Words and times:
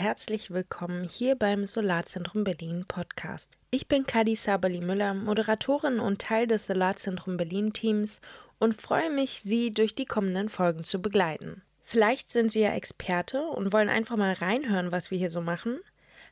herzlich 0.00 0.50
willkommen 0.50 1.04
hier 1.04 1.34
beim 1.34 1.66
Solarzentrum 1.66 2.42
Berlin 2.42 2.86
Podcast. 2.88 3.58
Ich 3.70 3.86
bin 3.86 4.06
Kadi 4.06 4.34
Sabali 4.34 4.80
Müller, 4.80 5.12
Moderatorin 5.12 6.00
und 6.00 6.22
Teil 6.22 6.46
des 6.46 6.64
Solarzentrum 6.64 7.36
Berlin 7.36 7.74
Teams 7.74 8.22
und 8.58 8.80
freue 8.80 9.10
mich, 9.10 9.42
Sie 9.44 9.70
durch 9.70 9.92
die 9.92 10.06
kommenden 10.06 10.48
Folgen 10.48 10.84
zu 10.84 11.02
begleiten. 11.02 11.60
Vielleicht 11.82 12.30
sind 12.30 12.50
Sie 12.50 12.60
ja 12.60 12.72
Experte 12.72 13.42
und 13.42 13.74
wollen 13.74 13.90
einfach 13.90 14.16
mal 14.16 14.32
reinhören, 14.32 14.90
was 14.90 15.10
wir 15.10 15.18
hier 15.18 15.28
so 15.28 15.42
machen. 15.42 15.80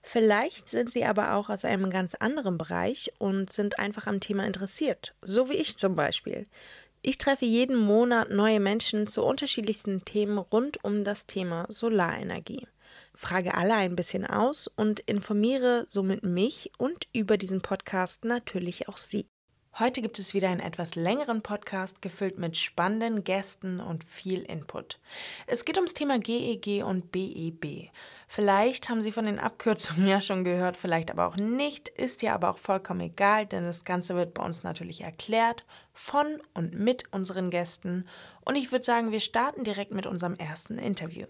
Vielleicht 0.03 0.71
sind 0.71 0.91
Sie 0.91 1.05
aber 1.05 1.35
auch 1.35 1.51
aus 1.51 1.67
einem 1.67 1.91
ganz 1.91 2.15
anderen 2.15 2.57
Bereich 2.57 3.13
und 3.19 3.53
sind 3.53 3.79
einfach 3.79 4.07
am 4.07 4.21
Thema 4.21 4.47
interessiert, 4.47 5.15
so 5.21 5.51
wie 5.51 5.57
ich 5.57 5.77
zum 5.77 5.95
Beispiel. 5.95 6.47
Ich 7.03 7.19
treffe 7.19 7.45
jeden 7.45 7.77
Monat 7.77 8.31
neue 8.31 8.61
Menschen 8.61 9.07
zu 9.07 9.23
unterschiedlichsten 9.23 10.07
Themen 10.07 10.39
rund 10.39 10.83
um 10.85 11.05
das 11.05 11.27
Thema 11.27 11.67
Solarenergie. 11.69 12.67
Frage 13.21 13.55
alle 13.55 13.75
ein 13.75 13.97
bisschen 13.97 14.25
aus 14.25 14.69
und 14.69 15.01
informiere 15.01 15.87
somit 15.89 16.23
mich 16.23 16.71
und 16.79 17.09
über 17.13 17.37
diesen 17.37 17.63
Podcast 17.63 18.25
natürlich 18.25 18.89
auch 18.89 18.97
Sie. 18.97 19.27
Heute 19.81 20.03
gibt 20.03 20.21
es 20.21 20.35
wieder 20.35 20.49
einen 20.49 20.61
etwas 20.61 20.95
längeren 20.95 21.43
Podcast 21.43 22.01
gefüllt 22.01 22.39
mit 22.39 22.57
spannenden 22.57 23.25
Gästen 23.25 23.81
und 23.81 24.05
viel 24.05 24.43
Input. 24.43 25.01
Es 25.49 25.65
geht 25.65 25.77
ums 25.79 25.95
Thema 25.95 26.21
GEG 26.21 26.67
e 26.69 26.83
und 26.85 27.11
BEB. 27.11 27.91
Vielleicht 28.29 28.89
haben 28.89 29.03
Sie 29.03 29.11
von 29.11 29.25
den 29.25 29.41
Abkürzungen 29.41 30.07
ja 30.07 30.21
schon 30.21 30.45
gehört, 30.45 30.77
vielleicht 30.77 31.11
aber 31.11 31.27
auch 31.27 31.37
nicht. 31.37 31.89
Ist 31.89 32.23
ja 32.23 32.37
aber 32.37 32.51
auch 32.51 32.59
vollkommen 32.59 33.01
egal, 33.01 33.47
denn 33.47 33.65
das 33.65 33.85
Ganze 33.85 34.15
wird 34.15 34.33
bei 34.33 34.45
uns 34.45 34.63
natürlich 34.63 35.01
erklärt 35.01 35.67
von 35.93 36.41
und 36.55 36.79
mit 36.79 37.13
unseren 37.13 37.51
Gästen. 37.51 38.09
Und 38.45 38.55
ich 38.55 38.71
würde 38.71 38.85
sagen, 38.85 39.11
wir 39.11 39.21
starten 39.21 39.65
direkt 39.65 39.91
mit 39.91 40.07
unserem 40.07 40.35
ersten 40.35 40.79
Interview. 40.79 41.27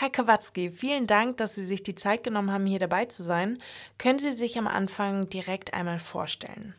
Herr 0.00 0.08
Kawatzki, 0.08 0.70
vielen 0.70 1.06
Dank, 1.06 1.36
dass 1.36 1.54
Sie 1.54 1.62
sich 1.66 1.82
die 1.82 1.94
Zeit 1.94 2.24
genommen 2.24 2.50
haben, 2.50 2.64
hier 2.64 2.78
dabei 2.78 3.04
zu 3.04 3.22
sein. 3.22 3.58
Können 3.98 4.18
Sie 4.18 4.32
sich 4.32 4.56
am 4.56 4.66
Anfang 4.66 5.28
direkt 5.28 5.74
einmal 5.74 5.98
vorstellen? 5.98 6.74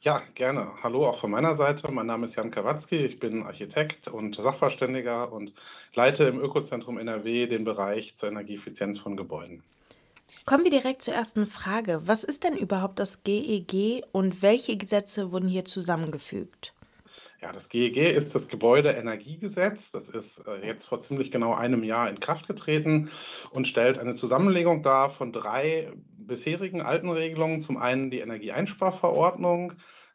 Ja, 0.00 0.20
gerne. 0.34 0.72
Hallo 0.82 1.06
auch 1.06 1.20
von 1.20 1.30
meiner 1.30 1.54
Seite. 1.54 1.92
Mein 1.92 2.06
Name 2.06 2.26
ist 2.26 2.34
Jan 2.34 2.50
Kawatzki. 2.50 2.96
Ich 2.96 3.20
bin 3.20 3.44
Architekt 3.44 4.08
und 4.08 4.34
Sachverständiger 4.34 5.32
und 5.32 5.52
leite 5.94 6.24
im 6.24 6.40
Ökozentrum 6.40 6.98
NRW 6.98 7.46
den 7.46 7.62
Bereich 7.62 8.16
zur 8.16 8.30
Energieeffizienz 8.30 8.98
von 8.98 9.16
Gebäuden. 9.16 9.62
Kommen 10.44 10.64
wir 10.64 10.72
direkt 10.72 11.02
zur 11.02 11.14
ersten 11.14 11.46
Frage. 11.46 12.00
Was 12.04 12.24
ist 12.24 12.42
denn 12.42 12.56
überhaupt 12.56 12.98
das 12.98 13.22
GEG 13.22 13.74
e 13.74 14.02
und 14.10 14.42
welche 14.42 14.76
Gesetze 14.76 15.30
wurden 15.30 15.48
hier 15.48 15.66
zusammengefügt? 15.66 16.74
Ja, 17.42 17.50
das 17.50 17.68
GEG 17.68 17.96
e 17.96 18.08
ist 18.08 18.36
das 18.36 18.46
Gebäudeenergiegesetz. 18.46 19.90
Das 19.90 20.08
ist 20.08 20.46
äh, 20.46 20.64
jetzt 20.64 20.86
vor 20.86 21.00
ziemlich 21.00 21.32
genau 21.32 21.52
einem 21.52 21.82
Jahr 21.82 22.08
in 22.08 22.20
Kraft 22.20 22.46
getreten 22.46 23.10
und 23.50 23.66
stellt 23.66 23.98
eine 23.98 24.14
Zusammenlegung 24.14 24.84
dar 24.84 25.10
von 25.10 25.32
drei 25.32 25.92
bisherigen 26.18 26.82
alten 26.82 27.10
Regelungen. 27.10 27.60
Zum 27.60 27.78
einen 27.78 28.12
die 28.12 28.20
Energieeinsparverordnung, 28.20 29.72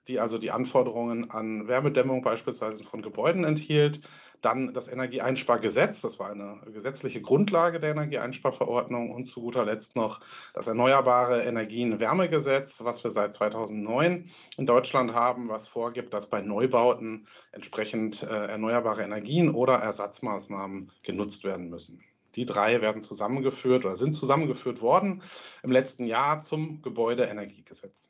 die 0.07 0.21
also 0.21 0.37
die 0.37 0.51
Anforderungen 0.51 1.29
an 1.29 1.67
Wärmedämmung 1.67 2.21
beispielsweise 2.21 2.85
von 2.85 3.01
Gebäuden 3.01 3.43
enthielt. 3.43 3.99
Dann 4.41 4.73
das 4.73 4.87
Energieeinspargesetz, 4.87 6.01
das 6.01 6.19
war 6.19 6.29
eine 6.31 6.59
gesetzliche 6.71 7.21
Grundlage 7.21 7.79
der 7.79 7.91
Energieeinsparverordnung. 7.91 9.11
Und 9.11 9.25
zu 9.25 9.41
guter 9.41 9.65
Letzt 9.65 9.95
noch 9.95 10.21
das 10.53 10.67
Erneuerbare 10.67 11.43
Energien-Wärmegesetz, 11.43 12.83
was 12.83 13.03
wir 13.03 13.11
seit 13.11 13.33
2009 13.33 14.29
in 14.57 14.65
Deutschland 14.65 15.13
haben, 15.13 15.49
was 15.49 15.67
vorgibt, 15.67 16.13
dass 16.13 16.27
bei 16.27 16.41
Neubauten 16.41 17.27
entsprechend 17.51 18.23
äh, 18.23 18.27
erneuerbare 18.27 19.03
Energien 19.03 19.53
oder 19.53 19.75
Ersatzmaßnahmen 19.75 20.91
genutzt 21.03 21.43
werden 21.43 21.69
müssen. 21.69 22.03
Die 22.35 22.45
drei 22.45 22.81
werden 22.81 23.01
zusammengeführt 23.01 23.83
oder 23.83 23.97
sind 23.97 24.13
zusammengeführt 24.13 24.81
worden 24.81 25.23
im 25.63 25.71
letzten 25.71 26.05
Jahr 26.05 26.43
zum 26.43 26.83
Gebäudeenergiegesetz. 26.83 28.07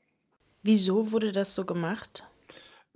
Wieso 0.63 1.13
wurde 1.13 1.31
das 1.31 1.55
so 1.55 1.63
gemacht? 1.63 2.27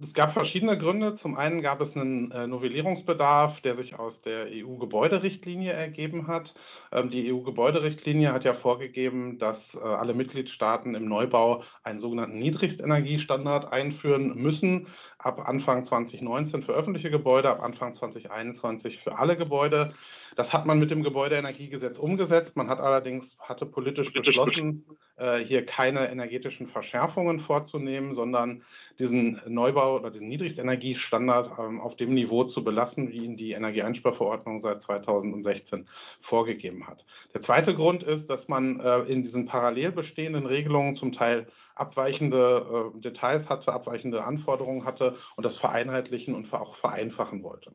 Es 0.03 0.15
gab 0.15 0.33
verschiedene 0.33 0.79
Gründe. 0.79 1.13
Zum 1.13 1.37
einen 1.37 1.61
gab 1.61 1.79
es 1.79 1.95
einen 1.95 2.31
äh, 2.31 2.47
Novellierungsbedarf, 2.47 3.61
der 3.61 3.75
sich 3.75 3.99
aus 3.99 4.23
der 4.23 4.47
EU-Gebäuderichtlinie 4.49 5.73
ergeben 5.73 6.25
hat. 6.25 6.55
Ähm, 6.91 7.11
die 7.11 7.31
EU-Gebäuderichtlinie 7.31 8.33
hat 8.33 8.43
ja 8.43 8.55
vorgegeben, 8.55 9.37
dass 9.37 9.75
äh, 9.75 9.79
alle 9.79 10.15
Mitgliedstaaten 10.15 10.95
im 10.95 11.05
Neubau 11.05 11.61
einen 11.83 11.99
sogenannten 11.99 12.39
Niedrigstenergiestandard 12.39 13.71
einführen 13.71 14.35
müssen. 14.41 14.87
Ab 15.23 15.47
Anfang 15.47 15.83
2019 15.83 16.63
für 16.63 16.73
öffentliche 16.73 17.11
Gebäude, 17.11 17.49
ab 17.49 17.61
Anfang 17.61 17.93
2021 17.93 18.99
für 18.99 19.17
alle 19.19 19.37
Gebäude. 19.37 19.93
Das 20.35 20.51
hat 20.51 20.65
man 20.65 20.79
mit 20.79 20.89
dem 20.89 21.03
Gebäudeenergiegesetz 21.03 21.99
umgesetzt. 21.99 22.57
Man 22.57 22.69
hat 22.69 22.79
allerdings 22.79 23.37
hatte 23.39 23.65
politisch 23.65 24.11
beschlossen, 24.13 24.85
äh, 25.17 25.37
hier 25.37 25.65
keine 25.65 26.09
energetischen 26.09 26.67
Verschärfungen 26.67 27.39
vorzunehmen, 27.39 28.15
sondern 28.15 28.63
diesen 28.97 29.39
Neubau 29.45 29.97
oder 29.97 30.09
diesen 30.09 30.29
Niedrigstenergiestandard 30.29 31.51
ähm, 31.59 31.79
auf 31.79 31.95
dem 31.95 32.15
Niveau 32.15 32.45
zu 32.45 32.63
belassen, 32.63 33.11
wie 33.11 33.25
ihn 33.25 33.37
die 33.37 33.51
Energieeinsparverordnung 33.51 34.61
seit 34.61 34.81
2016 34.81 35.87
vorgegeben 36.21 36.87
hat. 36.87 37.05
Der 37.35 37.41
zweite 37.41 37.75
Grund 37.75 38.01
ist, 38.01 38.31
dass 38.31 38.47
man 38.47 38.79
äh, 38.79 38.99
in 39.01 39.21
diesen 39.21 39.45
parallel 39.45 39.91
bestehenden 39.91 40.47
Regelungen 40.47 40.95
zum 40.95 41.11
Teil 41.11 41.45
abweichende 41.75 42.93
äh, 42.95 42.99
Details 42.99 43.49
hatte, 43.49 43.73
abweichende 43.73 44.23
Anforderungen 44.23 44.85
hatte 44.85 45.15
und 45.35 45.45
das 45.45 45.57
vereinheitlichen 45.57 46.35
und 46.35 46.51
auch 46.53 46.75
vereinfachen 46.75 47.43
wollte. 47.43 47.71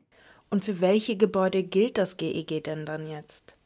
Und 0.49 0.63
für 0.63 0.81
welche 0.81 1.17
Gebäude 1.17 1.63
gilt 1.63 1.97
das 1.97 2.17
GEG 2.17 2.51
e 2.51 2.61
denn 2.61 2.85
dann 2.85 3.07
jetzt? 3.07 3.57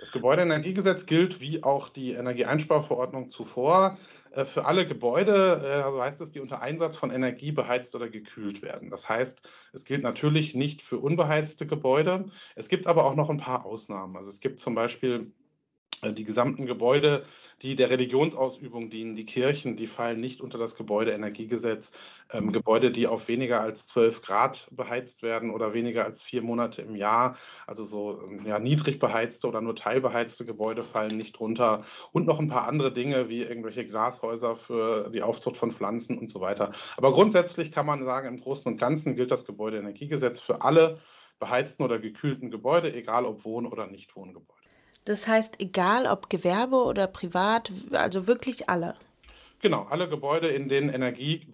Das 0.00 0.12
Gebäudeenergiegesetz 0.12 1.06
gilt 1.06 1.40
wie 1.40 1.62
auch 1.62 1.88
die 1.88 2.12
Energieeinsparverordnung 2.12 3.30
zuvor 3.30 3.98
äh, 4.32 4.44
für 4.44 4.64
alle 4.64 4.86
Gebäude, 4.86 5.82
also 5.84 6.02
heißt 6.02 6.20
es, 6.20 6.32
die 6.32 6.40
unter 6.40 6.60
Einsatz 6.60 6.96
von 6.96 7.10
Energie 7.10 7.52
beheizt 7.52 7.94
oder 7.94 8.08
gekühlt 8.08 8.62
werden. 8.62 8.90
Das 8.90 9.08
heißt, 9.08 9.40
es 9.72 9.84
gilt 9.84 10.02
natürlich 10.02 10.54
nicht 10.54 10.82
für 10.82 10.98
unbeheizte 10.98 11.66
Gebäude. 11.66 12.30
Es 12.56 12.68
gibt 12.68 12.86
aber 12.86 13.04
auch 13.04 13.14
noch 13.14 13.30
ein 13.30 13.38
paar 13.38 13.64
Ausnahmen. 13.64 14.16
Also 14.16 14.30
es 14.30 14.40
gibt 14.40 14.58
zum 14.58 14.74
Beispiel 14.74 15.32
die 16.10 16.24
gesamten 16.24 16.66
Gebäude, 16.66 17.24
die 17.62 17.76
der 17.76 17.88
Religionsausübung 17.88 18.90
dienen, 18.90 19.14
die 19.14 19.24
Kirchen, 19.24 19.76
die 19.76 19.86
fallen 19.86 20.20
nicht 20.20 20.40
unter 20.40 20.58
das 20.58 20.74
Gebäudeenergiegesetz. 20.74 21.92
Ähm, 22.32 22.50
Gebäude, 22.50 22.90
die 22.90 23.06
auf 23.06 23.28
weniger 23.28 23.60
als 23.60 23.86
12 23.86 24.20
Grad 24.20 24.66
beheizt 24.72 25.22
werden 25.22 25.50
oder 25.50 25.72
weniger 25.72 26.04
als 26.04 26.20
vier 26.20 26.42
Monate 26.42 26.82
im 26.82 26.96
Jahr, 26.96 27.36
also 27.68 27.84
so 27.84 28.20
ähm, 28.24 28.44
ja, 28.44 28.58
niedrig 28.58 28.98
beheizte 28.98 29.46
oder 29.46 29.60
nur 29.60 29.76
teilbeheizte 29.76 30.44
Gebäude 30.44 30.82
fallen 30.82 31.16
nicht 31.16 31.38
runter. 31.38 31.84
Und 32.10 32.26
noch 32.26 32.40
ein 32.40 32.48
paar 32.48 32.66
andere 32.66 32.92
Dinge 32.92 33.28
wie 33.28 33.42
irgendwelche 33.42 33.86
Glashäuser 33.86 34.56
für 34.56 35.08
die 35.10 35.22
Aufzucht 35.22 35.56
von 35.56 35.70
Pflanzen 35.70 36.18
und 36.18 36.28
so 36.28 36.40
weiter. 36.40 36.72
Aber 36.96 37.12
grundsätzlich 37.12 37.70
kann 37.70 37.86
man 37.86 38.04
sagen, 38.04 38.26
im 38.26 38.40
Großen 38.40 38.70
und 38.70 38.78
Ganzen 38.78 39.14
gilt 39.14 39.30
das 39.30 39.44
Gebäudeenergiegesetz 39.44 40.40
für 40.40 40.62
alle 40.62 40.98
beheizten 41.38 41.84
oder 41.84 42.00
gekühlten 42.00 42.50
Gebäude, 42.50 42.92
egal 42.92 43.24
ob 43.24 43.44
Wohn- 43.44 43.66
oder 43.66 43.86
Nichtwohngebäude. 43.86 44.61
Das 45.04 45.26
heißt, 45.26 45.60
egal 45.60 46.06
ob 46.06 46.30
Gewerbe 46.30 46.76
oder 46.76 47.06
privat, 47.06 47.72
also 47.92 48.26
wirklich 48.26 48.68
alle. 48.68 48.94
Genau, 49.62 49.86
alle 49.88 50.08
Gebäude, 50.08 50.48
in 50.48 50.68
denen 50.68 50.88
Energie 50.88 51.46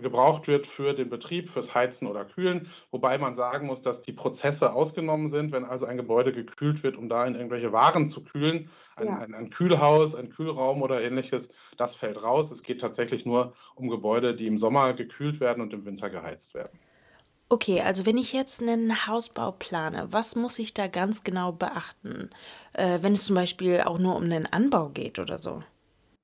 gebraucht 0.00 0.46
wird 0.46 0.68
für 0.68 0.94
den 0.94 1.10
Betrieb, 1.10 1.50
fürs 1.50 1.74
Heizen 1.74 2.06
oder 2.06 2.24
Kühlen. 2.24 2.70
Wobei 2.92 3.18
man 3.18 3.34
sagen 3.34 3.66
muss, 3.66 3.82
dass 3.82 4.00
die 4.00 4.12
Prozesse 4.12 4.72
ausgenommen 4.72 5.28
sind, 5.28 5.50
wenn 5.50 5.64
also 5.64 5.84
ein 5.84 5.96
Gebäude 5.96 6.32
gekühlt 6.32 6.84
wird, 6.84 6.96
um 6.96 7.08
darin 7.08 7.34
irgendwelche 7.34 7.72
Waren 7.72 8.06
zu 8.06 8.22
kühlen. 8.22 8.70
Ein, 8.94 9.06
ja. 9.08 9.18
ein, 9.18 9.34
ein 9.34 9.50
Kühlhaus, 9.50 10.14
ein 10.14 10.30
Kühlraum 10.30 10.82
oder 10.82 11.02
ähnliches, 11.02 11.48
das 11.76 11.96
fällt 11.96 12.22
raus. 12.22 12.52
Es 12.52 12.62
geht 12.62 12.80
tatsächlich 12.80 13.26
nur 13.26 13.54
um 13.74 13.88
Gebäude, 13.88 14.36
die 14.36 14.46
im 14.46 14.56
Sommer 14.56 14.92
gekühlt 14.92 15.40
werden 15.40 15.60
und 15.60 15.72
im 15.72 15.84
Winter 15.84 16.10
geheizt 16.10 16.54
werden. 16.54 16.78
Okay, 17.50 17.80
also 17.80 18.04
wenn 18.04 18.18
ich 18.18 18.34
jetzt 18.34 18.60
einen 18.60 19.06
Hausbau 19.06 19.52
plane, 19.52 20.08
was 20.10 20.36
muss 20.36 20.58
ich 20.58 20.74
da 20.74 20.86
ganz 20.86 21.24
genau 21.24 21.52
beachten, 21.52 22.28
äh, 22.74 22.98
wenn 23.00 23.14
es 23.14 23.24
zum 23.24 23.36
Beispiel 23.36 23.80
auch 23.80 23.98
nur 23.98 24.16
um 24.16 24.28
den 24.28 24.44
Anbau 24.46 24.90
geht 24.90 25.18
oder 25.18 25.38
so? 25.38 25.62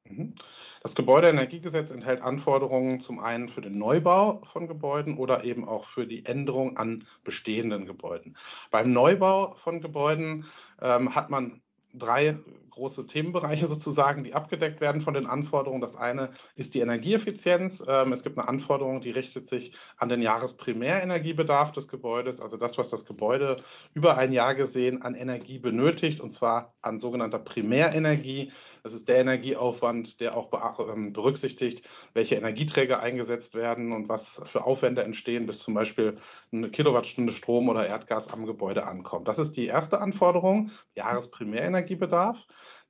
Mhm. 0.06 0.34
Das 0.82 0.94
Gebäudeenergiegesetz 0.94 1.90
enthält 1.90 2.20
Anforderungen 2.20 3.00
zum 3.00 3.18
einen 3.18 3.48
für 3.48 3.62
den 3.62 3.78
Neubau 3.78 4.42
von 4.52 4.68
Gebäuden 4.68 5.16
oder 5.16 5.42
eben 5.44 5.66
auch 5.66 5.86
für 5.86 6.06
die 6.06 6.26
Änderung 6.26 6.76
an 6.76 7.06
bestehenden 7.24 7.86
Gebäuden. 7.86 8.36
Beim 8.70 8.92
Neubau 8.92 9.54
von 9.64 9.80
Gebäuden 9.80 10.44
ähm, 10.82 11.14
hat 11.14 11.30
man 11.30 11.62
drei 11.94 12.36
große 12.74 13.06
Themenbereiche 13.06 13.66
sozusagen, 13.68 14.24
die 14.24 14.34
abgedeckt 14.34 14.80
werden 14.80 15.00
von 15.00 15.14
den 15.14 15.26
Anforderungen. 15.26 15.80
Das 15.80 15.96
eine 15.96 16.30
ist 16.56 16.74
die 16.74 16.80
Energieeffizienz. 16.80 17.82
Ähm, 17.86 18.12
es 18.12 18.22
gibt 18.22 18.38
eine 18.38 18.48
Anforderung, 18.48 19.00
die 19.00 19.10
richtet 19.10 19.46
sich 19.46 19.72
an 19.96 20.08
den 20.08 20.22
Jahresprimärenergiebedarf 20.22 21.72
des 21.72 21.88
Gebäudes, 21.88 22.40
also 22.40 22.56
das, 22.56 22.78
was 22.78 22.90
das 22.90 23.04
Gebäude 23.06 23.56
über 23.94 24.18
ein 24.18 24.32
Jahr 24.32 24.54
gesehen 24.54 25.02
an 25.02 25.14
Energie 25.14 25.58
benötigt, 25.58 26.20
und 26.20 26.30
zwar 26.30 26.74
an 26.82 26.98
sogenannter 26.98 27.38
Primärenergie. 27.38 28.52
Das 28.82 28.92
ist 28.92 29.08
der 29.08 29.16
Energieaufwand, 29.16 30.20
der 30.20 30.36
auch 30.36 30.50
ähm, 30.92 31.14
berücksichtigt, 31.14 31.88
welche 32.12 32.34
Energieträger 32.34 33.00
eingesetzt 33.00 33.54
werden 33.54 33.92
und 33.92 34.10
was 34.10 34.42
für 34.46 34.64
Aufwände 34.64 35.02
entstehen, 35.02 35.46
bis 35.46 35.60
zum 35.60 35.72
Beispiel 35.72 36.18
eine 36.52 36.68
Kilowattstunde 36.68 37.32
Strom 37.32 37.70
oder 37.70 37.86
Erdgas 37.86 38.28
am 38.28 38.44
Gebäude 38.44 38.86
ankommt. 38.86 39.26
Das 39.26 39.38
ist 39.38 39.52
die 39.56 39.66
erste 39.66 40.00
Anforderung, 40.00 40.70
Jahresprimärenergiebedarf. 40.96 42.36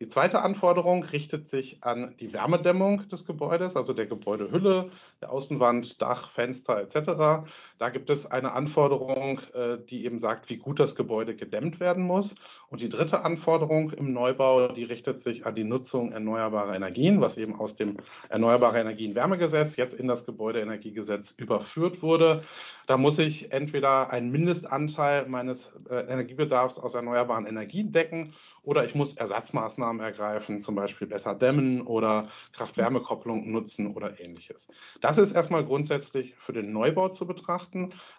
Die 0.00 0.08
zweite 0.08 0.42
Anforderung 0.42 1.04
richtet 1.04 1.48
sich 1.48 1.84
an 1.84 2.16
die 2.18 2.32
Wärmedämmung 2.32 3.08
des 3.08 3.24
Gebäudes, 3.24 3.76
also 3.76 3.92
der 3.92 4.06
Gebäudehülle, 4.06 4.90
der 5.20 5.30
Außenwand, 5.30 6.02
Dach, 6.02 6.30
Fenster 6.32 6.80
etc. 6.80 7.48
Da 7.78 7.88
gibt 7.88 8.08
es 8.08 8.24
eine 8.24 8.52
Anforderung, 8.52 9.40
äh, 9.52 9.78
die 9.90 10.04
eben 10.04 10.20
sagt, 10.20 10.48
wie 10.48 10.56
gut 10.56 10.78
das 10.78 10.94
Gebäude 10.94 11.34
gedämmt 11.34 11.80
werden 11.80 12.04
muss. 12.04 12.36
Und 12.70 12.80
die 12.80 12.88
dritte 12.88 13.24
Anforderung 13.24 13.90
im 13.90 14.12
Neubau, 14.12 14.68
die 14.68 14.84
richtet 14.84 15.20
sich 15.22 15.44
an 15.44 15.54
die 15.54 15.64
Nutzung 15.64 16.12
erneuerbarer 16.12 16.74
Energien, 16.74 17.20
was 17.20 17.36
eben 17.36 17.58
aus 17.58 17.76
dem 17.76 17.96
Erneuerbare 18.28 18.80
Energien 18.80 19.14
Wärmegesetz 19.14 19.76
jetzt 19.76 19.94
in 19.94 20.08
das 20.08 20.24
Gebäudeenergiegesetz 20.24 21.32
überführt 21.36 22.02
wurde. 22.02 22.42
Da 22.86 22.96
muss 22.96 23.18
ich 23.18 23.52
entweder 23.52 24.10
einen 24.10 24.30
Mindestanteil 24.30 25.26
meines 25.26 25.72
äh, 25.90 25.96
Energiebedarfs 26.10 26.78
aus 26.78 26.94
erneuerbaren 26.94 27.46
Energien 27.46 27.92
decken 27.92 28.34
oder 28.64 28.84
ich 28.84 28.94
muss 28.94 29.14
Ersatzmaßnahmen 29.14 30.02
ergreifen, 30.02 30.60
zum 30.60 30.74
Beispiel 30.74 31.06
besser 31.06 31.34
dämmen 31.34 31.82
oder 31.82 32.28
Kraft-Wärme-Kopplung 32.52 33.50
nutzen 33.50 33.94
oder 33.94 34.18
ähnliches. 34.20 34.66
Das 35.00 35.18
ist 35.18 35.32
erstmal 35.32 35.64
grundsätzlich 35.64 36.34
für 36.34 36.52
den 36.52 36.72
Neubau 36.72 37.08
zu 37.08 37.26
betrachten. 37.26 37.63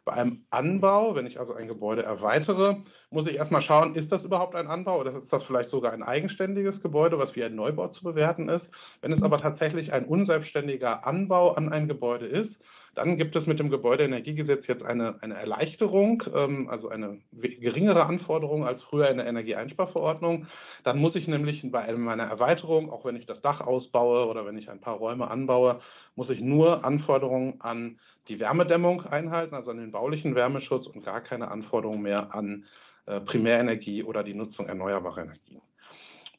Bei 0.04 0.14
einem 0.14 0.46
Anbau, 0.50 1.16
wenn 1.16 1.26
ich 1.26 1.40
also 1.40 1.54
ein 1.54 1.68
Gebäude 1.68 2.04
erweitere, 2.04 2.78
muss 3.10 3.28
ich 3.28 3.36
erstmal 3.36 3.62
schauen, 3.62 3.96
ist 3.96 4.12
das 4.12 4.26
überhaupt 4.26 4.56
ein 4.56 4.68
Anbau 4.68 5.00
oder 5.00 5.12
ist 5.12 5.32
das 5.32 5.44
vielleicht 5.44 5.70
sogar 5.70 5.94
ein 5.94 6.04
eigenständiges 6.04 6.82
Gebäude, 6.82 7.18
was 7.18 7.36
wie 7.36 7.44
ein 7.44 7.56
Neubau 7.56 7.88
zu 7.88 8.04
bewerten 8.04 8.50
ist. 8.50 8.72
Wenn 9.02 9.12
es 9.12 9.24
aber 9.24 9.40
tatsächlich 9.40 9.94
ein 9.94 10.06
unselbstständiger 10.06 11.08
Anbau 11.08 11.54
an 11.54 11.72
ein 11.72 11.88
Gebäude 11.88 12.26
ist, 12.26 12.62
dann 12.96 13.18
gibt 13.18 13.36
es 13.36 13.46
mit 13.46 13.60
dem 13.60 13.70
Gebäudeenergiegesetz 13.70 14.68
jetzt 14.68 14.86
eine, 14.86 15.22
eine 15.22 15.36
Erleichterung, 15.36 16.24
ähm, 16.34 16.70
also 16.70 16.90
eine 16.90 17.20
geringere 17.32 18.06
Anforderung 18.06 18.66
als 18.66 18.84
früher 18.84 19.10
in 19.10 19.18
der 19.18 19.28
Energieeinsparverordnung. 19.28 20.48
Dann 20.84 20.98
muss 20.98 21.16
ich 21.16 21.28
nämlich 21.28 21.70
bei 21.70 21.92
meiner 21.94 22.24
Erweiterung, 22.24 22.90
auch 22.90 23.04
wenn 23.06 23.18
ich 23.18 23.26
das 23.26 23.42
Dach 23.42 23.62
ausbaue 23.62 24.28
oder 24.28 24.46
wenn 24.46 24.58
ich 24.58 24.70
ein 24.70 24.80
paar 24.80 24.96
Räume 24.96 25.30
anbaue, 25.30 25.80
muss 26.16 26.30
ich 26.30 26.40
nur 26.40 26.86
Anforderungen 26.86 27.60
an 27.60 28.00
die 28.28 28.40
Wärmedämmung 28.40 29.06
einhalten, 29.06 29.56
also 29.56 29.72
an 29.72 29.78
den 29.78 29.92
baulichen 29.92 30.36
Wärmeschutz 30.36 30.88
und 30.88 31.06
gar 31.06 31.22
keine 31.22 31.50
Anforderungen 31.50 32.02
mehr 32.02 32.34
an 32.34 32.66
äh, 33.06 33.20
Primärenergie 33.22 34.04
oder 34.04 34.24
die 34.24 34.34
Nutzung 34.34 34.68
erneuerbarer 34.68 35.24
Energien. 35.24 35.62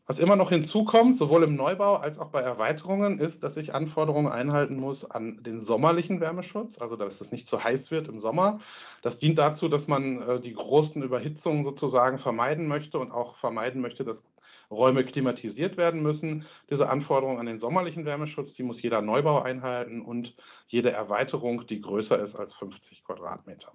Was 0.09 0.21
immer 0.21 0.37
noch 0.37 0.51
hinzukommt, 0.51 1.17
sowohl 1.17 1.43
im 1.43 1.57
Neubau 1.57 1.97
als 1.97 2.21
auch 2.21 2.29
bei 2.29 2.41
Erweiterungen, 2.41 3.19
ist, 3.19 3.43
dass 3.43 3.57
ich 3.57 3.75
Anforderungen 3.75 4.31
einhalten 4.31 4.77
muss 4.77 5.05
an 5.05 5.43
den 5.43 5.61
sommerlichen 5.61 6.21
Wärmeschutz, 6.21 6.79
also 6.79 6.95
dass 6.95 7.21
es 7.21 7.33
nicht 7.33 7.49
zu 7.49 7.65
heiß 7.65 7.91
wird 7.91 8.07
im 8.07 8.21
Sommer. 8.21 8.61
Das 9.03 9.19
dient 9.19 9.37
dazu, 9.37 9.69
dass 9.69 9.89
man 9.89 10.23
äh, 10.23 10.41
die 10.41 10.55
großen 10.55 11.03
Überhitzungen 11.03 11.65
sozusagen 11.65 12.19
vermeiden 12.19 12.69
möchte 12.69 13.01
und 13.01 13.11
auch 13.11 13.37
vermeiden 13.37 13.83
möchte, 13.83 14.05
dass 14.05 14.23
Räume 14.71 15.05
klimatisiert 15.05 15.77
werden 15.77 16.03
müssen. 16.03 16.45
Diese 16.71 16.89
Anforderung 16.89 17.39
an 17.39 17.47
den 17.47 17.59
sommerlichen 17.59 18.05
Wärmeschutz, 18.05 18.55
die 18.55 18.63
muss 18.63 18.83
jeder 18.83 19.03
Neubau 19.03 19.43
einhalten 19.43 20.03
und 20.03 20.35
jede 20.69 20.91
Erweiterung, 20.91 21.67
die 21.67 21.81
größer 21.81 22.19
ist 22.19 22.37
als 22.37 22.55
50 22.55 23.05
Quadratmeter. 23.05 23.73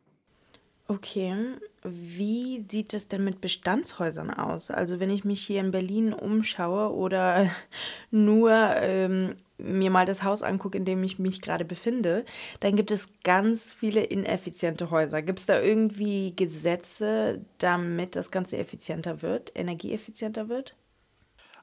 Okay, 0.91 1.33
wie 1.83 2.65
sieht 2.69 2.93
es 2.93 3.07
denn 3.07 3.23
mit 3.23 3.39
Bestandshäusern 3.39 4.29
aus? 4.29 4.71
Also 4.71 4.99
wenn 4.99 5.09
ich 5.09 5.23
mich 5.23 5.41
hier 5.41 5.61
in 5.61 5.71
Berlin 5.71 6.11
umschaue 6.11 6.93
oder 6.93 7.49
nur 8.11 8.51
ähm, 8.51 9.35
mir 9.57 9.89
mal 9.89 10.05
das 10.05 10.23
Haus 10.23 10.43
angucke, 10.43 10.77
in 10.77 10.83
dem 10.83 11.01
ich 11.03 11.17
mich 11.17 11.41
gerade 11.41 11.63
befinde, 11.63 12.25
dann 12.59 12.75
gibt 12.75 12.91
es 12.91 13.13
ganz 13.23 13.71
viele 13.71 14.03
ineffiziente 14.03 14.91
Häuser. 14.91 15.21
Gibt 15.21 15.39
es 15.39 15.45
da 15.45 15.61
irgendwie 15.61 16.35
Gesetze, 16.35 17.45
damit 17.57 18.17
das 18.17 18.29
Ganze 18.29 18.57
effizienter 18.57 19.21
wird, 19.21 19.53
energieeffizienter 19.55 20.49
wird? 20.49 20.75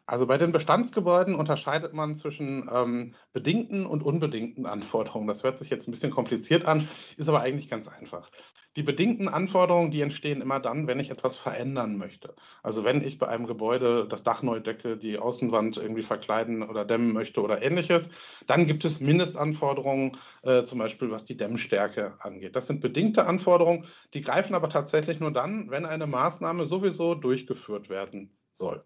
Also 0.09 0.27
bei 0.27 0.39
den 0.39 0.53
Bestandsgebäuden 0.53 1.35
unterscheidet 1.35 1.93
man 1.93 2.17
zwischen 2.17 2.71
ähm, 2.73 3.15
bedingten 3.35 3.85
und 3.85 4.03
unbedingten 4.03 4.65
Anforderungen. 4.65 5.29
Das 5.29 5.45
hört 5.45 5.59
sich 5.59 5.69
jetzt 5.69 5.87
ein 5.87 5.91
bisschen 5.91 6.11
kompliziert 6.11 6.65
an, 6.65 6.89
ist 7.19 7.29
aber 7.29 7.43
eigentlich 7.43 7.69
ganz 7.69 7.89
einfach. 7.89 8.31
Die 8.75 8.83
bedingten 8.83 9.29
Anforderungen, 9.29 9.91
die 9.91 10.01
entstehen 10.01 10.41
immer 10.41 10.61
dann, 10.61 10.87
wenn 10.87 10.99
ich 10.99 11.11
etwas 11.11 11.37
verändern 11.37 11.99
möchte. 11.99 12.35
Also 12.63 12.85
wenn 12.85 13.05
ich 13.05 13.19
bei 13.19 13.29
einem 13.29 13.47
Gebäude 13.47 14.09
das 14.09 14.23
Dach 14.23 14.43
neu 14.43 14.61
decke, 14.61 14.97
die 14.97 15.19
Außenwand 15.19 15.77
irgendwie 15.77 16.03
verkleiden 16.03 16.63
oder 16.63 16.87
dämmen 16.87 17.13
möchte 17.13 17.43
oder 17.43 17.61
ähnliches, 17.61 18.09
dann 18.47 18.67
gibt 18.67 18.87
es 18.87 19.01
Mindestanforderungen, 19.01 20.17
äh, 20.41 20.63
zum 20.63 20.79
Beispiel 20.79 21.11
was 21.11 21.27
die 21.27 21.37
Dämmstärke 21.37 22.17
angeht. 22.21 22.57
Das 22.57 22.67
sind 22.67 22.81
bedingte 22.81 23.27
Anforderungen, 23.27 23.85
die 24.15 24.23
greifen 24.23 24.55
aber 24.55 24.71
tatsächlich 24.71 25.21
nur 25.21 25.33
dann, 25.33 25.69
wenn 25.69 25.85
eine 25.85 26.07
Maßnahme 26.07 26.65
sowieso 26.65 27.15
durchgeführt 27.15 27.91
werden 27.91 28.39
soll. 28.53 28.85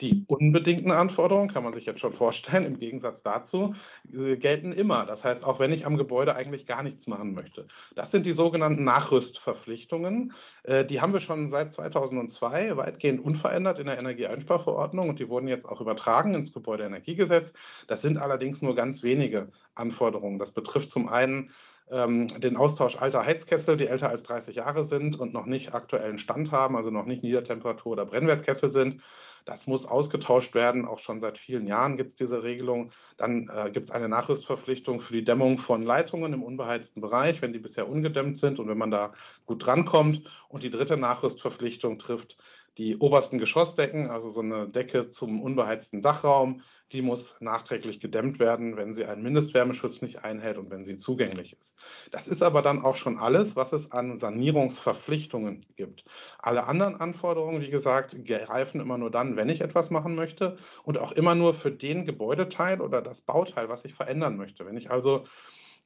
Die 0.00 0.24
unbedingten 0.28 0.92
Anforderungen, 0.92 1.52
kann 1.52 1.64
man 1.64 1.72
sich 1.72 1.84
jetzt 1.84 2.00
schon 2.00 2.12
vorstellen, 2.12 2.64
im 2.64 2.78
Gegensatz 2.78 3.22
dazu, 3.22 3.74
äh, 4.12 4.36
gelten 4.36 4.72
immer. 4.72 5.06
Das 5.06 5.24
heißt, 5.24 5.44
auch 5.44 5.58
wenn 5.58 5.72
ich 5.72 5.86
am 5.86 5.96
Gebäude 5.96 6.36
eigentlich 6.36 6.66
gar 6.66 6.82
nichts 6.82 7.06
machen 7.06 7.34
möchte. 7.34 7.66
Das 7.96 8.10
sind 8.10 8.24
die 8.24 8.32
sogenannten 8.32 8.84
Nachrüstverpflichtungen. 8.84 10.32
Äh, 10.62 10.84
die 10.84 11.00
haben 11.00 11.12
wir 11.12 11.20
schon 11.20 11.50
seit 11.50 11.72
2002 11.72 12.76
weitgehend 12.76 13.24
unverändert 13.24 13.78
in 13.80 13.86
der 13.86 13.98
Energieeinsparverordnung 13.98 15.08
und 15.08 15.18
die 15.18 15.28
wurden 15.28 15.48
jetzt 15.48 15.68
auch 15.68 15.80
übertragen 15.80 16.34
ins 16.34 16.52
Gebäudeenergiegesetz. 16.52 17.52
Das 17.88 18.02
sind 18.02 18.18
allerdings 18.18 18.62
nur 18.62 18.76
ganz 18.76 19.02
wenige 19.02 19.48
Anforderungen. 19.74 20.38
Das 20.38 20.52
betrifft 20.52 20.90
zum 20.90 21.08
einen 21.08 21.50
ähm, 21.90 22.28
den 22.40 22.56
Austausch 22.56 22.96
alter 22.96 23.24
Heizkessel, 23.24 23.76
die 23.76 23.86
älter 23.86 24.10
als 24.10 24.22
30 24.24 24.56
Jahre 24.56 24.84
sind 24.84 25.18
und 25.18 25.32
noch 25.32 25.46
nicht 25.46 25.74
aktuellen 25.74 26.18
Stand 26.18 26.52
haben, 26.52 26.76
also 26.76 26.90
noch 26.90 27.06
nicht 27.06 27.22
Niedertemperatur- 27.22 27.92
oder 27.92 28.06
Brennwertkessel 28.06 28.70
sind. 28.70 29.02
Das 29.44 29.66
muss 29.66 29.86
ausgetauscht 29.86 30.54
werden. 30.54 30.86
Auch 30.86 30.98
schon 30.98 31.20
seit 31.20 31.38
vielen 31.38 31.66
Jahren 31.66 31.96
gibt 31.96 32.10
es 32.10 32.16
diese 32.16 32.42
Regelung. 32.42 32.90
Dann 33.16 33.48
äh, 33.48 33.70
gibt 33.70 33.88
es 33.88 33.90
eine 33.90 34.08
Nachrüstverpflichtung 34.08 35.00
für 35.00 35.12
die 35.12 35.24
Dämmung 35.24 35.58
von 35.58 35.82
Leitungen 35.82 36.32
im 36.32 36.42
unbeheizten 36.42 37.00
Bereich, 37.00 37.42
wenn 37.42 37.52
die 37.52 37.58
bisher 37.58 37.88
ungedämmt 37.88 38.38
sind 38.38 38.58
und 38.58 38.68
wenn 38.68 38.78
man 38.78 38.90
da 38.90 39.12
gut 39.46 39.64
drankommt. 39.64 40.22
Und 40.48 40.62
die 40.62 40.70
dritte 40.70 40.96
Nachrüstverpflichtung 40.96 41.98
trifft 41.98 42.36
die 42.78 42.96
obersten 42.96 43.38
Geschossdecken, 43.38 44.08
also 44.08 44.30
so 44.30 44.40
eine 44.40 44.68
Decke 44.68 45.08
zum 45.08 45.42
unbeheizten 45.42 46.00
Dachraum, 46.00 46.62
die 46.92 47.02
muss 47.02 47.36
nachträglich 47.40 48.00
gedämmt 48.00 48.38
werden, 48.38 48.76
wenn 48.76 48.94
sie 48.94 49.04
einen 49.04 49.22
Mindestwärmeschutz 49.22 50.00
nicht 50.00 50.24
einhält 50.24 50.56
und 50.56 50.70
wenn 50.70 50.84
sie 50.84 50.96
zugänglich 50.96 51.56
ist. 51.60 51.74
Das 52.12 52.26
ist 52.26 52.42
aber 52.42 52.62
dann 52.62 52.82
auch 52.82 52.96
schon 52.96 53.18
alles, 53.18 53.56
was 53.56 53.72
es 53.72 53.92
an 53.92 54.18
Sanierungsverpflichtungen 54.18 55.60
gibt. 55.76 56.04
Alle 56.38 56.66
anderen 56.66 56.96
Anforderungen, 56.96 57.60
wie 57.60 57.70
gesagt, 57.70 58.16
greifen 58.24 58.80
immer 58.80 58.96
nur 58.96 59.10
dann, 59.10 59.36
wenn 59.36 59.50
ich 59.50 59.60
etwas 59.60 59.90
machen 59.90 60.14
möchte 60.14 60.56
und 60.84 60.98
auch 60.98 61.12
immer 61.12 61.34
nur 61.34 61.52
für 61.54 61.72
den 61.72 62.06
Gebäudeteil 62.06 62.80
oder 62.80 63.02
das 63.02 63.20
Bauteil, 63.20 63.68
was 63.68 63.84
ich 63.84 63.94
verändern 63.94 64.36
möchte. 64.36 64.64
Wenn 64.64 64.76
ich 64.76 64.90
also 64.90 65.24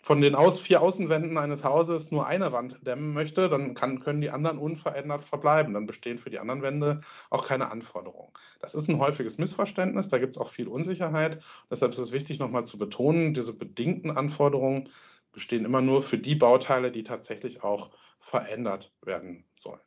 von 0.02 0.20
den 0.20 0.34
aus, 0.34 0.58
vier 0.58 0.82
Außenwänden 0.82 1.38
eines 1.38 1.64
Hauses 1.64 2.10
nur 2.10 2.26
eine 2.26 2.50
Wand 2.52 2.76
dämmen 2.84 3.12
möchte, 3.12 3.48
dann 3.48 3.74
kann, 3.74 4.00
können 4.00 4.20
die 4.20 4.30
anderen 4.30 4.58
unverändert 4.58 5.22
verbleiben. 5.22 5.74
Dann 5.74 5.86
bestehen 5.86 6.18
für 6.18 6.28
die 6.28 6.40
anderen 6.40 6.62
Wände 6.62 7.02
auch 7.30 7.46
keine 7.46 7.70
Anforderungen. 7.70 8.32
Das 8.60 8.74
ist 8.74 8.88
ein 8.88 8.98
häufiges 8.98 9.38
Missverständnis, 9.38 10.08
da 10.08 10.18
gibt 10.18 10.36
es 10.36 10.42
auch 10.42 10.50
viel 10.50 10.66
Unsicherheit. 10.66 11.40
Deshalb 11.70 11.92
ist 11.92 11.98
es 11.98 12.10
wichtig, 12.10 12.40
nochmal 12.40 12.66
zu 12.66 12.78
betonen, 12.78 13.32
diese 13.32 13.52
bedingten 13.52 14.10
Anforderungen 14.10 14.88
bestehen 15.32 15.64
immer 15.64 15.80
nur 15.80 16.02
für 16.02 16.18
die 16.18 16.34
Bauteile, 16.34 16.90
die 16.90 17.04
tatsächlich 17.04 17.62
auch 17.62 17.90
verändert 18.18 18.92
werden 19.02 19.44
sollen. 19.56 19.80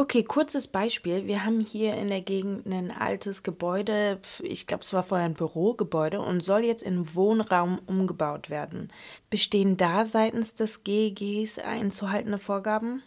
Okay, 0.00 0.22
kurzes 0.22 0.68
Beispiel. 0.68 1.26
Wir 1.26 1.44
haben 1.44 1.58
hier 1.58 1.94
in 1.94 2.06
der 2.06 2.20
Gegend 2.20 2.72
ein 2.72 2.92
altes 2.92 3.42
Gebäude, 3.42 4.20
ich 4.40 4.68
glaube, 4.68 4.84
es 4.84 4.92
war 4.92 5.02
vorher 5.02 5.26
ein 5.26 5.34
Bürogebäude 5.34 6.20
und 6.20 6.44
soll 6.44 6.60
jetzt 6.60 6.84
in 6.84 7.16
Wohnraum 7.16 7.80
umgebaut 7.84 8.48
werden. 8.48 8.92
Bestehen 9.28 9.76
da 9.76 10.04
seitens 10.04 10.54
des 10.54 10.84
GEGs 10.84 11.58
einzuhaltende 11.58 12.38
Vorgaben? 12.38 13.02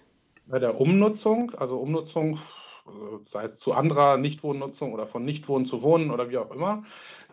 Bei 0.48 0.60
der 0.60 0.82
Umnutzung, 0.82 1.56
also 1.56 1.78
Umnutzung, 1.78 2.40
sei 3.32 3.46
es 3.46 3.58
zu 3.58 3.72
anderer 3.72 4.18
Nichtwohnnutzung 4.18 4.92
oder 4.92 5.08
von 5.08 5.24
Nichtwohnen 5.24 5.66
zu 5.66 5.84
Wohnen 5.84 6.12
oder 6.12 6.30
wie 6.30 6.40
auch 6.40 6.52
immer, 6.52 6.84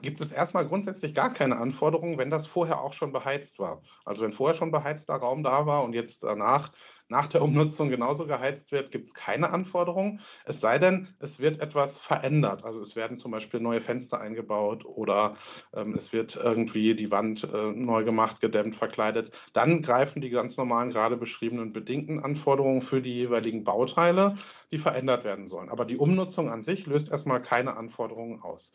gibt 0.03 0.21
es 0.21 0.31
erstmal 0.31 0.69
grundsätzlich 0.69 1.17
gar 1.17 1.33
keine 1.33 1.57
Anforderungen, 1.57 2.17
wenn 2.17 2.31
das 2.31 2.47
vorher 2.47 2.81
auch 2.81 2.93
schon 2.93 3.11
beheizt 3.11 3.59
war. 3.59 3.83
Also 4.05 4.23
wenn 4.23 4.33
vorher 4.33 4.57
schon 4.57 4.71
beheizter 4.71 5.15
Raum 5.15 5.43
da 5.43 5.67
war 5.67 5.83
und 5.83 5.95
jetzt 5.95 6.23
danach 6.23 6.71
nach 7.09 7.27
der 7.27 7.43
Umnutzung 7.43 7.89
genauso 7.89 8.27
geheizt 8.27 8.71
wird, 8.71 8.91
gibt 8.91 9.07
es 9.07 9.15
keine 9.15 9.51
Anforderungen. 9.51 10.21
Es 10.45 10.61
sei 10.61 10.79
denn, 10.79 11.09
es 11.21 11.41
wird 11.41 11.61
etwas 11.61 11.99
verändert. 11.99 12.65
Also 12.65 12.81
es 12.81 12.97
werden 12.97 13.19
zum 13.19 13.31
Beispiel 13.31 13.61
neue 13.61 13.81
Fenster 13.81 14.21
eingebaut 14.21 14.85
oder 14.85 15.37
ähm, 15.75 15.95
es 15.95 16.13
wird 16.13 16.37
irgendwie 16.37 16.95
die 16.95 17.11
Wand 17.11 17.45
äh, 17.45 17.73
neu 17.73 18.05
gemacht, 18.05 18.41
gedämmt, 18.41 18.77
verkleidet. 18.77 19.33
Dann 19.55 19.83
greifen 19.83 20.21
die 20.21 20.31
ganz 20.31 20.57
normalen, 20.57 20.91
gerade 20.91 21.17
beschriebenen 21.17 21.73
bedingten 21.73 22.23
Anforderungen 22.23 22.83
für 22.83 23.01
die 23.01 23.15
jeweiligen 23.15 23.65
Bauteile, 23.65 24.37
die 24.71 24.79
verändert 24.79 25.25
werden 25.25 25.47
sollen. 25.47 25.71
Aber 25.71 25.87
die 25.87 25.97
Umnutzung 25.97 26.51
an 26.51 26.63
sich 26.63 26.87
löst 26.87 27.11
erstmal 27.11 27.41
keine 27.41 27.77
Anforderungen 27.77 28.43
aus. 28.43 28.73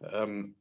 Ähm, 0.00 0.54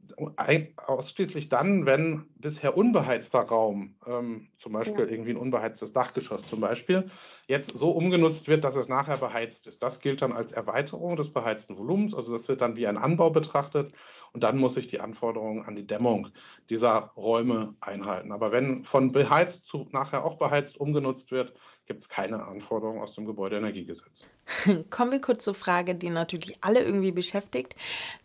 ausschließlich 0.77 1.49
dann, 1.49 1.85
wenn 1.85 2.25
bisher 2.37 2.75
unbeheizter 2.75 3.41
Raum, 3.41 3.93
ähm, 4.07 4.47
zum 4.57 4.73
Beispiel 4.73 5.05
ja. 5.05 5.11
irgendwie 5.11 5.29
ein 5.29 5.37
unbeheiztes 5.37 5.93
Dachgeschoss 5.93 6.47
zum 6.49 6.59
Beispiel, 6.59 7.11
jetzt 7.45 7.77
so 7.77 7.91
umgenutzt 7.91 8.47
wird, 8.47 8.63
dass 8.63 8.75
es 8.75 8.87
nachher 8.87 9.17
beheizt 9.17 9.67
ist. 9.67 9.83
Das 9.83 9.99
gilt 9.99 10.23
dann 10.23 10.31
als 10.31 10.53
Erweiterung 10.53 11.17
des 11.17 11.31
beheizten 11.31 11.77
Volumens, 11.77 12.15
also 12.15 12.35
das 12.35 12.49
wird 12.49 12.61
dann 12.61 12.75
wie 12.77 12.87
ein 12.87 12.97
Anbau 12.97 13.29
betrachtet 13.29 13.93
und 14.33 14.41
dann 14.41 14.57
muss 14.57 14.75
ich 14.75 14.87
die 14.87 15.01
Anforderungen 15.01 15.63
an 15.65 15.75
die 15.75 15.85
Dämmung 15.85 16.29
dieser 16.71 17.11
Räume 17.15 17.75
einhalten. 17.79 18.31
Aber 18.31 18.51
wenn 18.51 18.85
von 18.85 19.11
beheizt 19.11 19.67
zu 19.67 19.87
nachher 19.91 20.25
auch 20.25 20.39
beheizt 20.39 20.79
umgenutzt 20.79 21.29
wird, 21.29 21.53
gibt 21.87 22.01
es 22.01 22.09
keine 22.09 22.45
Anforderungen 22.45 23.01
aus 23.01 23.15
dem 23.15 23.25
Gebäudeenergiegesetz. 23.25 24.23
Kommen 24.89 25.11
wir 25.11 25.21
kurz 25.21 25.43
zur 25.43 25.55
Frage, 25.55 25.95
die 25.95 26.09
natürlich 26.09 26.57
alle 26.61 26.81
irgendwie 26.81 27.11
beschäftigt. 27.11 27.75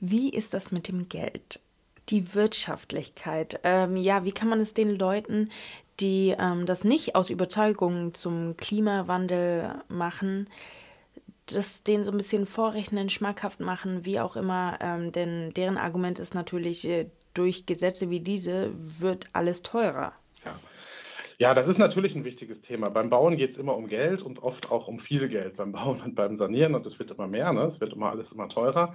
Wie 0.00 0.30
ist 0.30 0.54
das 0.54 0.72
mit 0.72 0.88
dem 0.88 1.08
Geld? 1.08 1.60
Die 2.08 2.34
Wirtschaftlichkeit. 2.34 3.60
Ähm, 3.62 3.96
ja, 3.96 4.24
wie 4.24 4.32
kann 4.32 4.48
man 4.48 4.60
es 4.60 4.74
den 4.74 4.90
Leuten, 4.90 5.50
die 6.00 6.34
ähm, 6.38 6.66
das 6.66 6.84
nicht 6.84 7.14
aus 7.14 7.30
Überzeugung 7.30 8.12
zum 8.12 8.56
Klimawandel 8.56 9.76
machen, 9.88 10.48
das 11.46 11.82
denen 11.82 12.04
so 12.04 12.10
ein 12.10 12.16
bisschen 12.16 12.46
vorrechnen, 12.46 13.08
schmackhaft 13.08 13.60
machen, 13.60 14.04
wie 14.04 14.20
auch 14.20 14.36
immer. 14.36 14.78
Ähm, 14.80 15.12
denn 15.12 15.52
deren 15.54 15.78
Argument 15.78 16.18
ist 16.18 16.34
natürlich, 16.34 16.86
äh, 16.88 17.06
durch 17.34 17.66
Gesetze 17.66 18.10
wie 18.10 18.20
diese 18.20 18.70
wird 18.74 19.26
alles 19.32 19.62
teurer. 19.62 20.12
Ja, 21.42 21.54
das 21.54 21.66
ist 21.66 21.78
natürlich 21.78 22.14
ein 22.14 22.24
wichtiges 22.24 22.62
Thema. 22.62 22.88
Beim 22.88 23.10
Bauen 23.10 23.36
geht 23.36 23.50
es 23.50 23.58
immer 23.58 23.76
um 23.76 23.88
Geld 23.88 24.22
und 24.22 24.44
oft 24.44 24.70
auch 24.70 24.86
um 24.86 25.00
viel 25.00 25.28
Geld. 25.28 25.56
Beim 25.56 25.72
Bauen 25.72 26.00
und 26.00 26.14
beim 26.14 26.36
Sanieren 26.36 26.76
und 26.76 26.86
es 26.86 27.00
wird 27.00 27.10
immer 27.10 27.26
mehr, 27.26 27.52
ne? 27.52 27.62
es 27.62 27.80
wird 27.80 27.94
immer 27.94 28.10
alles 28.10 28.30
immer 28.30 28.48
teurer. 28.48 28.94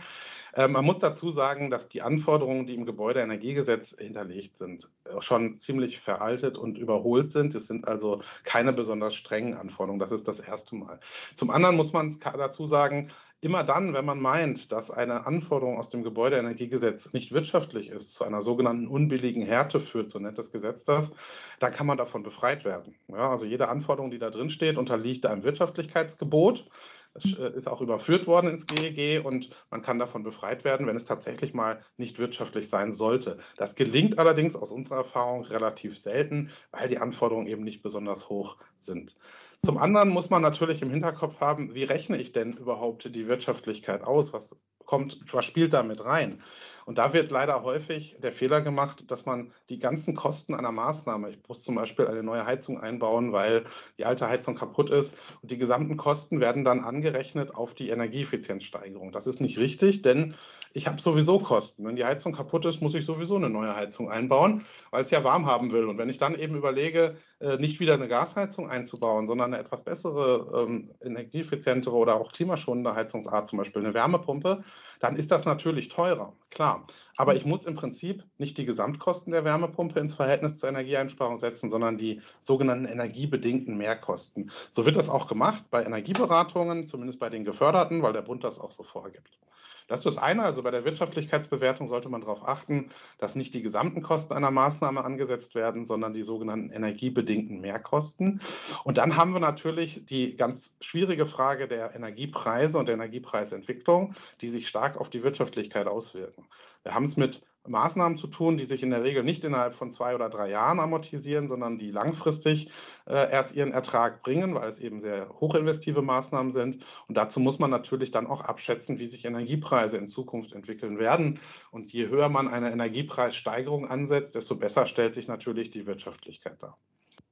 Ähm, 0.56 0.72
man 0.72 0.86
muss 0.86 1.00
dazu 1.00 1.30
sagen, 1.30 1.70
dass 1.70 1.90
die 1.90 2.02
Anforderungen, 2.02 2.66
die 2.66 2.76
im 2.76 2.86
Gebäudeenergiegesetz 2.86 3.98
hinterlegt 4.00 4.56
sind, 4.56 4.90
schon 5.20 5.60
ziemlich 5.60 6.00
veraltet 6.00 6.58
und 6.58 6.78
überholt 6.78 7.34
sind. 7.34 7.54
Es 7.54 7.68
sind 7.68 7.86
also 7.86 8.22
keine 8.46 8.72
besonders 8.72 9.14
strengen 9.14 9.56
Anforderungen. 9.56 10.00
Das 10.00 10.14
ist 10.14 10.26
das 10.26 10.40
erste 10.40 10.74
Mal. 10.78 11.02
Zum 11.36 11.50
anderen 11.50 11.76
muss 11.76 11.92
man 11.92 12.18
dazu 12.22 12.66
sagen, 12.66 13.10
Immer 13.40 13.64
dann, 13.64 13.94
wenn 13.94 14.04
man 14.06 14.20
meint, 14.20 14.72
dass 14.72 14.90
eine 14.90 15.28
Anforderung 15.28 15.78
aus 15.78 15.90
dem 15.90 16.02
Gebäudeenergiegesetz 16.04 17.14
nicht 17.14 17.32
wirtschaftlich 17.32 17.90
ist, 17.90 18.16
zu 18.16 18.24
einer 18.24 18.42
sogenannten 18.42 18.88
unbilligen 18.88 19.44
Härte 19.44 19.80
führt, 19.80 20.10
so 20.10 20.18
nennt 20.18 20.40
das 20.40 20.52
Gesetz 20.52 20.84
das, 20.86 21.14
dann 21.60 21.72
kann 21.72 21.86
man 21.86 22.00
davon 22.00 22.24
befreit 22.24 22.66
werden. 22.66 22.96
Ja, 23.08 23.30
also 23.30 23.46
jede 23.46 23.70
Anforderung, 23.70 24.10
die 24.10 24.18
da 24.18 24.32
drin 24.32 24.50
steht, 24.50 24.76
unterliegt 24.78 25.28
einem 25.28 25.44
Wirtschaftlichkeitsgebot. 25.44 26.68
Das 27.14 27.32
äh, 27.34 27.52
ist 27.56 27.68
auch 27.68 27.82
überführt 27.82 28.26
worden 28.26 28.50
ins 28.50 28.66
GEG 28.66 29.24
und 29.24 29.50
man 29.70 29.84
kann 29.84 30.00
davon 30.00 30.24
befreit 30.24 30.64
werden, 30.64 30.88
wenn 30.88 30.98
es 30.98 31.06
tatsächlich 31.06 31.54
mal 31.54 31.84
nicht 31.96 32.18
wirtschaftlich 32.18 32.70
sein 32.70 32.92
sollte. 32.92 33.38
Das 33.56 33.76
gelingt 33.76 34.18
allerdings 34.18 34.56
aus 34.56 34.72
unserer 34.72 34.98
Erfahrung 34.98 35.44
relativ 35.44 35.98
selten, 36.00 36.50
weil 36.72 36.88
die 36.90 36.98
Anforderungen 36.98 37.48
eben 37.48 37.64
nicht 37.64 37.84
besonders 37.84 38.30
hoch 38.30 38.58
sind. 38.80 39.16
Zum 39.64 39.78
anderen 39.78 40.10
muss 40.10 40.30
man 40.30 40.42
natürlich 40.42 40.82
im 40.82 40.92
Hinterkopf 40.92 41.40
haben, 41.40 41.74
wie 41.74 41.84
rechne 41.84 42.18
ich 42.18 42.32
denn 42.32 42.54
überhaupt 42.54 43.14
die 43.14 43.28
Wirtschaftlichkeit 43.28 44.04
aus? 44.04 44.32
Was 44.32 44.56
kommt, 44.86 45.20
was 45.32 45.46
spielt 45.46 45.74
da 45.74 45.84
mit 45.84 46.04
rein? 46.04 46.42
Und 46.86 46.98
da 46.98 47.12
wird 47.12 47.32
leider 47.32 47.64
häufig 47.64 48.16
der 48.24 48.32
Fehler 48.32 48.62
gemacht, 48.62 49.12
dass 49.12 49.26
man 49.26 49.52
die 49.70 49.78
ganzen 49.78 50.16
Kosten 50.16 50.56
einer 50.56 50.72
Maßnahme, 50.72 51.32
ich 51.32 51.40
muss 51.46 51.64
zum 51.64 51.76
Beispiel 51.76 52.08
eine 52.08 52.24
neue 52.24 52.46
Heizung 52.46 52.80
einbauen, 52.80 53.34
weil 53.34 53.66
die 53.98 54.06
alte 54.06 54.30
Heizung 54.30 54.56
kaputt 54.56 54.90
ist, 54.90 55.14
und 55.42 55.52
die 55.52 55.58
gesamten 55.58 55.98
Kosten 55.98 56.40
werden 56.40 56.64
dann 56.64 56.86
angerechnet 56.86 57.54
auf 57.54 57.74
die 57.74 57.90
Energieeffizienzsteigerung. 57.90 59.12
Das 59.12 59.28
ist 59.28 59.42
nicht 59.42 59.58
richtig, 59.58 60.02
denn 60.02 60.36
ich 60.78 60.86
habe 60.86 61.02
sowieso 61.02 61.40
Kosten. 61.40 61.86
Wenn 61.88 61.96
die 61.96 62.06
Heizung 62.06 62.34
kaputt 62.34 62.64
ist, 62.66 62.82
muss 62.82 62.94
ich 62.94 63.04
sowieso 63.04 63.36
eine 63.36 63.50
neue 63.50 63.76
Heizung 63.76 64.12
einbauen, 64.12 64.64
weil 64.92 65.02
es 65.02 65.10
ja 65.10 65.24
warm 65.24 65.48
haben 65.48 65.72
will. 65.72 65.86
Und 65.86 65.98
wenn 65.98 66.08
ich 66.08 66.20
dann 66.20 66.36
eben 66.36 66.56
überlege, 66.56 67.18
äh, 67.40 67.58
nicht 67.58 67.80
wieder 67.80 67.96
eine 67.96 68.08
Gasheizung 68.08 68.70
einzubauen, 68.70 69.26
sondern 69.26 69.56
eine 69.56 69.64
etwas 69.64 69.84
bessere, 69.84 70.68
ähm, 70.68 70.92
energieeffizientere 71.02 71.96
oder 71.96 72.22
auch 72.22 72.32
klimaschonende 72.32 72.94
Heizungsart, 72.94 73.48
zum 73.48 73.58
Beispiel 73.58 73.84
eine 73.84 73.96
Wärmepumpe, 73.96 74.64
dann 75.00 75.16
ist 75.16 75.32
das 75.32 75.46
natürlich 75.46 75.90
teurer, 75.90 76.34
klar. 76.52 76.86
Aber 77.16 77.34
ich 77.34 77.44
muss 77.44 77.66
im 77.66 77.74
Prinzip 77.74 78.24
nicht 78.38 78.60
die 78.60 78.66
Gesamtkosten 78.66 79.34
der 79.34 79.44
Wärmepumpe 79.44 80.00
ins 80.00 80.14
Verhältnis 80.14 80.60
zur 80.60 80.70
Energieeinsparung 80.70 81.40
setzen, 81.40 81.72
sondern 81.72 81.98
die 81.98 82.22
sogenannten 82.44 82.86
energiebedingten 82.86 83.78
Mehrkosten. 83.78 84.52
So 84.70 84.86
wird 84.86 84.96
das 84.96 85.10
auch 85.10 85.28
gemacht 85.28 85.64
bei 85.72 85.84
Energieberatungen, 85.84 86.86
zumindest 86.86 87.18
bei 87.18 87.32
den 87.32 87.46
geförderten, 87.46 88.04
weil 88.04 88.14
der 88.14 88.22
Bund 88.22 88.44
das 88.44 88.60
auch 88.60 88.72
so 88.72 88.84
vorgibt. 88.84 89.40
Das 89.88 90.00
ist 90.00 90.06
das 90.06 90.18
eine. 90.18 90.44
Also 90.44 90.64
bei 90.64 90.72
der 90.72 90.86
Wirtschaftlichkeitsbewertung 90.86 91.88
sollte 91.88 92.10
man 92.10 92.22
darauf 92.22 92.48
achten, 92.48 92.92
dass 93.18 93.36
nicht 93.36 93.54
die 93.54 93.62
gesamten 93.62 94.02
Kosten 94.02 94.34
einer 94.34 94.52
Maßnahme 94.52 95.04
angesetzt 95.04 95.56
werden, 95.56 95.86
sondern 95.86 96.14
die 96.14 96.24
sogenannten 96.24 96.72
energiebedingten 96.72 97.62
Mehrkosten. 97.62 98.42
Und 98.84 98.98
dann 98.98 99.16
haben 99.16 99.32
wir 99.34 99.40
natürlich 99.40 100.06
die 100.06 100.36
ganz 100.36 100.76
schwierige 100.82 101.26
Frage 101.26 101.68
der 101.68 101.96
Energiepreise 101.96 102.78
und 102.78 102.88
der 102.88 102.96
Energiepreisentwicklung, 102.96 104.16
die 104.42 104.50
sich 104.50 104.68
stark 104.68 104.98
auf 104.98 105.10
die 105.10 105.24
Wirtschaftlichkeit 105.24 105.88
auswirken. 105.88 106.46
Wir 106.84 106.94
haben 106.94 107.06
es 107.06 107.18
mit 107.18 107.42
Maßnahmen 107.70 108.18
zu 108.18 108.28
tun, 108.28 108.58
die 108.58 108.66
sich 108.66 108.84
in 108.84 108.90
der 108.90 109.04
Regel 109.04 109.24
nicht 109.24 109.44
innerhalb 109.44 109.76
von 109.76 109.92
zwei 109.92 110.16
oder 110.16 110.30
drei 110.30 110.50
Jahren 110.50 110.80
amortisieren, 110.80 111.48
sondern 111.48 111.78
die 111.78 111.92
langfristig 111.92 112.70
äh, 113.06 113.32
erst 113.32 113.56
ihren 113.56 113.72
Ertrag 113.72 114.22
bringen, 114.24 114.56
weil 114.56 114.70
es 114.70 114.80
eben 114.80 115.00
sehr 115.00 115.30
hochinvestive 115.40 116.02
Maßnahmen 116.02 116.52
sind. 116.52 116.86
Und 117.08 117.16
dazu 117.16 117.40
muss 117.40 117.60
man 117.60 117.70
natürlich 117.70 118.12
dann 118.12 118.28
auch 118.28 118.42
abschätzen, 118.42 119.00
wie 119.00 119.08
sich 119.08 119.26
Energiepreise 119.26 119.98
in 119.98 120.08
Zukunft 120.08 120.54
entwickeln 120.54 121.00
werden. 121.00 121.40
Und 121.72 121.92
je 121.92 122.08
höher 122.08 122.30
man 122.30 122.48
eine 122.48 122.72
Energiepreissteigerung 122.72 123.88
ansetzt, 123.88 124.36
desto 124.36 124.56
besser 124.56 124.86
stellt 124.86 125.14
sich 125.14 125.28
natürlich 125.28 125.72
die 125.72 125.86
Wirtschaftlichkeit 125.86 126.62
dar. 126.62 126.78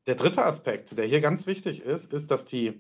Der 0.08 0.16
dritte 0.16 0.46
Aspekt, 0.46 0.98
der 0.98 1.06
hier 1.06 1.22
ganz 1.22 1.48
wichtig 1.48 1.82
ist, 1.82 2.14
ist, 2.14 2.30
dass 2.30 2.46
die 2.46 2.80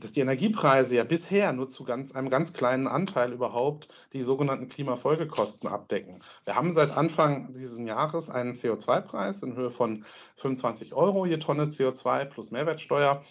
dass 0.00 0.12
die 0.12 0.20
Energiepreise 0.20 0.96
ja 0.96 1.04
bisher 1.04 1.52
nur 1.52 1.68
zu 1.68 1.84
ganz, 1.84 2.12
einem 2.12 2.30
ganz 2.30 2.52
kleinen 2.52 2.86
Anteil 2.86 3.32
überhaupt 3.32 3.88
die 4.12 4.22
sogenannten 4.22 4.68
Klimafolgekosten 4.68 5.68
abdecken. 5.68 6.18
Wir 6.44 6.54
haben 6.54 6.72
seit 6.72 6.96
Anfang 6.96 7.52
dieses 7.54 7.78
Jahres 7.78 8.28
einen 8.28 8.52
CO2-Preis 8.52 9.42
in 9.42 9.56
Höhe 9.56 9.70
von 9.70 10.04
25 10.36 10.94
Euro 10.94 11.26
je 11.26 11.38
Tonne 11.38 11.66
CO2 11.66 12.24
plus 12.26 12.50
Mehrwertsteuer 12.50 13.22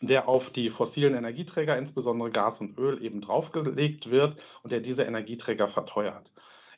der 0.00 0.28
auf 0.28 0.50
die 0.50 0.70
fossilen 0.70 1.14
Energieträger, 1.14 1.76
insbesondere 1.76 2.30
Gas 2.30 2.60
und 2.60 2.78
Öl, 2.78 3.02
eben 3.04 3.20
draufgelegt 3.20 4.10
wird 4.10 4.42
und 4.62 4.72
der 4.72 4.80
diese 4.80 5.02
Energieträger 5.02 5.68
verteuert. 5.68 6.30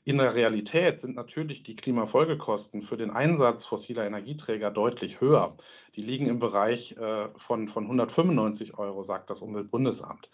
In 0.04 0.18
der 0.18 0.34
Realität 0.34 1.00
sind 1.00 1.14
natürlich 1.14 1.62
die 1.62 1.76
Klimafolgekosten 1.76 2.82
für 2.82 2.96
den 2.96 3.10
Einsatz 3.10 3.64
fossiler 3.64 4.04
Energieträger 4.04 4.72
deutlich 4.72 5.20
höher. 5.20 5.56
Die 5.94 6.02
liegen 6.02 6.26
im 6.26 6.40
Bereich 6.40 6.96
äh, 6.96 7.28
von, 7.36 7.68
von 7.68 7.84
195 7.84 8.78
Euro, 8.78 9.04
sagt 9.04 9.30
das 9.30 9.42
Umweltbundesamt. 9.42 10.28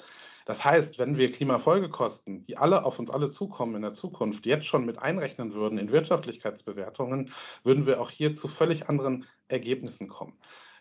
Das 0.46 0.64
heißt, 0.64 0.98
wenn 0.98 1.18
wir 1.18 1.30
Klimafolgekosten, 1.30 2.46
die 2.46 2.56
alle 2.56 2.86
auf 2.86 2.98
uns 2.98 3.10
alle 3.10 3.30
zukommen 3.30 3.74
in 3.74 3.82
der 3.82 3.92
Zukunft, 3.92 4.46
jetzt 4.46 4.64
schon 4.64 4.86
mit 4.86 4.98
einrechnen 4.98 5.52
würden 5.52 5.76
in 5.76 5.92
Wirtschaftlichkeitsbewertungen, 5.92 7.30
würden 7.62 7.84
wir 7.84 8.00
auch 8.00 8.10
hier 8.10 8.32
zu 8.32 8.48
völlig 8.48 8.88
anderen 8.88 9.26
Ergebnissen 9.48 10.08
kommen. 10.08 10.38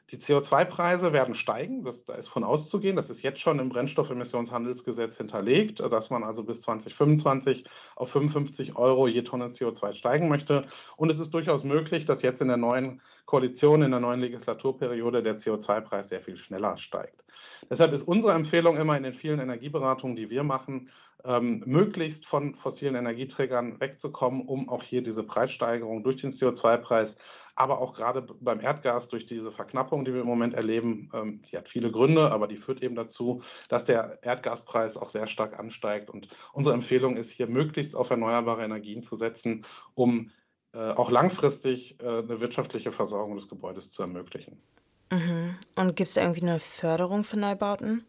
Die 0.09 0.17
CO2-Preise 0.17 1.11
werden 1.11 1.35
steigen, 1.35 1.83
das, 1.83 2.05
da 2.05 2.13
ist 2.13 2.29
von 2.29 2.45
auszugehen. 2.45 2.95
Das 2.95 3.09
ist 3.09 3.23
jetzt 3.23 3.41
schon 3.41 3.59
im 3.59 3.67
Brennstoffemissionshandelsgesetz 3.67 5.17
hinterlegt, 5.17 5.81
dass 5.81 6.09
man 6.09 6.23
also 6.23 6.43
bis 6.43 6.61
2025 6.61 7.65
auf 7.95 8.11
55 8.11 8.77
Euro 8.77 9.09
je 9.09 9.23
Tonne 9.23 9.47
CO2 9.47 9.95
steigen 9.95 10.29
möchte. 10.29 10.63
Und 10.95 11.11
es 11.11 11.19
ist 11.19 11.33
durchaus 11.33 11.65
möglich, 11.65 12.05
dass 12.05 12.21
jetzt 12.21 12.41
in 12.41 12.47
der 12.47 12.55
neuen 12.55 13.01
Koalition, 13.25 13.81
in 13.81 13.91
der 13.91 13.99
neuen 13.99 14.21
Legislaturperiode 14.21 15.21
der 15.21 15.37
CO2-Preis 15.37 16.07
sehr 16.07 16.21
viel 16.21 16.37
schneller 16.37 16.77
steigt. 16.77 17.25
Deshalb 17.69 17.91
ist 17.91 18.07
unsere 18.07 18.33
Empfehlung 18.33 18.77
immer 18.77 18.95
in 18.95 19.03
den 19.03 19.13
vielen 19.13 19.39
Energieberatungen, 19.39 20.15
die 20.15 20.29
wir 20.29 20.43
machen, 20.43 20.89
ähm, 21.25 21.63
möglichst 21.65 22.25
von 22.25 22.55
fossilen 22.55 22.95
Energieträgern 22.95 23.79
wegzukommen, 23.81 24.43
um 24.47 24.69
auch 24.69 24.83
hier 24.83 25.01
diese 25.01 25.23
Preissteigerung 25.23 26.03
durch 26.03 26.21
den 26.21 26.31
CO2-Preis 26.31 27.17
aber 27.57 27.79
auch 27.81 27.95
gerade 27.95 28.21
beim 28.21 28.61
Erdgas 28.61 29.07
durch 29.07 29.25
diese 29.25 29.51
Verknappung, 29.51 30.05
die 30.05 30.13
wir 30.13 30.21
im 30.21 30.27
Moment 30.27 30.53
erleben, 30.53 31.09
ähm, 31.13 31.41
die 31.51 31.57
hat 31.57 31.67
viele 31.67 31.91
Gründe, 31.91 32.31
aber 32.31 32.47
die 32.47 32.57
führt 32.57 32.83
eben 32.83 32.95
dazu, 32.95 33.41
dass 33.67 33.83
der 33.83 34.19
Erdgaspreis 34.21 34.95
auch 34.95 35.09
sehr 35.09 35.27
stark 35.27 35.57
ansteigt. 35.57 36.11
Und 36.11 36.27
unsere 36.53 36.75
Empfehlung 36.75 37.17
ist 37.17 37.31
hier 37.31 37.47
möglichst 37.47 37.95
auf 37.95 38.11
erneuerbare 38.11 38.63
Energien 38.63 39.01
zu 39.01 39.15
setzen, 39.15 39.65
um 39.95 40.29
äh, 40.73 40.91
auch 40.91 41.09
langfristig 41.09 41.99
äh, 41.99 42.19
eine 42.19 42.39
wirtschaftliche 42.39 42.91
Versorgung 42.91 43.35
des 43.35 43.49
Gebäudes 43.49 43.91
zu 43.91 44.03
ermöglichen. 44.03 44.61
Mhm. 45.11 45.55
Und 45.75 45.95
gibt 45.95 46.09
es 46.09 46.13
da 46.13 46.21
irgendwie 46.21 46.43
eine 46.43 46.59
Förderung 46.59 47.23
für 47.23 47.37
Neubauten? 47.37 48.05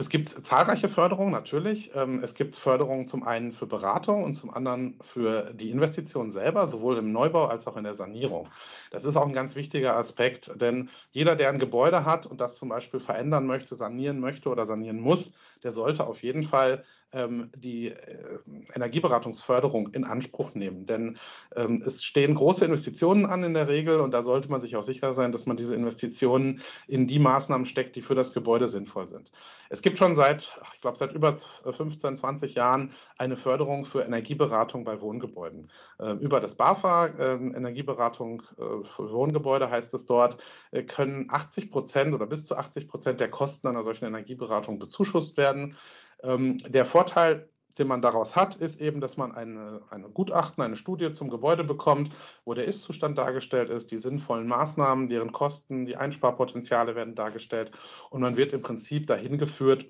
Es 0.00 0.08
gibt 0.08 0.46
zahlreiche 0.46 0.88
Förderungen, 0.88 1.30
natürlich. 1.30 1.90
Ähm, 1.94 2.24
es 2.24 2.34
gibt 2.34 2.56
Förderungen 2.56 3.06
zum 3.06 3.22
einen 3.22 3.52
für 3.52 3.66
Beratung 3.66 4.24
und 4.24 4.34
zum 4.34 4.48
anderen 4.48 4.98
für 5.02 5.52
die 5.52 5.68
Investition 5.68 6.30
selber, 6.32 6.68
sowohl 6.68 6.96
im 6.96 7.12
Neubau 7.12 7.44
als 7.44 7.66
auch 7.66 7.76
in 7.76 7.84
der 7.84 7.92
Sanierung. 7.92 8.48
Das 8.90 9.04
ist 9.04 9.14
auch 9.16 9.26
ein 9.26 9.34
ganz 9.34 9.56
wichtiger 9.56 9.98
Aspekt, 9.98 10.58
denn 10.58 10.88
jeder, 11.10 11.36
der 11.36 11.50
ein 11.50 11.58
Gebäude 11.58 12.06
hat 12.06 12.24
und 12.24 12.40
das 12.40 12.56
zum 12.56 12.70
Beispiel 12.70 12.98
verändern 12.98 13.44
möchte, 13.46 13.74
sanieren 13.74 14.20
möchte 14.20 14.48
oder 14.48 14.64
sanieren 14.64 15.00
muss, 15.00 15.32
der 15.62 15.72
sollte 15.72 16.06
auf 16.06 16.22
jeden 16.22 16.44
Fall 16.44 16.82
die 17.12 17.88
äh, 17.88 18.38
Energieberatungsförderung 18.74 19.88
in 19.94 20.04
Anspruch 20.04 20.54
nehmen. 20.54 20.86
Denn 20.86 21.18
ähm, 21.56 21.82
es 21.84 22.04
stehen 22.04 22.34
große 22.34 22.64
Investitionen 22.64 23.26
an 23.26 23.42
in 23.42 23.54
der 23.54 23.68
Regel 23.68 24.00
und 24.00 24.12
da 24.12 24.22
sollte 24.22 24.48
man 24.48 24.60
sich 24.60 24.76
auch 24.76 24.82
sicher 24.82 25.14
sein, 25.14 25.32
dass 25.32 25.46
man 25.46 25.56
diese 25.56 25.74
Investitionen 25.74 26.60
in 26.86 27.06
die 27.06 27.18
Maßnahmen 27.18 27.66
steckt, 27.66 27.96
die 27.96 28.02
für 28.02 28.14
das 28.14 28.32
Gebäude 28.32 28.68
sinnvoll 28.68 29.08
sind. 29.08 29.30
Es 29.70 29.82
gibt 29.82 29.98
schon 29.98 30.16
seit, 30.16 30.58
ich 30.74 30.80
glaube, 30.80 30.98
seit 30.98 31.12
über 31.12 31.36
15, 31.36 32.18
20 32.18 32.54
Jahren 32.54 32.92
eine 33.18 33.36
Förderung 33.36 33.84
für 33.84 34.02
Energieberatung 34.02 34.84
bei 34.84 35.00
Wohngebäuden. 35.00 35.70
Ähm, 36.00 36.18
über 36.18 36.40
das 36.40 36.54
BAFA, 36.54 37.08
Energieberatung 37.08 38.42
äh, 38.58 38.84
für 38.96 39.12
Wohngebäude 39.12 39.70
heißt 39.70 39.94
es 39.94 40.06
dort, 40.06 40.38
äh, 40.70 40.82
können 40.82 41.26
80 41.30 41.70
Prozent 41.70 42.14
oder 42.14 42.26
bis 42.26 42.44
zu 42.44 42.56
80 42.56 42.88
Prozent 42.88 43.20
der 43.20 43.30
Kosten 43.30 43.68
einer 43.68 43.82
solchen 43.82 44.06
Energieberatung 44.06 44.78
bezuschusst 44.78 45.36
werden. 45.36 45.76
Ähm, 46.22 46.58
der 46.66 46.84
Vorteil, 46.84 47.48
den 47.78 47.86
man 47.86 48.02
daraus 48.02 48.36
hat, 48.36 48.56
ist 48.56 48.80
eben, 48.80 49.00
dass 49.00 49.16
man 49.16 49.32
eine, 49.32 49.82
eine 49.90 50.08
Gutachten, 50.08 50.62
eine 50.62 50.76
Studie 50.76 51.14
zum 51.14 51.30
Gebäude 51.30 51.64
bekommt, 51.64 52.12
wo 52.44 52.54
der 52.54 52.66
Ist-Zustand 52.66 53.16
dargestellt 53.16 53.70
ist, 53.70 53.90
die 53.90 53.98
sinnvollen 53.98 54.46
Maßnahmen, 54.48 55.08
deren 55.08 55.32
Kosten, 55.32 55.86
die 55.86 55.96
Einsparpotenziale 55.96 56.94
werden 56.94 57.14
dargestellt 57.14 57.72
und 58.10 58.20
man 58.20 58.36
wird 58.36 58.52
im 58.52 58.62
Prinzip 58.62 59.06
dahin 59.06 59.38
geführt, 59.38 59.86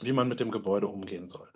wie 0.00 0.12
man 0.12 0.28
mit 0.28 0.40
dem 0.40 0.50
Gebäude 0.50 0.88
umgehen 0.88 1.28
soll. 1.28 1.48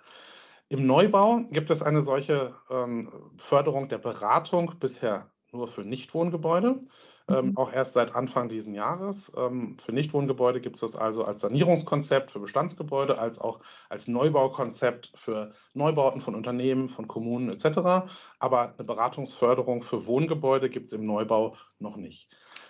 Im 0.68 0.86
Neubau 0.86 1.42
gibt 1.50 1.70
es 1.70 1.82
eine 1.82 2.02
solche 2.02 2.54
ähm, 2.70 3.12
Förderung 3.38 3.88
der 3.88 3.98
Beratung 3.98 4.74
bisher 4.80 5.30
nur 5.52 5.68
für 5.68 5.82
Nichtwohngebäude. 5.82 6.80
Ähm, 7.28 7.46
mhm. 7.46 7.56
auch 7.56 7.72
erst 7.72 7.94
seit 7.94 8.14
Anfang 8.14 8.48
dieses 8.48 8.72
Jahres. 8.72 9.32
Ähm, 9.36 9.78
für 9.84 9.92
Nichtwohngebäude 9.92 10.60
gibt 10.60 10.76
es 10.76 10.80
das 10.82 10.94
also 10.94 11.24
als 11.24 11.40
Sanierungskonzept 11.40 12.30
für 12.30 12.38
Bestandsgebäude, 12.38 13.18
als 13.18 13.40
auch 13.40 13.60
als 13.88 14.06
Neubaukonzept 14.06 15.12
für 15.16 15.52
Neubauten 15.74 16.20
von 16.20 16.36
Unternehmen, 16.36 16.88
von 16.88 17.08
Kommunen 17.08 17.50
etc. 17.50 18.06
Aber 18.38 18.74
eine 18.78 18.84
Beratungsförderung 18.86 19.82
für 19.82 20.06
Wohngebäude 20.06 20.70
gibt 20.70 20.86
es 20.86 20.92
im 20.92 21.04
Neubau 21.04 21.56
noch 21.80 21.96
nicht. 21.96 22.28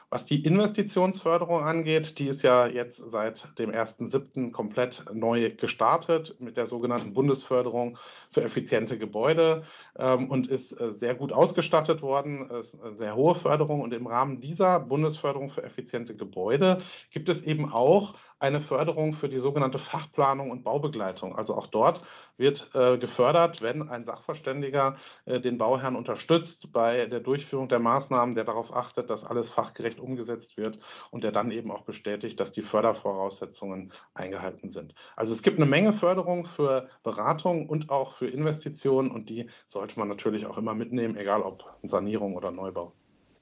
Was 0.09 0.25
die 0.25 0.45
Investitionsförderung 0.45 1.65
angeht, 1.65 2.21
die 2.21 2.29
ist 2.29 2.43
ja 2.43 2.69
jetzt 2.69 2.99
seit 3.11 3.59
dem 3.59 3.73
1.7. 3.73 4.53
komplett 4.53 5.05
neu 5.13 5.51
gestartet 5.51 6.37
mit 6.39 6.57
der 6.57 6.67
sogenannten 6.67 7.13
Bundesförderung 7.13 7.99
für 8.31 8.45
effiziente 8.45 8.99
Gebäude 8.99 9.65
ähm, 9.99 10.31
und 10.31 10.47
ist 10.47 10.81
äh, 10.81 10.93
sehr 10.93 11.17
gut 11.17 11.33
ausgestattet 11.33 12.03
worden, 12.03 12.49
ist 12.51 12.81
eine 12.81 12.95
sehr 12.95 13.17
hohe 13.17 13.35
Förderung. 13.35 13.81
Und 13.81 13.93
im 13.93 14.07
Rahmen 14.07 14.41
dieser 14.41 14.79
Bundesförderung 14.79 15.51
für 15.51 15.65
effiziente 15.65 16.15
Gebäude 16.15 16.83
gibt 17.11 17.29
es 17.29 17.43
eben 17.43 17.73
auch 17.73 18.15
eine 18.39 18.61
Förderung 18.61 19.15
für 19.15 19.29
die 19.29 19.39
sogenannte 19.39 19.79
Fachplanung 19.79 20.51
und 20.51 20.63
Baubegleitung. 20.63 21.37
Also 21.37 21.55
auch 21.55 21.67
dort 21.67 22.03
wird 22.37 22.71
äh, 22.75 22.99
gefördert, 22.99 23.63
wenn 23.63 23.89
ein 23.89 24.05
Sachverständiger 24.05 24.97
äh, 25.25 25.41
den 25.41 25.57
Bauherrn 25.57 25.97
unterstützt 25.97 26.71
bei 26.71 27.07
der 27.07 27.21
Durchführung 27.21 27.69
der 27.69 27.79
Maßnahmen, 27.79 28.35
der 28.35 28.45
darauf 28.45 28.75
achtet, 28.75 29.09
dass 29.09 29.25
alles 29.25 29.51
fachgerecht 29.51 29.99
umgesetzt 29.99 30.59
wird 30.59 30.79
und 31.11 31.25
der 31.25 31.33
dann 31.33 31.51
eben 31.51 31.71
auch 31.71 31.83
bestätigt, 31.83 32.39
dass 32.39 32.53
die 32.53 32.63
Fördervoraussetzungen 32.63 33.93
eingehalten 34.13 34.69
sind. 34.69 34.95
Also 35.17 35.33
es 35.33 35.43
gibt 35.43 35.57
eine 35.57 35.67
Menge 35.67 35.95
Förderung 35.95 36.45
für 36.45 36.91
Beratung 37.03 37.69
und 37.69 37.89
auch 37.89 38.17
für 38.17 38.29
Investitionen 38.29 39.11
und 39.11 39.31
die 39.31 39.49
sollte 39.67 39.99
man 39.99 40.09
natürlich 40.09 40.45
auch 40.45 40.59
immer 40.59 40.75
mitnehmen, 40.75 41.17
egal 41.17 41.41
ob 41.41 41.65
Sanierung 41.83 42.37
oder 42.37 42.51
Neubau. 42.51 42.93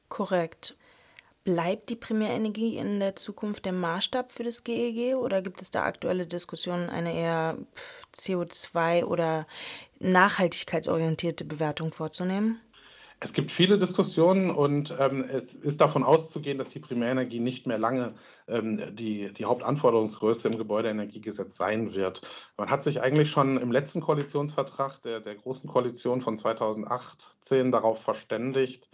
Korrekt. 0.08 0.76
Bleibt 1.44 1.90
die 1.90 1.96
Primärenergie 1.96 2.78
in 2.78 3.00
der 3.00 3.16
Zukunft 3.16 3.66
der 3.66 3.74
Maßstab 3.74 4.32
für 4.32 4.44
das 4.44 4.64
GEG 4.64 4.96
e 4.96 5.14
oder 5.14 5.42
gibt 5.42 5.60
es 5.60 5.70
da 5.70 5.82
aktuelle 5.82 6.26
Diskussionen, 6.26 6.88
eine 6.88 7.12
eher 7.12 7.58
CO2 8.16 9.04
oder 9.04 9.46
nachhaltigkeitsorientierte 10.00 11.44
Bewertung 11.44 11.92
vorzunehmen? 11.92 12.60
Es 13.20 13.34
gibt 13.34 13.52
viele 13.52 13.78
Diskussionen 13.78 14.50
und 14.50 14.94
ähm, 14.98 15.24
es 15.30 15.54
ist 15.54 15.80
davon 15.80 16.02
auszugehen, 16.02 16.58
dass 16.58 16.70
die 16.70 16.78
Primärenergie 16.78 17.40
nicht 17.40 17.66
mehr 17.66 17.78
lange 17.78 18.14
die, 18.46 19.32
die 19.32 19.44
Hauptanforderungsgröße 19.44 20.48
im 20.48 20.58
Gebäudeenergiegesetz 20.58 21.56
sein 21.56 21.94
wird. 21.94 22.20
Man 22.58 22.70
hat 22.70 22.84
sich 22.84 23.00
eigentlich 23.00 23.30
schon 23.30 23.56
im 23.56 23.72
letzten 23.72 24.00
Koalitionsvertrag 24.00 25.00
der, 25.02 25.20
der 25.20 25.34
Großen 25.34 25.68
Koalition 25.68 26.20
von 26.20 26.36
2018 26.36 27.72
darauf 27.72 28.02
verständigt, 28.02 28.88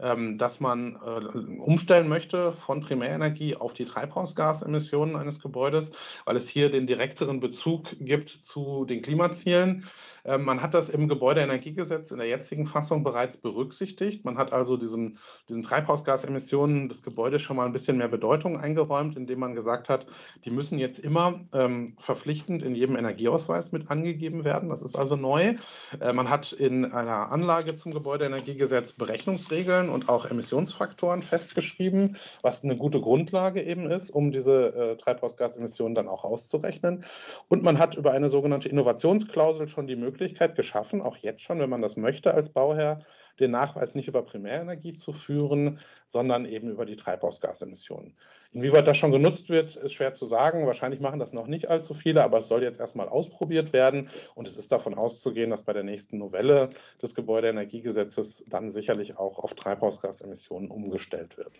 ähm, 0.00 0.38
dass 0.38 0.60
man 0.60 0.96
äh, 0.96 1.58
umstellen 1.60 2.08
möchte 2.08 2.52
von 2.52 2.80
Primärenergie 2.80 3.56
auf 3.56 3.74
die 3.74 3.84
Treibhausgasemissionen 3.84 5.16
eines 5.16 5.40
Gebäudes, 5.40 5.92
weil 6.24 6.36
es 6.36 6.48
hier 6.48 6.70
den 6.70 6.86
direkteren 6.86 7.40
Bezug 7.40 7.94
gibt 8.00 8.30
zu 8.30 8.86
den 8.86 9.02
Klimazielen. 9.02 9.84
Ähm, 10.24 10.44
man 10.44 10.62
hat 10.62 10.74
das 10.74 10.88
im 10.88 11.08
Gebäudeenergiegesetz 11.08 12.10
in 12.10 12.18
der 12.18 12.26
jetzigen 12.26 12.66
Fassung 12.66 13.04
bereits 13.04 13.36
berücksichtigt. 13.36 14.24
Man 14.24 14.38
hat 14.38 14.52
also 14.52 14.76
diesen, 14.76 15.18
diesen 15.48 15.62
Treibhausgasemissionen 15.62 16.88
des 16.88 17.02
Gebäudes 17.02 17.42
schon 17.42 17.56
mal 17.56 17.66
ein 17.66 17.72
bisschen 17.72 17.98
mehr 17.98 18.08
Bedeutung 18.08 18.58
eingeräumt, 18.58 18.93
indem 19.00 19.40
man 19.40 19.54
gesagt 19.54 19.88
hat, 19.88 20.06
die 20.44 20.50
müssen 20.50 20.78
jetzt 20.78 20.98
immer 20.98 21.40
ähm, 21.52 21.96
verpflichtend 22.00 22.62
in 22.62 22.74
jedem 22.74 22.96
Energieausweis 22.96 23.72
mit 23.72 23.90
angegeben 23.90 24.44
werden. 24.44 24.68
Das 24.68 24.82
ist 24.82 24.96
also 24.96 25.16
neu. 25.16 25.56
Äh, 26.00 26.12
man 26.12 26.30
hat 26.30 26.52
in 26.52 26.84
einer 26.92 27.30
Anlage 27.32 27.74
zum 27.76 27.92
Gebäudeenergiegesetz 27.92 28.92
Berechnungsregeln 28.92 29.88
und 29.88 30.08
auch 30.08 30.26
Emissionsfaktoren 30.26 31.22
festgeschrieben, 31.22 32.16
was 32.42 32.62
eine 32.62 32.76
gute 32.76 33.00
Grundlage 33.00 33.62
eben 33.62 33.90
ist, 33.90 34.10
um 34.10 34.32
diese 34.32 34.74
äh, 34.74 34.96
Treibhausgasemissionen 34.96 35.94
dann 35.94 36.08
auch 36.08 36.24
auszurechnen. 36.24 37.04
Und 37.48 37.62
man 37.62 37.78
hat 37.78 37.96
über 37.96 38.12
eine 38.12 38.28
sogenannte 38.28 38.68
Innovationsklausel 38.68 39.68
schon 39.68 39.86
die 39.86 39.96
Möglichkeit 39.96 40.54
geschaffen, 40.54 41.02
auch 41.02 41.16
jetzt 41.18 41.42
schon, 41.42 41.58
wenn 41.58 41.70
man 41.70 41.82
das 41.82 41.96
möchte 41.96 42.34
als 42.34 42.48
Bauherr, 42.48 43.00
den 43.40 43.50
Nachweis 43.50 43.94
nicht 43.94 44.08
über 44.08 44.22
Primärenergie 44.22 44.94
zu 44.94 45.12
führen, 45.12 45.80
sondern 46.08 46.46
eben 46.46 46.70
über 46.70 46.86
die 46.86 46.96
Treibhausgasemissionen. 46.96 48.14
Inwieweit 48.52 48.86
das 48.86 48.96
schon 48.96 49.10
genutzt 49.10 49.48
wird, 49.48 49.74
ist 49.74 49.94
schwer 49.94 50.14
zu 50.14 50.26
sagen. 50.26 50.66
Wahrscheinlich 50.66 51.00
machen 51.00 51.18
das 51.18 51.32
noch 51.32 51.48
nicht 51.48 51.68
allzu 51.68 51.92
viele, 51.92 52.22
aber 52.22 52.38
es 52.38 52.46
soll 52.46 52.62
jetzt 52.62 52.78
erstmal 52.78 53.08
ausprobiert 53.08 53.72
werden. 53.72 54.08
Und 54.36 54.46
es 54.46 54.56
ist 54.56 54.70
davon 54.70 54.94
auszugehen, 54.94 55.50
dass 55.50 55.64
bei 55.64 55.72
der 55.72 55.82
nächsten 55.82 56.18
Novelle 56.18 56.70
des 57.02 57.16
Gebäudeenergiegesetzes 57.16 58.44
dann 58.46 58.70
sicherlich 58.70 59.18
auch 59.18 59.40
auf 59.40 59.54
Treibhausgasemissionen 59.54 60.70
umgestellt 60.70 61.36
wird. 61.36 61.52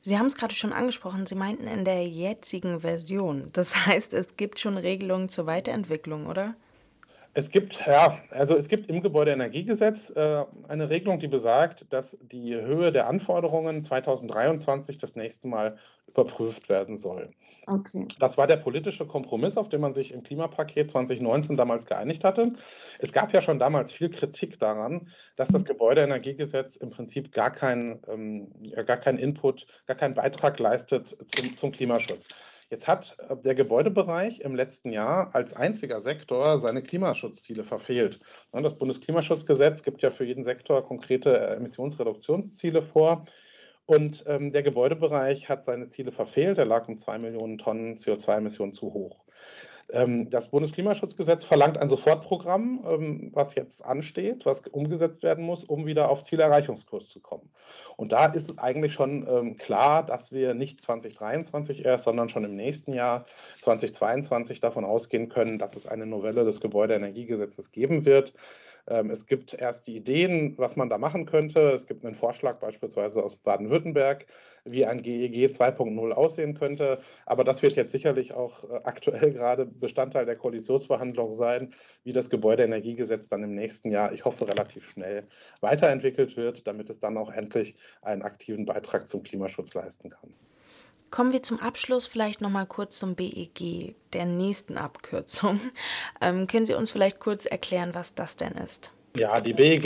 Sie 0.00 0.18
haben 0.18 0.26
es 0.26 0.34
gerade 0.34 0.56
schon 0.56 0.72
angesprochen, 0.72 1.26
Sie 1.26 1.36
meinten 1.36 1.68
in 1.68 1.84
der 1.84 2.08
jetzigen 2.08 2.80
Version. 2.80 3.46
Das 3.52 3.86
heißt, 3.86 4.12
es 4.12 4.36
gibt 4.36 4.58
schon 4.58 4.76
Regelungen 4.76 5.28
zur 5.28 5.46
Weiterentwicklung, 5.46 6.26
oder? 6.26 6.56
Es 7.34 7.50
gibt, 7.50 7.80
ja, 7.86 8.18
also 8.30 8.54
es 8.54 8.68
gibt 8.68 8.90
im 8.90 9.02
Gebäudeenergiegesetz 9.02 10.10
äh, 10.10 10.44
eine 10.68 10.90
Regelung, 10.90 11.18
die 11.18 11.28
besagt, 11.28 11.86
dass 11.90 12.16
die 12.20 12.54
Höhe 12.54 12.92
der 12.92 13.08
Anforderungen 13.08 13.82
2023 13.82 14.98
das 14.98 15.16
nächste 15.16 15.48
Mal 15.48 15.78
überprüft 16.08 16.68
werden 16.68 16.98
soll. 16.98 17.30
Okay. 17.66 18.08
Das 18.18 18.36
war 18.36 18.46
der 18.46 18.56
politische 18.56 19.06
Kompromiss, 19.06 19.56
auf 19.56 19.68
den 19.68 19.80
man 19.80 19.94
sich 19.94 20.12
im 20.12 20.22
Klimapaket 20.22 20.90
2019 20.90 21.56
damals 21.56 21.86
geeinigt 21.86 22.24
hatte. 22.24 22.52
Es 22.98 23.12
gab 23.12 23.32
ja 23.32 23.40
schon 23.40 23.58
damals 23.58 23.92
viel 23.92 24.10
Kritik 24.10 24.58
daran, 24.58 25.08
dass 25.36 25.48
das 25.48 25.64
Gebäudeenergiegesetz 25.64 26.76
im 26.76 26.90
Prinzip 26.90 27.32
gar 27.32 27.52
keinen 27.52 28.02
ähm, 28.08 28.48
gar 28.84 28.96
kein 28.96 29.16
Input, 29.16 29.66
gar 29.86 29.96
keinen 29.96 30.14
Beitrag 30.14 30.58
leistet 30.58 31.16
zum, 31.28 31.56
zum 31.56 31.72
Klimaschutz. 31.72 32.28
Jetzt 32.72 32.88
hat 32.88 33.18
äh, 33.28 33.36
der 33.36 33.54
Gebäudebereich 33.54 34.40
im 34.40 34.54
letzten 34.54 34.92
Jahr 34.92 35.34
als 35.34 35.52
einziger 35.52 36.00
Sektor 36.00 36.58
seine 36.58 36.82
Klimaschutzziele 36.82 37.64
verfehlt. 37.64 38.18
Das 38.50 38.78
Bundesklimaschutzgesetz 38.78 39.82
gibt 39.82 40.00
ja 40.00 40.10
für 40.10 40.24
jeden 40.24 40.42
Sektor 40.42 40.82
konkrete 40.82 41.38
äh, 41.38 41.56
Emissionsreduktionsziele 41.56 42.80
vor. 42.80 43.26
Und 43.84 44.24
ähm, 44.26 44.52
der 44.52 44.62
Gebäudebereich 44.62 45.50
hat 45.50 45.66
seine 45.66 45.88
Ziele 45.88 46.12
verfehlt. 46.12 46.56
Er 46.56 46.64
lag 46.64 46.88
um 46.88 46.96
zwei 46.96 47.18
Millionen 47.18 47.58
Tonnen 47.58 47.98
CO2-Emissionen 47.98 48.72
zu 48.72 48.94
hoch. 48.94 49.21
Ähm, 49.92 50.30
das 50.30 50.48
Bundesklimaschutzgesetz 50.48 51.44
verlangt 51.44 51.76
ein 51.76 51.90
Sofortprogramm, 51.90 52.84
ähm, 52.88 53.30
was 53.32 53.54
jetzt 53.54 53.84
ansteht, 53.84 54.46
was 54.46 54.62
umgesetzt 54.68 55.22
werden 55.22 55.44
muss, 55.44 55.64
um 55.64 55.84
wieder 55.84 56.08
auf 56.08 56.22
Zielerreichungskurs 56.22 57.08
zu 57.08 57.20
kommen. 57.20 57.50
Und 57.96 58.12
da 58.12 58.26
ist 58.26 58.58
eigentlich 58.58 58.94
schon 58.94 59.26
ähm, 59.28 59.56
klar, 59.58 60.04
dass 60.04 60.32
wir 60.32 60.54
nicht 60.54 60.82
2023 60.82 61.84
erst, 61.84 62.04
sondern 62.04 62.30
schon 62.30 62.44
im 62.44 62.56
nächsten 62.56 62.94
Jahr 62.94 63.26
2022 63.60 64.60
davon 64.60 64.84
ausgehen 64.86 65.28
können, 65.28 65.58
dass 65.58 65.76
es 65.76 65.86
eine 65.86 66.06
Novelle 66.06 66.44
des 66.44 66.60
Gebäudeenergiegesetzes 66.60 67.70
geben 67.70 68.06
wird. 68.06 68.32
Ähm, 68.88 69.10
es 69.10 69.26
gibt 69.26 69.54
erst 69.54 69.86
die 69.86 69.96
Ideen, 69.96 70.54
was 70.58 70.76
man 70.76 70.88
da 70.88 70.98
machen 70.98 71.26
könnte. 71.26 71.70
Es 71.72 71.86
gibt 71.86 72.04
einen 72.04 72.14
Vorschlag 72.14 72.58
beispielsweise 72.58 73.22
aus 73.22 73.36
Baden-Württemberg, 73.36 74.26
wie 74.64 74.84
ein 74.84 75.02
GEG 75.02 75.50
2.0 75.50 76.12
aussehen 76.12 76.54
könnte. 76.54 77.00
Aber 77.26 77.44
das 77.44 77.62
wird 77.62 77.74
jetzt 77.76 77.92
sicherlich 77.92 78.32
auch 78.34 78.64
äh, 78.64 78.80
aktuell 78.84 79.32
gerade 79.32 79.66
Bestandteil 79.66 80.26
der 80.26 80.36
Koalitionsverhandlungen 80.36 81.34
sein, 81.34 81.74
wie 82.04 82.12
das 82.12 82.30
Gebäudeenergiegesetz 82.30 83.28
dann 83.28 83.44
im 83.44 83.54
nächsten 83.54 83.90
Jahr, 83.90 84.12
ich 84.12 84.24
hoffe, 84.24 84.48
relativ 84.48 84.88
schnell 84.88 85.24
weiterentwickelt 85.60 86.36
wird, 86.36 86.66
damit 86.66 86.90
es 86.90 86.98
dann 86.98 87.16
auch 87.16 87.32
endlich 87.32 87.76
einen 88.02 88.22
aktiven 88.22 88.66
Beitrag 88.66 89.08
zum 89.08 89.22
Klimaschutz 89.22 89.74
leisten 89.74 90.10
kann. 90.10 90.34
Kommen 91.12 91.34
wir 91.34 91.42
zum 91.42 91.60
Abschluss 91.60 92.06
vielleicht 92.06 92.40
noch 92.40 92.48
mal 92.48 92.64
kurz 92.64 92.98
zum 92.98 93.14
BEG, 93.14 93.94
der 94.14 94.24
nächsten 94.24 94.78
Abkürzung. 94.78 95.60
Ähm, 96.22 96.46
können 96.46 96.66
Sie 96.66 96.74
uns 96.74 96.90
vielleicht 96.90 97.20
kurz 97.20 97.46
erklären, 97.46 97.90
was 97.94 98.14
das 98.14 98.36
denn 98.36 98.52
ist? 98.52 98.92
Ja, 99.14 99.40
die 99.40 99.52
BEG 99.52 99.84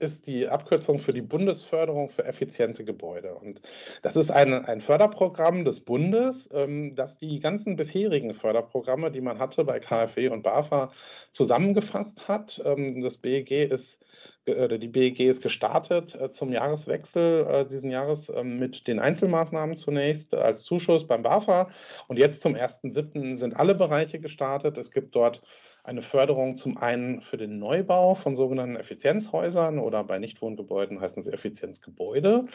ist 0.00 0.26
die 0.26 0.48
Abkürzung 0.48 0.98
für 0.98 1.12
die 1.12 1.20
Bundesförderung 1.20 2.08
für 2.08 2.24
effiziente 2.24 2.84
Gebäude. 2.84 3.34
Und 3.34 3.60
das 4.02 4.16
ist 4.16 4.30
ein, 4.30 4.52
ein 4.52 4.80
Förderprogramm 4.80 5.64
des 5.64 5.80
Bundes, 5.80 6.48
ähm, 6.52 6.96
das 6.96 7.18
die 7.18 7.38
ganzen 7.38 7.76
bisherigen 7.76 8.34
Förderprogramme, 8.34 9.12
die 9.12 9.20
man 9.20 9.38
hatte 9.38 9.62
bei 9.64 9.78
KfW 9.78 10.28
und 10.28 10.42
BAFA, 10.42 10.90
zusammengefasst 11.32 12.26
hat. 12.26 12.60
Ähm, 12.64 13.00
das 13.02 13.16
BEG 13.16 13.70
ist 13.70 14.03
die 14.46 14.88
BEG 14.88 15.20
ist 15.20 15.42
gestartet 15.42 16.14
äh, 16.14 16.30
zum 16.30 16.52
Jahreswechsel 16.52 17.46
äh, 17.46 17.66
diesen 17.66 17.90
Jahres 17.90 18.28
ähm, 18.28 18.58
mit 18.58 18.86
den 18.86 18.98
Einzelmaßnahmen 18.98 19.76
zunächst 19.76 20.34
als 20.34 20.64
Zuschuss 20.64 21.06
beim 21.06 21.22
BAFA 21.22 21.70
und 22.08 22.18
jetzt 22.18 22.42
zum 22.42 22.54
1.7. 22.54 23.36
sind 23.36 23.56
alle 23.56 23.74
Bereiche 23.74 24.20
gestartet. 24.20 24.76
Es 24.76 24.90
gibt 24.90 25.14
dort 25.16 25.42
eine 25.84 26.00
Förderung 26.00 26.54
zum 26.54 26.78
einen 26.78 27.20
für 27.20 27.36
den 27.36 27.58
Neubau 27.58 28.14
von 28.14 28.36
sogenannten 28.36 28.76
Effizienzhäusern 28.76 29.78
oder 29.78 30.02
bei 30.02 30.18
Nichtwohngebäuden 30.18 30.98
heißen 30.98 31.22
sie 31.22 31.30
Effizienzgebäude. 31.30 32.46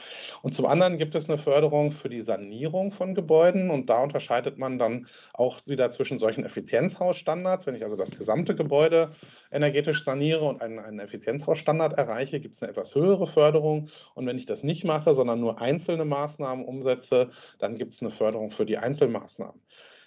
Und 0.42 0.56
zum 0.56 0.66
anderen 0.66 0.98
gibt 0.98 1.14
es 1.14 1.30
eine 1.30 1.38
Förderung 1.38 1.92
für 1.92 2.10
die 2.10 2.22
Sanierung 2.22 2.92
von 2.92 3.14
Gebäuden 3.14 3.70
und 3.70 3.88
da 3.88 4.02
unterscheidet 4.02 4.58
man 4.58 4.80
dann 4.80 5.08
auch 5.34 5.60
wieder 5.68 5.92
zwischen 5.92 6.18
solchen 6.18 6.44
Effizienzhausstandards. 6.44 7.68
Wenn 7.68 7.76
ich 7.76 7.84
also 7.84 7.96
das 7.96 8.10
gesamte 8.10 8.56
Gebäude 8.56 9.12
energetisch 9.52 10.04
saniere 10.04 10.46
und 10.46 10.64
einen, 10.64 10.80
einen 10.80 11.00
Effizienzhausstandard 11.00 12.00
erreiche, 12.00 12.40
gibt 12.40 12.56
es 12.56 12.64
eine 12.64 12.72
etwas 12.72 12.96
höhere 12.96 13.28
Förderung. 13.28 13.90
Und 14.16 14.26
wenn 14.26 14.40
ich 14.40 14.48
das 14.48 14.64
nicht 14.64 14.84
mache, 14.86 15.14
sondern 15.14 15.40
nur 15.40 15.62
einzelne 15.62 16.04
Maßnahmen 16.04 16.66
umsetze, 16.66 17.30
dann 17.60 17.78
gibt 17.78 17.94
es 17.94 18.02
eine 18.02 18.10
Förderung 18.10 18.50
für 18.50 18.66
die 18.66 18.80
Einzelmaßnahmen. 18.80 19.62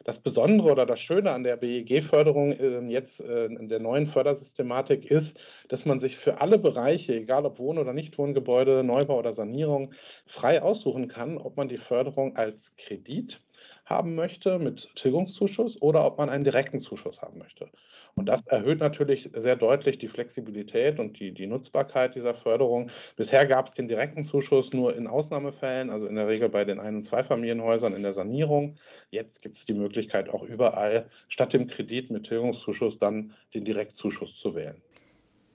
Das 0.05 0.19
Besondere 0.19 0.73
oder 0.73 0.87
das 0.87 1.01
Schöne 1.01 1.31
an 1.31 1.45
der 1.45 1.57
BEG-Förderung 1.57 2.53
äh, 2.53 2.81
jetzt 2.89 3.21
äh, 3.21 3.47
in 3.47 3.69
der 3.69 3.81
neuen 3.81 4.07
Fördersystematik 4.07 5.11
ist, 5.11 5.39
dass 5.69 5.85
man 5.85 6.01
sich 6.01 6.17
für 6.17 6.41
alle 6.41 6.59
Bereiche, 6.59 7.15
egal 7.15 7.47
ob 7.47 7.59
Wohn- 7.59 7.79
oder 7.79 7.93
Nichtwohngebäude, 7.93 8.83
Neubau 8.83 9.19
oder 9.19 9.35
Sanierung, 9.35 9.93
frei 10.27 10.63
aussuchen 10.63 11.09
kann, 11.09 11.39
ob 11.39 11.57
man 11.57 11.69
die 11.69 11.79
Förderung 11.79 12.37
als 12.37 12.75
Kredit 12.77 13.41
haben 13.85 14.15
möchte 14.15 14.59
mit 14.59 14.91
Tilgungszuschuss 14.97 15.81
oder 15.81 16.05
ob 16.07 16.19
man 16.19 16.31
einen 16.31 16.45
direkten 16.45 16.81
Zuschuss 16.81 17.21
haben 17.21 17.39
möchte. 17.39 17.69
Und 18.15 18.27
das 18.27 18.47
erhöht 18.47 18.81
natürlich 18.81 19.31
sehr 19.35 19.57
deutlich 19.57 19.99
die 19.99 20.09
Flexibilität 20.09 20.99
und 20.99 21.19
die, 21.19 21.33
die 21.33 21.47
Nutzbarkeit 21.47 22.15
dieser 22.15 22.35
Förderung. 22.35 22.91
Bisher 23.17 23.47
gab 23.47 23.69
es 23.69 23.75
den 23.75 23.89
direkten 23.89 24.23
Zuschuss 24.23 24.73
nur 24.73 24.95
in 24.95 25.07
Ausnahmefällen, 25.07 25.91
also 25.91 26.07
in 26.07 26.17
der 26.17 26.29
Regel 26.29 26.51
bei 26.51 26.65
den 26.65 26.79
Ein- 26.79 26.97
und 26.97 27.05
Zweifamilienhäusern 27.05 27.95
in 27.95 28.03
der 28.03 28.13
Sanierung. 28.13 28.77
Jetzt 29.11 29.41
gibt 29.41 29.57
es 29.57 29.65
die 29.65 29.75
Möglichkeit, 29.75 30.29
auch 30.29 30.43
überall 30.43 31.07
statt 31.29 31.55
dem 31.55 31.67
Kredit 31.67 32.11
mit 32.11 32.25
Tilgungszuschuss 32.25 32.99
dann 32.99 33.33
den 33.55 33.65
Direktzuschuss 33.65 34.39
zu 34.39 34.55
wählen. 34.55 34.83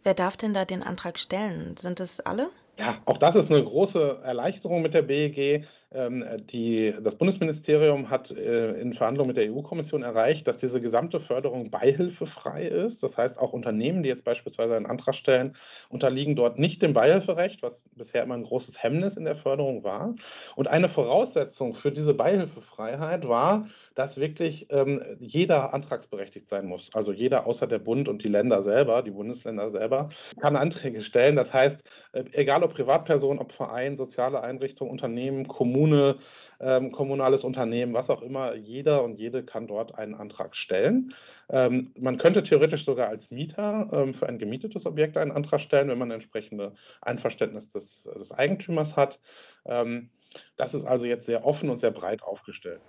Wer 0.04 0.16
darf 0.16 0.38
denn 0.38 0.54
da 0.54 0.66
den 0.66 0.82
Antrag 0.82 1.20
stellen? 1.20 1.78
Sind 1.78 2.00
es 2.00 2.20
alle? 2.20 2.50
Ja, 2.80 3.02
auch 3.06 3.18
das 3.18 3.36
ist 3.36 3.52
eine 3.52 3.64
große 3.64 4.22
Erleichterung 4.24 4.82
mit 4.82 4.94
der 4.94 5.02
BEG. 5.02 5.66
Ähm, 5.94 6.26
die, 6.52 6.94
das 7.02 7.16
Bundesministerium 7.16 8.10
hat 8.10 8.30
äh, 8.32 8.74
in 8.74 8.94
Verhandlungen 8.94 9.30
mit 9.30 9.38
der 9.38 9.54
EU-Kommission 9.54 10.04
erreicht, 10.04 10.46
dass 10.46 10.58
diese 10.58 10.82
gesamte 10.82 11.22
Förderung 11.22 11.72
beihilfefrei 11.72 12.68
ist. 12.68 13.02
Das 13.04 13.18
heißt, 13.18 13.40
auch 13.40 13.54
Unternehmen, 13.54 14.04
die 14.04 14.10
jetzt 14.10 14.26
beispielsweise 14.26 14.76
einen 14.76 14.86
Antrag 14.86 15.16
stellen, 15.16 15.56
unterliegen 15.88 16.36
dort 16.36 16.60
nicht 16.60 16.82
dem 16.82 16.94
Beihilferecht, 16.94 17.64
was 17.64 17.82
bisher 17.96 18.24
immer 18.24 18.36
ein 18.36 18.44
großes 18.44 18.84
Hemmnis 18.84 19.16
in 19.16 19.24
der 19.24 19.38
Förderung 19.38 19.86
war. 19.86 20.14
Und 20.58 20.68
eine 20.68 20.90
Voraussetzung 20.90 21.74
für 21.74 21.92
diese 21.92 22.14
Beihilfefreiheit 22.14 23.26
war, 23.28 23.68
dass 23.96 24.18
wirklich 24.18 24.68
ähm, 24.70 25.02
jeder 25.20 25.74
antragsberechtigt 25.74 26.50
sein 26.50 26.68
muss. 26.68 26.90
Also 26.94 27.14
jeder 27.14 27.48
außer 27.48 27.66
der 27.66 27.80
Bund 27.80 28.08
und 28.10 28.24
die 28.24 28.28
Länder 28.28 28.62
selber, 28.62 29.02
die 29.02 29.12
Bundesländer 29.12 29.72
selber, 29.72 30.10
kann 30.40 30.56
Anträge 30.56 31.02
stellen. 31.02 31.36
Das 31.36 31.54
heißt, 31.54 31.82
äh, 32.12 32.26
egal 32.34 32.64
ob 32.64 32.74
Privatperson, 32.74 33.40
ob 33.40 33.54
Verein, 33.54 33.96
soziale 33.96 34.42
Einrichtung, 34.42 34.90
Unternehmen, 34.90 35.48
Kommune, 35.78 36.16
ähm, 36.60 36.92
kommunales 36.92 37.44
Unternehmen, 37.44 37.94
was 37.94 38.10
auch 38.10 38.24
immer, 38.24 38.56
jeder 38.56 39.04
und 39.04 39.20
jede 39.20 39.44
kann 39.44 39.68
dort 39.68 39.94
einen 39.96 40.16
Antrag 40.16 40.56
stellen. 40.56 41.14
Ähm, 41.50 41.92
man 42.00 42.18
könnte 42.18 42.42
theoretisch 42.42 42.84
sogar 42.84 43.10
als 43.10 43.30
Mieter 43.30 43.88
ähm, 43.94 44.16
für 44.16 44.28
ein 44.28 44.40
gemietetes 44.40 44.88
Objekt 44.88 45.18
einen 45.18 45.32
Antrag 45.32 45.62
stellen, 45.62 45.88
wenn 45.90 46.00
man 46.00 46.10
entsprechende 46.10 46.74
Einverständnis 47.02 47.70
des, 47.72 48.04
des 48.04 48.32
Eigentümers 48.32 48.96
hat. 48.96 49.20
Ähm, 49.66 50.10
das 50.58 50.74
ist 50.74 50.86
also 50.86 51.06
jetzt 51.06 51.28
sehr 51.28 51.46
offen 51.46 51.70
und 51.70 51.80
sehr 51.80 51.92
breit 51.92 52.24
aufgestellt. 52.24 52.82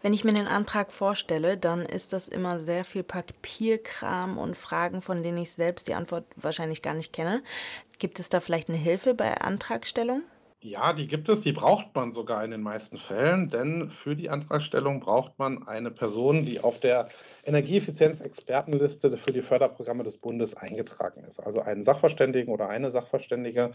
Wenn 0.00 0.14
ich 0.14 0.24
mir 0.24 0.32
den 0.32 0.46
Antrag 0.46 0.92
vorstelle, 0.92 1.58
dann 1.58 1.80
ist 1.84 2.14
das 2.14 2.28
immer 2.28 2.60
sehr 2.60 2.84
viel 2.84 3.02
Papierkram 3.02 4.38
und 4.38 4.56
Fragen, 4.56 5.02
von 5.02 5.22
denen 5.22 5.38
ich 5.38 5.52
selbst 5.52 5.88
die 5.88 5.94
Antwort 5.94 6.24
wahrscheinlich 6.36 6.80
gar 6.80 6.94
nicht 6.94 7.12
kenne. 7.12 7.42
Gibt 7.98 8.20
es 8.20 8.30
da 8.30 8.40
vielleicht 8.40 8.68
eine 8.68 8.78
Hilfe 8.78 9.14
bei 9.14 9.34
Antragstellung? 9.38 10.22
Ja, 10.68 10.92
die 10.92 11.06
gibt 11.06 11.28
es, 11.28 11.42
die 11.42 11.52
braucht 11.52 11.94
man 11.94 12.12
sogar 12.12 12.44
in 12.44 12.50
den 12.50 12.60
meisten 12.60 12.98
Fällen, 12.98 13.48
denn 13.48 13.88
für 13.88 14.16
die 14.16 14.30
Antragstellung 14.30 14.98
braucht 14.98 15.38
man 15.38 15.68
eine 15.68 15.92
Person, 15.92 16.44
die 16.44 16.58
auf 16.58 16.80
der 16.80 17.08
Energieeffizienz-Expertenliste 17.44 19.16
für 19.16 19.32
die 19.32 19.42
Förderprogramme 19.42 20.02
des 20.02 20.18
Bundes 20.18 20.56
eingetragen 20.56 21.22
ist. 21.22 21.38
Also 21.38 21.60
einen 21.60 21.84
Sachverständigen 21.84 22.52
oder 22.52 22.68
eine 22.68 22.90
Sachverständige, 22.90 23.74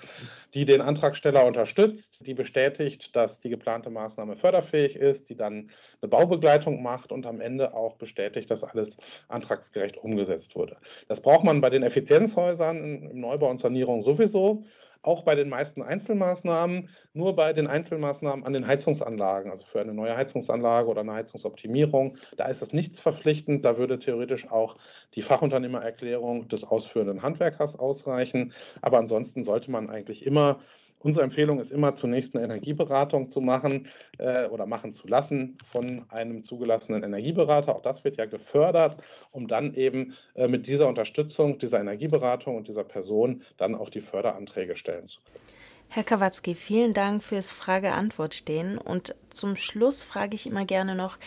die 0.53 0.65
den 0.65 0.81
Antragsteller 0.81 1.45
unterstützt, 1.45 2.17
die 2.25 2.33
bestätigt, 2.33 3.15
dass 3.15 3.39
die 3.39 3.49
geplante 3.49 3.89
Maßnahme 3.89 4.35
förderfähig 4.35 4.97
ist, 4.97 5.29
die 5.29 5.35
dann 5.35 5.69
eine 6.01 6.09
Baubegleitung 6.09 6.83
macht 6.83 7.13
und 7.13 7.25
am 7.25 7.39
Ende 7.39 7.73
auch 7.73 7.95
bestätigt, 7.95 8.51
dass 8.51 8.65
alles 8.65 8.97
antragsgerecht 9.29 9.95
umgesetzt 9.95 10.57
wurde. 10.57 10.75
Das 11.07 11.21
braucht 11.21 11.45
man 11.45 11.61
bei 11.61 11.69
den 11.69 11.83
Effizienzhäusern 11.83 12.83
im 13.11 13.21
Neubau 13.21 13.49
und 13.49 13.61
Sanierung 13.61 14.01
sowieso 14.03 14.65
auch 15.03 15.23
bei 15.23 15.35
den 15.35 15.49
meisten 15.49 15.81
Einzelmaßnahmen, 15.81 16.89
nur 17.13 17.35
bei 17.35 17.53
den 17.53 17.67
Einzelmaßnahmen 17.67 18.45
an 18.45 18.53
den 18.53 18.67
Heizungsanlagen, 18.67 19.51
also 19.51 19.65
für 19.65 19.81
eine 19.81 19.93
neue 19.93 20.15
Heizungsanlage 20.15 20.87
oder 20.87 21.01
eine 21.01 21.13
Heizungsoptimierung, 21.13 22.17
da 22.37 22.45
ist 22.45 22.61
das 22.61 22.73
nichts 22.73 22.99
verpflichtend. 22.99 23.65
Da 23.65 23.77
würde 23.77 23.99
theoretisch 23.99 24.49
auch 24.49 24.77
die 25.15 25.21
Fachunternehmererklärung 25.21 26.47
des 26.47 26.63
ausführenden 26.63 27.21
Handwerkers 27.23 27.77
ausreichen. 27.77 28.53
Aber 28.81 28.99
ansonsten 28.99 29.43
sollte 29.43 29.71
man 29.71 29.89
eigentlich 29.89 30.25
immer 30.25 30.59
Unsere 31.03 31.23
Empfehlung 31.23 31.59
ist 31.59 31.71
immer 31.71 31.95
zunächst 31.95 32.35
eine 32.35 32.45
Energieberatung 32.45 33.29
zu 33.29 33.41
machen 33.41 33.87
äh, 34.17 34.45
oder 34.47 34.65
machen 34.65 34.93
zu 34.93 35.07
lassen 35.07 35.57
von 35.71 36.05
einem 36.09 36.45
zugelassenen 36.45 37.03
Energieberater. 37.03 37.75
Auch 37.75 37.81
das 37.81 38.03
wird 38.03 38.17
ja 38.17 38.25
gefördert, 38.25 39.01
um 39.31 39.47
dann 39.47 39.73
eben 39.73 40.15
äh, 40.35 40.47
mit 40.47 40.67
dieser 40.67 40.87
Unterstützung 40.87 41.57
dieser 41.57 41.79
Energieberatung 41.79 42.55
und 42.55 42.67
dieser 42.67 42.83
Person 42.83 43.41
dann 43.57 43.75
auch 43.75 43.89
die 43.89 44.01
Förderanträge 44.01 44.77
stellen 44.77 45.07
zu 45.07 45.19
können. 45.21 45.45
Herr 45.89 46.03
Kawatzki, 46.03 46.55
vielen 46.55 46.93
Dank 46.93 47.21
fürs 47.21 47.51
Frage-Antwort-Stehen. 47.51 48.77
Und 48.77 49.13
zum 49.29 49.57
Schluss 49.57 50.03
frage 50.03 50.35
ich 50.35 50.47
immer 50.47 50.63
gerne 50.65 50.95
noch, 50.95 51.17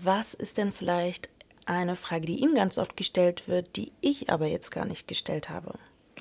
was 0.00 0.32
ist 0.32 0.56
denn 0.56 0.72
vielleicht 0.72 1.28
eine 1.66 1.96
Frage, 1.96 2.24
die 2.24 2.40
Ihnen 2.40 2.54
ganz 2.54 2.78
oft 2.78 2.96
gestellt 2.96 3.48
wird, 3.48 3.76
die 3.76 3.92
ich 4.00 4.30
aber 4.30 4.46
jetzt 4.46 4.70
gar 4.70 4.86
nicht 4.86 5.08
gestellt 5.08 5.50
habe? 5.50 5.74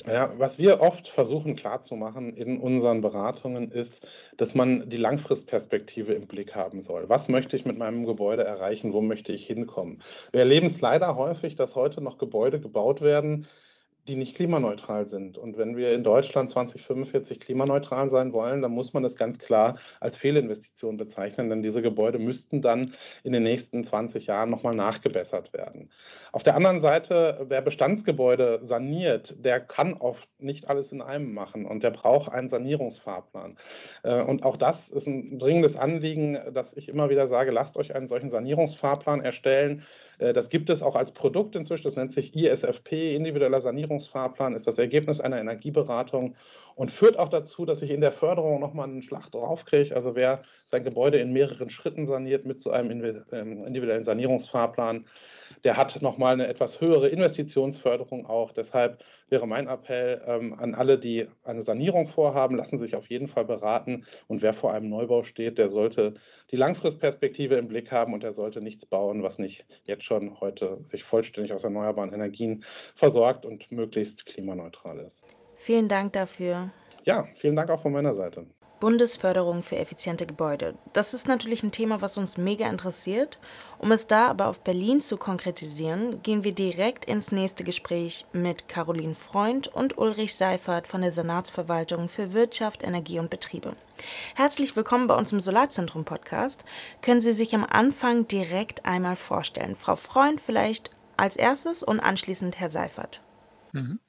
Ja, 0.05 0.33
was 0.38 0.60
wir 0.60 0.81
oft 0.81 1.07
versuchen 1.07 1.55
klarzumachen 1.55 2.36
in 2.36 2.60
unseren 2.60 3.01
Beratungen 3.01 3.71
ist, 3.71 4.05
dass 4.38 4.53
man 4.53 4.89
die 4.89 4.97
Langfristperspektive 4.97 6.13
im 6.13 6.27
Blick 6.27 6.55
haben 6.55 6.81
soll. 6.81 7.10
Was 7.10 7.27
möchte 7.27 7.55
ich 7.55 7.65
mit 7.65 7.77
meinem 7.77 8.05
Gebäude 8.05 8.43
erreichen? 8.43 8.93
Wo 8.93 9.01
möchte 9.01 9.31
ich 9.31 9.47
hinkommen? 9.47 10.01
Wir 10.31 10.41
erleben 10.41 10.67
es 10.67 10.81
leider 10.81 11.15
häufig, 11.15 11.55
dass 11.55 11.75
heute 11.75 12.01
noch 12.01 12.17
Gebäude 12.17 12.60
gebaut 12.60 13.01
werden, 13.01 13.47
die 14.07 14.15
nicht 14.15 14.35
klimaneutral 14.35 15.05
sind. 15.05 15.37
Und 15.37 15.57
wenn 15.57 15.75
wir 15.75 15.93
in 15.93 16.03
Deutschland 16.03 16.49
2045 16.49 17.39
klimaneutral 17.39 18.09
sein 18.09 18.33
wollen, 18.33 18.61
dann 18.61 18.71
muss 18.71 18.93
man 18.93 19.03
das 19.03 19.15
ganz 19.15 19.37
klar 19.39 19.77
als 19.99 20.17
Fehlinvestition 20.17 20.97
bezeichnen, 20.97 21.49
denn 21.49 21.61
diese 21.61 21.81
Gebäude 21.81 22.19
müssten 22.19 22.61
dann 22.61 22.93
in 23.23 23.33
den 23.33 23.43
nächsten 23.43 23.83
20 23.83 24.27
Jahren 24.27 24.49
nochmal 24.49 24.75
nachgebessert 24.75 25.53
werden. 25.53 25.89
Auf 26.31 26.43
der 26.43 26.55
anderen 26.55 26.81
Seite, 26.81 27.45
wer 27.47 27.61
Bestandsgebäude 27.61 28.59
saniert, 28.61 29.35
der 29.43 29.59
kann 29.59 29.93
oft 29.93 30.27
nicht 30.39 30.69
alles 30.69 30.91
in 30.91 31.01
einem 31.01 31.33
machen 31.33 31.65
und 31.65 31.83
der 31.83 31.91
braucht 31.91 32.31
einen 32.31 32.49
Sanierungsfahrplan. 32.49 33.57
Äh, 34.03 34.21
und 34.21 34.43
auch 34.43 34.57
das 34.57 34.89
ist 34.89 35.07
ein 35.07 35.39
dringendes 35.39 35.75
Anliegen, 35.75 36.37
dass 36.53 36.73
ich 36.73 36.89
immer 36.89 37.09
wieder 37.09 37.27
sage, 37.27 37.51
lasst 37.51 37.77
euch 37.77 37.93
einen 37.93 38.07
solchen 38.07 38.29
Sanierungsfahrplan 38.29 39.21
erstellen, 39.21 39.83
das 40.17 40.49
gibt 40.49 40.69
es 40.69 40.82
auch 40.82 40.95
als 40.95 41.12
Produkt 41.12 41.56
inzwischen. 41.56 41.84
Das 41.84 41.95
nennt 41.95 42.12
sich 42.12 42.36
ISFP, 42.36 43.15
individueller 43.15 43.62
Sanierungsfahrplan, 43.62 44.56
ist 44.56 44.67
das 44.67 44.77
Ergebnis 44.77 45.21
einer 45.21 45.39
Energieberatung 45.39 46.36
und 46.77 46.91
führt 46.91 47.17
auch 47.17 47.29
dazu, 47.29 47.65
dass 47.65 47.81
ich 47.81 47.89
in 47.89 48.01
der 48.01 48.11
Förderung 48.11 48.59
nochmal 48.59 48.87
einen 48.87 49.01
Schlag 49.01 49.31
draufkriege. 49.31 49.95
Also 49.95 50.15
wer 50.15 50.43
sein 50.65 50.83
Gebäude 50.83 51.17
in 51.17 51.33
mehreren 51.33 51.71
Schritten 51.71 52.05
saniert 52.05 52.45
mit 52.45 52.61
so 52.61 52.69
einem 52.69 53.23
ähm, 53.31 53.65
individuellen 53.65 54.03
Sanierungsfahrplan, 54.03 55.05
der 55.63 55.75
hat 55.75 55.99
nochmal 56.03 56.33
eine 56.33 56.47
etwas 56.47 56.79
höhere 56.79 57.07
Investitionsförderung 57.07 58.27
auch. 58.27 58.51
Deshalb 58.51 59.03
wäre 59.29 59.47
mein 59.47 59.67
Appell 59.67 60.21
ähm, 60.27 60.53
an 60.53 60.75
alle, 60.75 60.99
die 60.99 61.25
eine 61.43 61.63
Sanierung 61.63 62.09
vorhaben, 62.09 62.55
lassen 62.55 62.77
sich 62.77 62.95
auf 62.95 63.09
jeden 63.09 63.27
Fall 63.27 63.45
beraten. 63.45 64.05
Und 64.27 64.43
wer 64.43 64.53
vor 64.53 64.71
einem 64.71 64.89
Neubau 64.89 65.23
steht, 65.23 65.57
der 65.57 65.69
sollte 65.69 66.13
die 66.51 66.57
Langfristperspektive 66.57 67.55
im 67.55 67.69
Blick 67.69 67.91
haben 67.91 68.13
und 68.13 68.21
der 68.21 68.33
sollte 68.33 68.61
nichts 68.61 68.85
bauen, 68.85 69.23
was 69.23 69.39
nicht 69.39 69.65
jetzt 69.85 70.03
schon 70.03 70.39
heute 70.41 70.77
sich 70.83 71.03
vollständig 71.03 71.53
aus 71.53 71.63
erneuerbaren 71.63 72.13
Energien 72.13 72.63
versorgt 72.93 73.47
und 73.47 73.71
möglichst 73.71 74.27
klimaneutral 74.27 74.99
ist. 74.99 75.23
Vielen 75.57 75.87
Dank 75.87 76.13
dafür. 76.13 76.69
Ja, 77.03 77.27
vielen 77.39 77.55
Dank 77.55 77.69
auch 77.69 77.81
von 77.81 77.91
meiner 77.91 78.15
Seite. 78.15 78.45
Bundesförderung 78.79 79.63
für 79.63 79.77
effiziente 79.77 80.25
Gebäude. 80.25 80.75
Das 80.93 81.13
ist 81.13 81.27
natürlich 81.27 81.63
ein 81.63 81.71
Thema, 81.71 82.01
was 82.01 82.17
uns 82.17 82.37
mega 82.37 82.69
interessiert. 82.69 83.39
Um 83.79 83.91
es 83.91 84.07
da 84.07 84.27
aber 84.27 84.47
auf 84.47 84.59
Berlin 84.59 85.01
zu 85.01 85.17
konkretisieren, 85.17 86.21
gehen 86.21 86.43
wir 86.43 86.53
direkt 86.53 87.05
ins 87.05 87.31
nächste 87.31 87.63
Gespräch 87.63 88.25
mit 88.33 88.67
Caroline 88.67 89.15
Freund 89.15 89.67
und 89.67 89.97
Ulrich 89.97 90.35
Seifert 90.35 90.87
von 90.87 91.01
der 91.01 91.11
Senatsverwaltung 91.11 92.07
für 92.07 92.33
Wirtschaft, 92.33 92.83
Energie 92.83 93.19
und 93.19 93.29
Betriebe. 93.29 93.73
Herzlich 94.35 94.75
willkommen 94.75 95.07
bei 95.07 95.15
uns 95.15 95.31
im 95.31 95.39
Solarzentrum 95.39 96.05
Podcast. 96.05 96.63
Können 97.01 97.21
Sie 97.21 97.33
sich 97.33 97.55
am 97.55 97.63
Anfang 97.63 98.27
direkt 98.27 98.85
einmal 98.85 99.15
vorstellen? 99.15 99.75
Frau 99.75 99.95
Freund 99.95 100.39
vielleicht 100.39 100.91
als 101.15 101.35
erstes 101.35 101.81
und 101.81 101.99
anschließend 101.99 102.59
Herr 102.59 102.69
Seifert. 102.69 103.23
Mhm. 103.71 103.99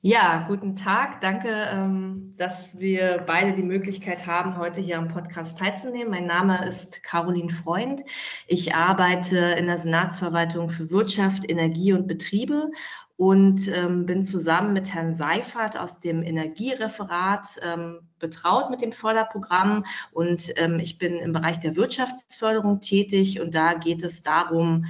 Ja, 0.00 0.46
guten 0.48 0.74
Tag. 0.74 1.20
Danke, 1.20 1.48
ähm, 1.48 2.34
dass 2.36 2.78
wir 2.80 3.22
beide 3.26 3.52
die 3.52 3.62
Möglichkeit 3.62 4.26
haben, 4.26 4.56
heute 4.56 4.80
hier 4.80 4.98
am 4.98 5.06
Podcast 5.06 5.58
teilzunehmen. 5.58 6.10
Mein 6.10 6.26
Name 6.26 6.66
ist 6.66 7.04
Caroline 7.04 7.50
Freund. 7.50 8.02
Ich 8.48 8.74
arbeite 8.74 9.36
in 9.38 9.66
der 9.66 9.78
Senatsverwaltung 9.78 10.70
für 10.70 10.90
Wirtschaft, 10.90 11.48
Energie 11.48 11.92
und 11.92 12.08
Betriebe 12.08 12.72
und 13.16 13.68
ähm, 13.68 14.04
bin 14.04 14.24
zusammen 14.24 14.72
mit 14.72 14.92
Herrn 14.92 15.14
Seifert 15.14 15.78
aus 15.78 16.00
dem 16.00 16.24
Energiereferat 16.24 17.60
ähm, 17.62 18.00
betraut 18.18 18.70
mit 18.70 18.82
dem 18.82 18.92
Förderprogramm 18.92 19.84
und 20.12 20.54
ich 20.80 20.98
bin 20.98 21.14
im 21.14 21.32
Bereich 21.32 21.58
der 21.58 21.74
Wirtschaftsförderung 21.74 22.80
tätig 22.80 23.40
und 23.40 23.52
da 23.54 23.74
geht 23.74 24.04
es 24.04 24.22
darum, 24.22 24.86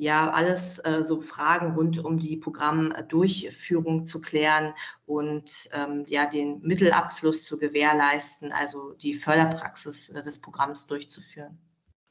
ja, 0.00 0.30
alles 0.30 0.78
äh, 0.78 1.04
so 1.04 1.20
Fragen 1.20 1.74
rund 1.74 2.02
um 2.02 2.18
die 2.18 2.38
Programmdurchführung 2.38 4.06
zu 4.06 4.22
klären 4.22 4.72
und 5.04 5.68
ähm, 5.72 6.04
ja, 6.06 6.24
den 6.24 6.62
Mittelabfluss 6.62 7.44
zu 7.44 7.58
gewährleisten, 7.58 8.50
also 8.50 8.94
die 8.94 9.12
Förderpraxis 9.12 10.08
äh, 10.08 10.22
des 10.22 10.40
Programms 10.40 10.86
durchzuführen. 10.86 11.58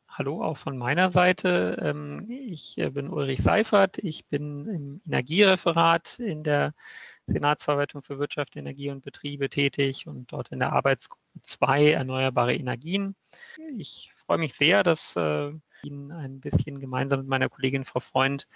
Hallo 0.08 0.44
auch 0.44 0.58
von 0.58 0.78
meiner 0.78 1.10
Seite. 1.10 1.80
Ähm, 1.82 2.28
ich 2.30 2.78
äh, 2.78 2.92
bin 2.92 3.10
Ulrich 3.10 3.42
Seifert. 3.42 3.98
Ich 3.98 4.28
bin 4.28 4.68
im 4.68 5.02
Energiereferat 5.08 6.20
in 6.20 6.44
der 6.44 6.76
Senatsverwaltung 7.26 8.04
für 8.04 8.20
Wirtschaft, 8.20 8.56
Energie 8.56 8.92
und 8.92 9.04
Betriebe 9.04 9.50
tätig 9.50 10.06
und 10.06 10.32
dort 10.32 10.50
in 10.50 10.60
der 10.60 10.74
Arbeitsgruppe 10.74 11.24
2 11.42 11.90
Erneuerbare 11.90 12.54
Energien. 12.54 13.16
Ich 13.78 14.12
freue 14.14 14.38
mich 14.38 14.54
sehr, 14.54 14.84
dass 14.84 15.16
äh, 15.16 15.54
Ihnen 15.84 16.12
ein 16.12 16.40
bisschen 16.40 16.80
gemeinsam 16.80 17.20
mit 17.22 17.30
meiner 17.30 17.50
Kollegin 17.50 17.86
Frau 17.86 18.00
Freund 18.00 18.48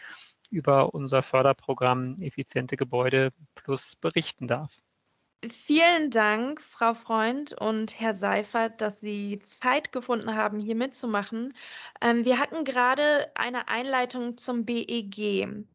über 0.50 0.94
unser 0.94 1.24
Förderprogramm 1.24 2.22
Effiziente 2.22 2.78
Gebäude 2.78 3.32
Plus 3.56 3.96
berichten 3.96 4.48
darf. 4.48 4.82
Vielen 5.50 6.10
Dank, 6.10 6.62
Frau 6.62 6.94
Freund 6.94 7.54
und 7.60 8.00
Herr 8.00 8.16
Seifert, 8.16 8.80
dass 8.80 9.02
Sie 9.02 9.40
Zeit 9.44 9.92
gefunden 9.92 10.36
haben, 10.36 10.62
hier 10.62 10.76
mitzumachen. 10.76 11.54
Ähm, 12.00 12.24
wir 12.24 12.40
hatten 12.40 12.64
gerade 12.64 13.30
eine 13.36 13.68
Einleitung 13.68 14.38
zum 14.38 14.64
BEG. 14.64 15.66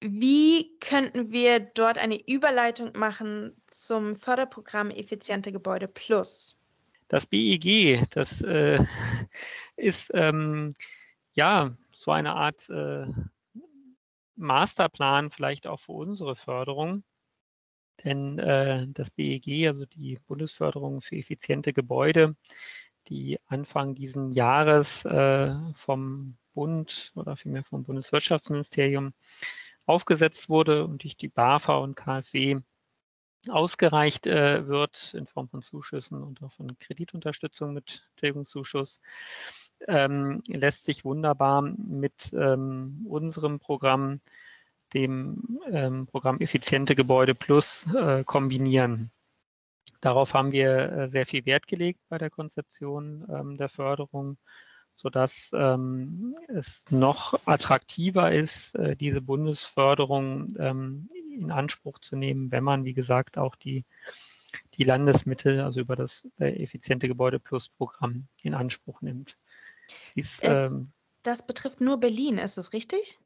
Wie 0.00 0.76
könnten 0.80 1.30
wir 1.30 1.60
dort 1.60 1.98
eine 1.98 2.18
Überleitung 2.28 2.90
machen 2.96 3.56
zum 3.68 4.16
Förderprogramm 4.16 4.90
Effiziente 4.90 5.52
Gebäude 5.52 5.86
Plus? 5.86 6.58
Das 7.12 7.26
BEG, 7.26 8.08
das 8.08 8.40
äh, 8.40 8.82
ist 9.76 10.10
ähm, 10.14 10.74
ja 11.34 11.76
so 11.94 12.10
eine 12.10 12.32
Art 12.32 12.70
äh, 12.70 13.04
Masterplan 14.34 15.30
vielleicht 15.30 15.66
auch 15.66 15.78
für 15.78 15.92
unsere 15.92 16.36
Förderung. 16.36 17.04
Denn 18.02 18.38
äh, 18.38 18.86
das 18.88 19.10
BEG, 19.10 19.66
also 19.66 19.84
die 19.84 20.20
Bundesförderung 20.26 21.02
für 21.02 21.16
effiziente 21.16 21.74
Gebäude, 21.74 22.34
die 23.08 23.38
Anfang 23.44 23.94
diesen 23.94 24.32
Jahres 24.32 25.04
äh, 25.04 25.54
vom 25.74 26.38
Bund 26.54 27.12
oder 27.14 27.36
vielmehr 27.36 27.64
vom 27.64 27.84
Bundeswirtschaftsministerium 27.84 29.12
aufgesetzt 29.84 30.48
wurde 30.48 30.86
und 30.86 31.02
durch 31.02 31.18
die 31.18 31.28
BAFA 31.28 31.76
und 31.76 31.94
KfW 31.94 32.60
ausgereicht 33.48 34.26
äh, 34.26 34.66
wird 34.66 35.14
in 35.14 35.26
Form 35.26 35.48
von 35.48 35.62
Zuschüssen 35.62 36.22
und 36.22 36.42
auch 36.42 36.52
von 36.52 36.78
Kreditunterstützung 36.78 37.72
mit 37.72 38.08
Tilgungszuschuss, 38.16 39.00
ähm, 39.88 40.42
lässt 40.46 40.84
sich 40.84 41.04
wunderbar 41.04 41.62
mit 41.62 42.32
ähm, 42.32 43.04
unserem 43.08 43.58
Programm, 43.58 44.20
dem 44.94 45.58
ähm, 45.70 46.06
Programm 46.06 46.40
Effiziente 46.40 46.94
Gebäude 46.94 47.34
Plus, 47.34 47.86
äh, 47.94 48.24
kombinieren. 48.24 49.10
Darauf 50.00 50.34
haben 50.34 50.52
wir 50.52 50.92
äh, 50.92 51.08
sehr 51.08 51.26
viel 51.26 51.46
Wert 51.46 51.66
gelegt 51.66 52.00
bei 52.08 52.18
der 52.18 52.30
Konzeption 52.30 53.26
ähm, 53.32 53.56
der 53.56 53.68
Förderung, 53.68 54.36
sodass 54.94 55.50
ähm, 55.54 56.36
es 56.48 56.84
noch 56.90 57.40
attraktiver 57.46 58.32
ist, 58.32 58.74
äh, 58.74 58.96
diese 58.96 59.20
Bundesförderung 59.20 60.48
ähm, 60.58 61.08
in 61.34 61.50
Anspruch 61.50 61.98
zu 61.98 62.16
nehmen, 62.16 62.50
wenn 62.50 62.64
man, 62.64 62.84
wie 62.84 62.94
gesagt, 62.94 63.38
auch 63.38 63.56
die, 63.56 63.84
die 64.74 64.84
Landesmittel, 64.84 65.60
also 65.60 65.80
über 65.80 65.96
das 65.96 66.26
äh, 66.38 66.62
effiziente 66.62 67.08
Gebäude 67.08 67.38
Plus 67.38 67.68
Programm 67.68 68.28
in 68.42 68.54
Anspruch 68.54 69.00
nimmt. 69.00 69.36
Dies, 70.14 70.40
äh, 70.40 70.66
ähm, 70.66 70.92
das 71.22 71.46
betrifft 71.46 71.80
nur 71.80 71.98
Berlin, 71.98 72.38
ist 72.38 72.58
das 72.58 72.72
richtig? 72.72 73.18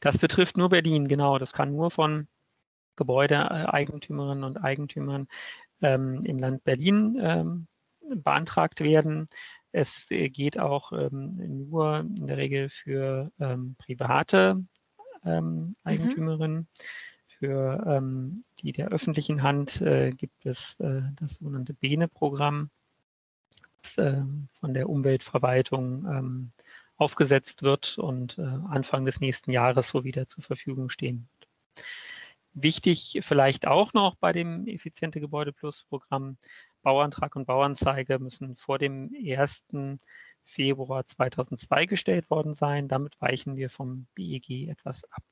Das 0.00 0.18
betrifft 0.18 0.56
nur 0.56 0.70
Berlin, 0.70 1.08
genau. 1.08 1.38
Das 1.38 1.52
kann 1.52 1.72
nur 1.72 1.90
von 1.90 2.28
Gebäudeeigentümerinnen 2.96 4.44
und 4.44 4.58
Eigentümern 4.58 5.28
ähm, 5.82 6.20
im 6.24 6.38
Land 6.38 6.64
Berlin 6.64 7.18
ähm, 7.20 7.66
beantragt 8.00 8.80
werden. 8.80 9.26
Es 9.72 10.08
geht 10.08 10.58
auch 10.58 10.92
ähm, 10.92 11.30
nur 11.68 12.00
in 12.00 12.26
der 12.26 12.36
Regel 12.36 12.68
für 12.68 13.30
ähm, 13.38 13.76
private 13.78 14.60
ähm, 15.24 15.54
mhm. 15.54 15.76
Eigentümerin. 15.84 16.52
Mhm. 16.52 16.66
Für 17.26 17.84
ähm, 17.86 18.44
die 18.60 18.72
der 18.72 18.88
öffentlichen 18.88 19.42
Hand 19.42 19.80
äh, 19.80 20.12
gibt 20.12 20.44
es 20.44 20.78
äh, 20.80 21.00
das 21.16 21.36
sogenannte 21.36 21.72
BENE-Programm, 21.72 22.68
das 23.80 23.96
äh, 23.96 24.22
von 24.60 24.74
der 24.74 24.90
Umweltverwaltung 24.90 26.04
ähm, 26.04 26.52
aufgesetzt 26.96 27.62
wird 27.62 27.96
und 27.96 28.38
äh, 28.38 28.42
Anfang 28.42 29.06
des 29.06 29.20
nächsten 29.20 29.52
Jahres 29.52 29.88
so 29.88 30.04
wieder 30.04 30.26
zur 30.26 30.44
Verfügung 30.44 30.90
stehen 30.90 31.28
wird. 31.32 31.84
Wichtig 32.52 33.20
vielleicht 33.22 33.66
auch 33.66 33.94
noch 33.94 34.16
bei 34.16 34.32
dem 34.32 34.66
Effiziente 34.66 35.20
Gebäude 35.20 35.52
Plus 35.52 35.84
Programm, 35.84 36.36
Bauantrag 36.82 37.36
und 37.36 37.46
Bauanzeige 37.46 38.18
müssen 38.18 38.56
vor 38.56 38.78
dem 38.78 39.14
1. 39.14 39.64
Februar 40.50 41.06
2002 41.06 41.86
gestellt 41.86 42.30
worden 42.30 42.54
sein. 42.54 42.88
Damit 42.88 43.20
weichen 43.20 43.56
wir 43.56 43.70
vom 43.70 44.06
BEG 44.14 44.68
etwas 44.68 45.04
ab. 45.10 45.22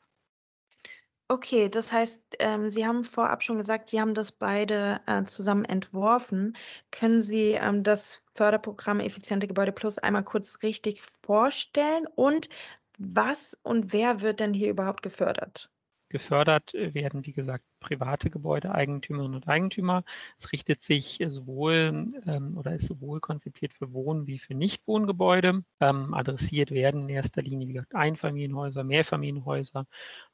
Okay, 1.31 1.69
das 1.69 1.93
heißt, 1.93 2.23
ähm, 2.39 2.71
Sie 2.71 2.87
haben 2.87 3.05
vorab 3.05 3.43
schon 3.43 3.59
gesagt, 3.59 3.91
Sie 3.91 4.01
haben 4.01 4.15
das 4.15 4.33
beide 4.33 5.03
äh, 5.07 5.25
zusammen 5.25 5.67
entworfen. 5.67 6.57
Können 6.91 7.21
Sie 7.21 7.53
ähm, 7.53 7.83
das 7.83 8.23
Förderprogramm 8.35 9.01
Effiziente 9.01 9.47
Gebäude 9.47 9.73
Plus 9.73 9.99
einmal 9.99 10.25
kurz 10.25 10.63
richtig 10.63 11.03
vorstellen? 11.23 12.07
Und 12.15 12.49
was 12.97 13.59
und 13.63 13.93
wer 13.93 14.23
wird 14.23 14.41
denn 14.41 14.55
hier 14.55 14.71
überhaupt 14.71 15.03
gefördert? 15.03 15.71
Gefördert 16.09 16.73
werden, 16.75 17.27
wie 17.27 17.33
gesagt, 17.33 17.65
private 17.81 18.31
Gebäudeeigentümerinnen 18.31 19.37
und 19.37 19.49
Eigentümer. 19.49 20.05
Es 20.39 20.53
richtet 20.53 20.83
sich 20.83 21.19
sowohl 21.29 22.13
ähm, 22.27 22.57
oder 22.57 22.75
ist 22.75 22.87
sowohl 22.87 23.21
konzipiert 23.21 23.75
für 23.75 23.93
Wohn- 23.93 24.27
wie 24.27 24.39
für 24.39 24.55
Nichtwohngebäude. 24.55 25.63
Ähm, 25.81 26.15
adressiert 26.15 26.71
werden 26.71 27.03
in 27.03 27.09
erster 27.11 27.43
Linie, 27.43 27.69
wie 27.69 27.73
gesagt, 27.75 27.95
Einfamilienhäuser, 27.95 28.85
Mehrfamilienhäuser, 28.85 29.87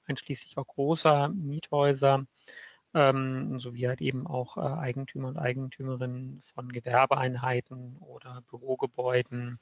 einschließlich 0.07 0.57
auch 0.59 0.67
großer 0.67 1.29
Miethäuser 1.29 2.27
ähm, 2.95 3.59
sowie 3.59 3.89
halt 3.89 4.01
eben 4.01 4.27
auch 4.27 4.57
äh, 4.57 4.61
Eigentümer 4.61 5.29
und 5.29 5.39
Eigentümerinnen 5.39 6.41
von 6.43 6.71
Gewerbeeinheiten 6.71 7.97
oder 8.01 8.43
Bürogebäuden 8.49 9.59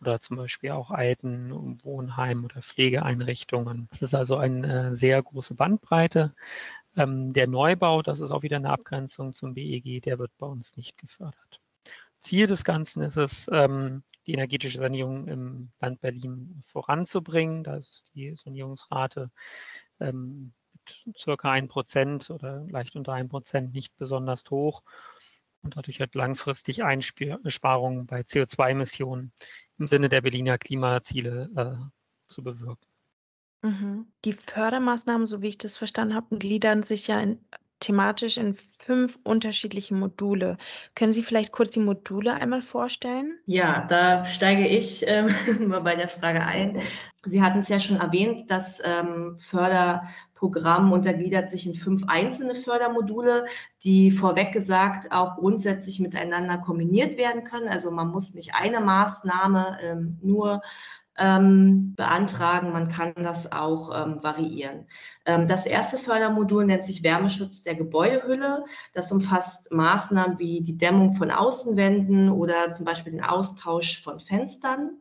oder 0.00 0.20
zum 0.20 0.36
Beispiel 0.36 0.72
auch 0.72 0.90
alten 0.90 1.82
Wohnheimen 1.82 2.44
oder 2.44 2.62
Pflegeeinrichtungen. 2.62 3.88
Das 3.90 4.02
ist 4.02 4.14
also 4.14 4.36
eine 4.36 4.90
äh, 4.90 4.96
sehr 4.96 5.22
große 5.22 5.54
Bandbreite. 5.54 6.34
Ähm, 6.96 7.32
der 7.32 7.46
Neubau, 7.46 8.02
das 8.02 8.20
ist 8.20 8.30
auch 8.30 8.42
wieder 8.42 8.56
eine 8.56 8.70
Abgrenzung 8.70 9.34
zum 9.34 9.54
BEG, 9.54 10.02
der 10.02 10.18
wird 10.18 10.32
bei 10.38 10.46
uns 10.46 10.76
nicht 10.76 10.98
gefördert. 10.98 11.60
Ziel 12.20 12.46
des 12.46 12.64
Ganzen 12.64 13.02
ist 13.02 13.16
es, 13.16 13.48
ähm, 13.52 14.02
die 14.26 14.32
energetische 14.32 14.78
Sanierung 14.78 15.28
im 15.28 15.70
Land 15.80 16.00
Berlin 16.00 16.60
voranzubringen. 16.62 17.62
Da 17.62 17.76
ist 17.76 18.10
die 18.14 18.34
Sanierungsrate 18.34 19.30
ähm, 20.00 20.52
circa 21.16 21.50
1 21.50 21.68
Prozent 21.68 22.30
oder 22.30 22.64
leicht 22.68 22.96
unter 22.96 23.12
1 23.12 23.28
Prozent 23.28 23.72
nicht 23.72 23.96
besonders 23.96 24.44
hoch 24.50 24.82
und 25.62 25.76
dadurch 25.76 26.00
halt 26.00 26.14
langfristig 26.14 26.84
Einsparungen 26.84 28.06
bei 28.06 28.20
CO2-Emissionen 28.20 29.32
im 29.78 29.86
Sinne 29.86 30.08
der 30.08 30.22
Berliner 30.22 30.58
Klimaziele 30.58 31.50
äh, 31.56 32.32
zu 32.32 32.42
bewirken. 32.42 32.86
Mhm. 33.62 34.06
Die 34.24 34.32
Fördermaßnahmen, 34.32 35.26
so 35.26 35.42
wie 35.42 35.48
ich 35.48 35.58
das 35.58 35.76
verstanden 35.76 36.14
habe, 36.14 36.38
gliedern 36.38 36.82
sich 36.82 37.08
ja 37.08 37.20
in 37.20 37.40
thematisch 37.80 38.36
in 38.36 38.56
fünf 38.78 39.18
unterschiedliche 39.24 39.94
Module. 39.94 40.56
Können 40.94 41.12
Sie 41.12 41.22
vielleicht 41.22 41.52
kurz 41.52 41.70
die 41.70 41.80
Module 41.80 42.34
einmal 42.34 42.62
vorstellen? 42.62 43.38
Ja, 43.46 43.86
da 43.88 44.26
steige 44.26 44.66
ich 44.66 45.04
ähm, 45.06 45.30
mal 45.68 45.80
bei 45.80 45.96
der 45.96 46.08
Frage 46.08 46.44
ein. 46.44 46.80
Sie 47.24 47.42
hatten 47.42 47.58
es 47.58 47.68
ja 47.68 47.80
schon 47.80 47.96
erwähnt, 47.96 48.50
das 48.50 48.80
ähm, 48.84 49.36
Förderprogramm 49.40 50.92
untergliedert 50.92 51.50
sich 51.50 51.66
in 51.66 51.74
fünf 51.74 52.04
einzelne 52.06 52.54
Fördermodule, 52.54 53.46
die 53.82 54.12
vorweg 54.12 54.52
gesagt 54.52 55.10
auch 55.10 55.36
grundsätzlich 55.36 55.98
miteinander 55.98 56.58
kombiniert 56.58 57.18
werden 57.18 57.44
können. 57.44 57.68
Also 57.68 57.90
man 57.90 58.08
muss 58.08 58.34
nicht 58.34 58.54
eine 58.54 58.80
Maßnahme 58.80 59.78
ähm, 59.82 60.18
nur 60.22 60.62
ähm, 61.18 61.94
beantragen. 61.96 62.72
Man 62.72 62.88
kann 62.88 63.12
das 63.16 63.50
auch 63.52 63.90
ähm, 63.94 64.22
variieren. 64.22 64.86
Ähm, 65.24 65.48
das 65.48 65.66
erste 65.66 65.98
Fördermodul 65.98 66.64
nennt 66.64 66.84
sich 66.84 67.02
Wärmeschutz 67.02 67.62
der 67.62 67.74
Gebäudehülle. 67.74 68.64
Das 68.92 69.12
umfasst 69.12 69.72
Maßnahmen 69.72 70.38
wie 70.38 70.60
die 70.62 70.76
Dämmung 70.76 71.14
von 71.14 71.30
Außenwänden 71.30 72.30
oder 72.30 72.70
zum 72.70 72.84
Beispiel 72.84 73.12
den 73.12 73.24
Austausch 73.24 74.02
von 74.02 74.20
Fenstern. 74.20 75.00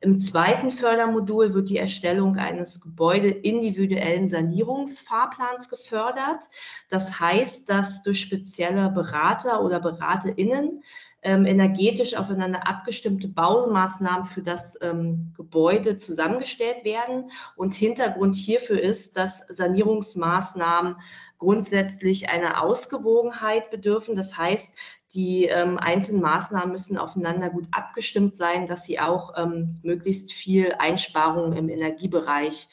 Im 0.00 0.20
zweiten 0.20 0.70
Fördermodul 0.70 1.54
wird 1.54 1.70
die 1.70 1.78
Erstellung 1.78 2.36
eines 2.36 2.80
gebäudeindividuellen 2.80 4.28
Sanierungsfahrplans 4.28 5.68
gefördert. 5.68 6.44
Das 6.88 7.18
heißt, 7.18 7.68
dass 7.68 8.04
durch 8.04 8.20
spezielle 8.20 8.90
Berater 8.90 9.60
oder 9.60 9.80
BeraterInnen 9.80 10.84
ähm, 11.28 11.44
energetisch 11.44 12.16
aufeinander 12.16 12.66
abgestimmte 12.66 13.28
Baumaßnahmen 13.28 14.24
für 14.24 14.40
das 14.40 14.80
ähm, 14.80 15.34
Gebäude 15.36 15.98
zusammengestellt 15.98 16.86
werden. 16.86 17.30
Und 17.54 17.74
Hintergrund 17.74 18.34
hierfür 18.34 18.80
ist, 18.80 19.18
dass 19.18 19.40
Sanierungsmaßnahmen 19.50 20.96
grundsätzlich 21.36 22.30
einer 22.30 22.62
Ausgewogenheit 22.62 23.70
bedürfen. 23.70 24.16
Das 24.16 24.38
heißt, 24.38 24.72
die 25.12 25.44
ähm, 25.44 25.76
einzelnen 25.76 26.22
Maßnahmen 26.22 26.72
müssen 26.72 26.96
aufeinander 26.96 27.50
gut 27.50 27.66
abgestimmt 27.72 28.34
sein, 28.34 28.66
dass 28.66 28.86
sie 28.86 28.98
auch 28.98 29.34
ähm, 29.36 29.80
möglichst 29.82 30.32
viel 30.32 30.76
Einsparungen 30.78 31.52
im 31.52 31.68
Energiebereich 31.68 32.68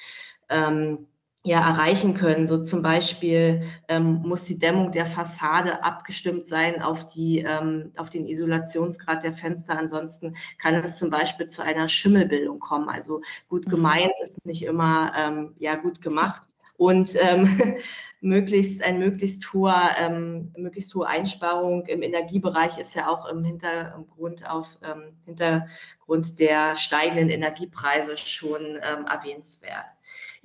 ähm, 0.47 1.07
ja, 1.45 1.59
erreichen 1.59 2.15
können. 2.15 2.47
So 2.47 2.63
zum 2.63 2.81
Beispiel 2.81 3.61
ähm, 3.87 4.23
muss 4.23 4.45
die 4.45 4.57
Dämmung 4.57 4.91
der 4.91 5.05
Fassade 5.05 5.83
abgestimmt 5.83 6.43
sein 6.43 6.81
auf, 6.81 7.05
die, 7.05 7.45
ähm, 7.47 7.91
auf 7.97 8.09
den 8.09 8.25
Isolationsgrad 8.25 9.23
der 9.23 9.33
Fenster. 9.33 9.77
Ansonsten 9.77 10.35
kann 10.57 10.73
es 10.73 10.97
zum 10.97 11.11
Beispiel 11.11 11.45
zu 11.45 11.63
einer 11.63 11.87
Schimmelbildung 11.87 12.57
kommen. 12.57 12.89
Also 12.89 13.21
gut 13.47 13.67
mhm. 13.67 13.69
gemeint 13.69 14.11
ist 14.23 14.43
nicht 14.47 14.63
immer 14.63 15.13
ähm, 15.15 15.53
ja, 15.59 15.75
gut 15.75 16.01
gemacht. 16.01 16.41
Und 16.77 17.11
ähm, 17.21 17.77
möglichst 18.21 18.81
ein 18.81 18.97
möglichst 18.97 19.53
hoher, 19.53 19.91
ähm, 19.99 20.51
möglichst 20.57 20.95
hohe 20.95 21.05
Einsparung 21.05 21.85
im 21.85 22.01
Energiebereich 22.01 22.79
ist 22.79 22.95
ja 22.95 23.07
auch 23.07 23.29
im 23.29 23.45
Hintergrund 23.45 24.49
auf 24.49 24.67
ähm, 24.81 25.15
Hintergrund 25.25 26.39
der 26.39 26.75
steigenden 26.75 27.29
Energiepreise 27.29 28.17
schon 28.17 28.61
ähm, 28.61 29.05
erwähnenswert. 29.05 29.85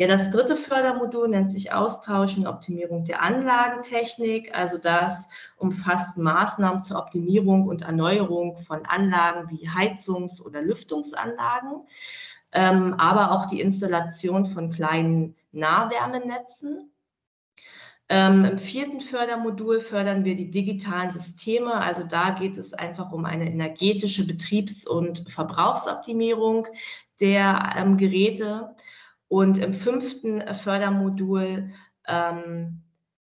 Ja, 0.01 0.07
das 0.07 0.31
dritte 0.31 0.57
Fördermodul 0.57 1.29
nennt 1.29 1.51
sich 1.51 1.75
Austausch 1.75 2.39
und 2.39 2.47
Optimierung 2.47 3.05
der 3.05 3.21
Anlagentechnik. 3.21 4.51
Also 4.55 4.79
das 4.79 5.29
umfasst 5.59 6.17
Maßnahmen 6.17 6.81
zur 6.81 6.97
Optimierung 6.97 7.69
und 7.69 7.83
Erneuerung 7.83 8.57
von 8.57 8.87
Anlagen 8.87 9.51
wie 9.51 9.69
Heizungs- 9.69 10.41
oder 10.41 10.63
Lüftungsanlagen, 10.63 11.87
ähm, 12.53 12.95
aber 12.95 13.33
auch 13.33 13.45
die 13.51 13.61
Installation 13.61 14.47
von 14.47 14.71
kleinen 14.71 15.37
Nahwärmenetzen. 15.53 16.91
Ähm, 18.09 18.47
Im 18.47 18.59
vierten 18.59 19.03
Fördermodul 19.03 19.83
fördern 19.83 20.25
wir 20.25 20.35
die 20.35 20.51
digitalen 20.51 21.11
Systeme. 21.11 21.75
Also 21.75 22.05
da 22.05 22.31
geht 22.31 22.57
es 22.57 22.73
einfach 22.73 23.13
um 23.13 23.27
eine 23.27 23.53
energetische 23.53 24.27
Betriebs- 24.27 24.87
und 24.87 25.31
Verbrauchsoptimierung 25.31 26.69
der 27.21 27.75
ähm, 27.77 27.99
Geräte. 27.99 28.75
Und 29.31 29.59
im 29.59 29.75
fünften 29.75 30.43
Fördermodul 30.57 31.71
ähm, 32.09 32.83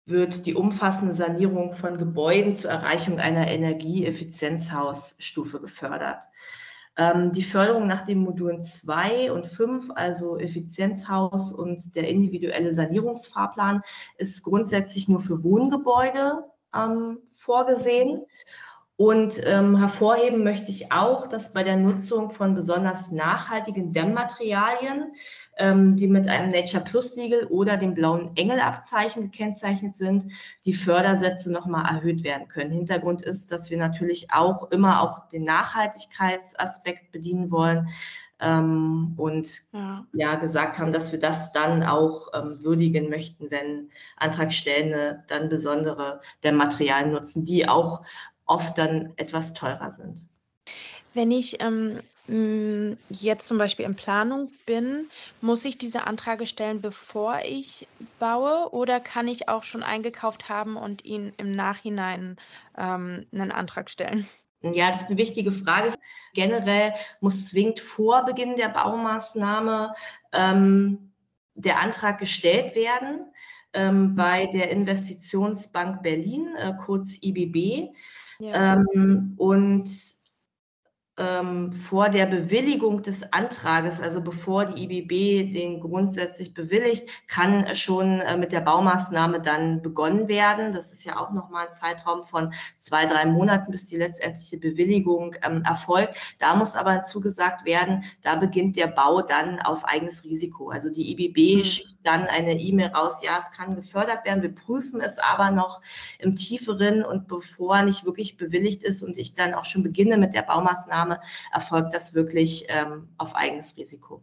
wird 0.05 0.45
die 0.45 0.55
umfassende 0.55 1.13
Sanierung 1.13 1.73
von 1.73 1.97
Gebäuden 1.97 2.53
zur 2.53 2.71
Erreichung 2.71 3.19
einer 3.19 3.49
Energieeffizienzhausstufe 3.49 5.59
gefördert. 5.59 6.23
Ähm, 6.95 7.33
die 7.33 7.43
Förderung 7.43 7.85
nach 7.85 8.03
den 8.03 8.19
Modulen 8.19 8.63
2 8.63 9.33
und 9.33 9.45
5, 9.45 9.91
also 9.93 10.39
Effizienzhaus 10.39 11.51
und 11.51 11.97
der 11.97 12.07
individuelle 12.07 12.73
Sanierungsfahrplan, 12.73 13.81
ist 14.17 14.41
grundsätzlich 14.43 15.09
nur 15.09 15.19
für 15.19 15.43
Wohngebäude 15.43 16.45
ähm, 16.73 17.17
vorgesehen. 17.35 18.25
Und 18.95 19.41
ähm, 19.45 19.77
hervorheben 19.77 20.43
möchte 20.43 20.71
ich 20.71 20.91
auch, 20.91 21.27
dass 21.27 21.53
bei 21.53 21.63
der 21.63 21.77
Nutzung 21.77 22.31
von 22.31 22.53
besonders 22.53 23.11
nachhaltigen 23.11 23.93
Dämmmaterialien 23.93 25.13
die 25.59 26.07
mit 26.07 26.27
einem 26.27 26.51
Nature 26.51 26.83
Plus 26.83 27.15
Siegel 27.15 27.45
oder 27.47 27.75
dem 27.77 27.93
blauen 27.93 28.31
Engelabzeichen 28.35 29.23
gekennzeichnet 29.23 29.95
sind, 29.95 30.31
die 30.65 30.73
Fördersätze 30.73 31.51
nochmal 31.51 31.85
erhöht 31.93 32.23
werden 32.23 32.47
können. 32.47 32.71
Hintergrund 32.71 33.21
ist, 33.23 33.51
dass 33.51 33.69
wir 33.69 33.77
natürlich 33.77 34.31
auch 34.31 34.71
immer 34.71 35.01
auch 35.01 35.27
den 35.27 35.43
Nachhaltigkeitsaspekt 35.43 37.11
bedienen 37.11 37.51
wollen. 37.51 37.89
Ähm, 38.41 39.15
und 39.17 39.49
ja. 39.73 40.05
ja. 40.13 40.35
gesagt 40.35 40.79
haben, 40.79 40.93
dass 40.93 41.11
wir 41.11 41.19
das 41.19 41.51
dann 41.51 41.83
auch 41.83 42.29
ähm, 42.33 42.63
würdigen 42.63 43.09
möchten, 43.09 43.51
wenn 43.51 43.89
Antragstellende 44.15 45.25
dann 45.27 45.49
besondere 45.49 46.21
der 46.43 46.53
Materialien 46.53 47.11
nutzen, 47.11 47.43
die 47.43 47.67
auch 47.67 48.01
oft 48.45 48.77
dann 48.77 49.11
etwas 49.17 49.53
teurer 49.53 49.91
sind. 49.91 50.21
Wenn 51.13 51.31
ich 51.31 51.61
ähm, 51.61 51.99
hm, 52.27 52.97
jetzt 53.09 53.47
zum 53.47 53.57
Beispiel 53.57 53.85
in 53.85 53.95
Planung 53.95 54.51
bin, 54.65 55.09
muss 55.41 55.65
ich 55.65 55.77
diese 55.77 56.05
Anträge 56.05 56.45
stellen, 56.45 56.79
bevor 56.79 57.39
ich 57.43 57.87
baue, 58.19 58.71
oder 58.71 58.99
kann 58.99 59.27
ich 59.27 59.49
auch 59.49 59.63
schon 59.63 59.81
eingekauft 59.81 60.47
haben 60.47 60.77
und 60.77 61.05
ihn 61.05 61.33
im 61.37 61.51
Nachhinein 61.51 62.37
ähm, 62.77 63.25
einen 63.33 63.51
Antrag 63.51 63.89
stellen? 63.89 64.27
Ja, 64.61 64.91
das 64.91 65.01
ist 65.01 65.07
eine 65.07 65.17
wichtige 65.17 65.51
Frage. 65.51 65.93
Generell 66.33 66.93
muss 67.21 67.47
zwingend 67.47 67.79
vor 67.79 68.25
Beginn 68.25 68.57
der 68.57 68.69
Baumaßnahme 68.69 69.95
ähm, 70.33 71.13
der 71.55 71.79
Antrag 71.79 72.19
gestellt 72.19 72.75
werden 72.75 73.31
ähm, 73.73 74.15
bei 74.15 74.47
der 74.47 74.69
Investitionsbank 74.69 76.03
Berlin, 76.03 76.55
äh, 76.57 76.73
kurz 76.79 77.17
IBB. 77.21 77.89
Ja. 78.39 78.75
Ähm, 78.75 79.33
und 79.37 79.89
ähm, 81.19 81.73
vor 81.73 82.09
der 82.09 82.25
Bewilligung 82.25 83.03
des 83.03 83.33
Antrages, 83.33 83.99
also 83.99 84.21
bevor 84.21 84.65
die 84.65 84.83
IBB 84.83 85.53
den 85.53 85.81
grundsätzlich 85.81 86.53
bewilligt, 86.53 87.07
kann 87.27 87.75
schon 87.75 88.21
äh, 88.21 88.37
mit 88.37 88.53
der 88.53 88.61
Baumaßnahme 88.61 89.41
dann 89.41 89.81
begonnen 89.81 90.29
werden. 90.29 90.71
Das 90.71 90.93
ist 90.93 91.03
ja 91.03 91.19
auch 91.19 91.31
nochmal 91.31 91.65
ein 91.65 91.71
Zeitraum 91.71 92.23
von 92.23 92.53
zwei, 92.79 93.05
drei 93.05 93.25
Monaten, 93.25 93.71
bis 93.71 93.87
die 93.87 93.97
letztendliche 93.97 94.57
Bewilligung 94.57 95.35
ähm, 95.43 95.63
erfolgt. 95.63 96.15
Da 96.39 96.55
muss 96.55 96.75
aber 96.75 96.93
hinzugesagt 96.93 97.65
werden, 97.65 98.05
da 98.23 98.35
beginnt 98.35 98.77
der 98.77 98.87
Bau 98.87 99.21
dann 99.21 99.59
auf 99.59 99.83
eigenes 99.85 100.23
Risiko. 100.23 100.69
Also 100.69 100.89
die 100.89 101.11
IBB 101.11 101.57
mhm. 101.57 101.63
schickt 101.65 101.99
dann 102.03 102.27
eine 102.27 102.59
E-Mail 102.59 102.87
raus, 102.87 103.21
ja, 103.23 103.39
es 103.39 103.51
kann 103.51 103.75
gefördert 103.75 104.25
werden. 104.25 104.41
Wir 104.41 104.53
prüfen 104.53 105.01
es 105.01 105.19
aber 105.19 105.51
noch 105.51 105.81
im 106.17 106.35
Tieferen 106.35 107.03
und 107.03 107.27
bevor 107.27 107.81
nicht 107.81 108.05
wirklich 108.05 108.37
bewilligt 108.37 108.83
ist 108.83 109.03
und 109.03 109.17
ich 109.17 109.33
dann 109.33 109.53
auch 109.53 109.65
schon 109.65 109.83
beginne 109.83 110.17
mit 110.17 110.33
der 110.33 110.43
Baumaßnahme, 110.43 111.08
erfolgt 111.51 111.93
das 111.93 112.13
wirklich 112.13 112.65
ähm, 112.69 113.09
auf 113.17 113.35
eigenes 113.35 113.77
Risiko. 113.77 114.21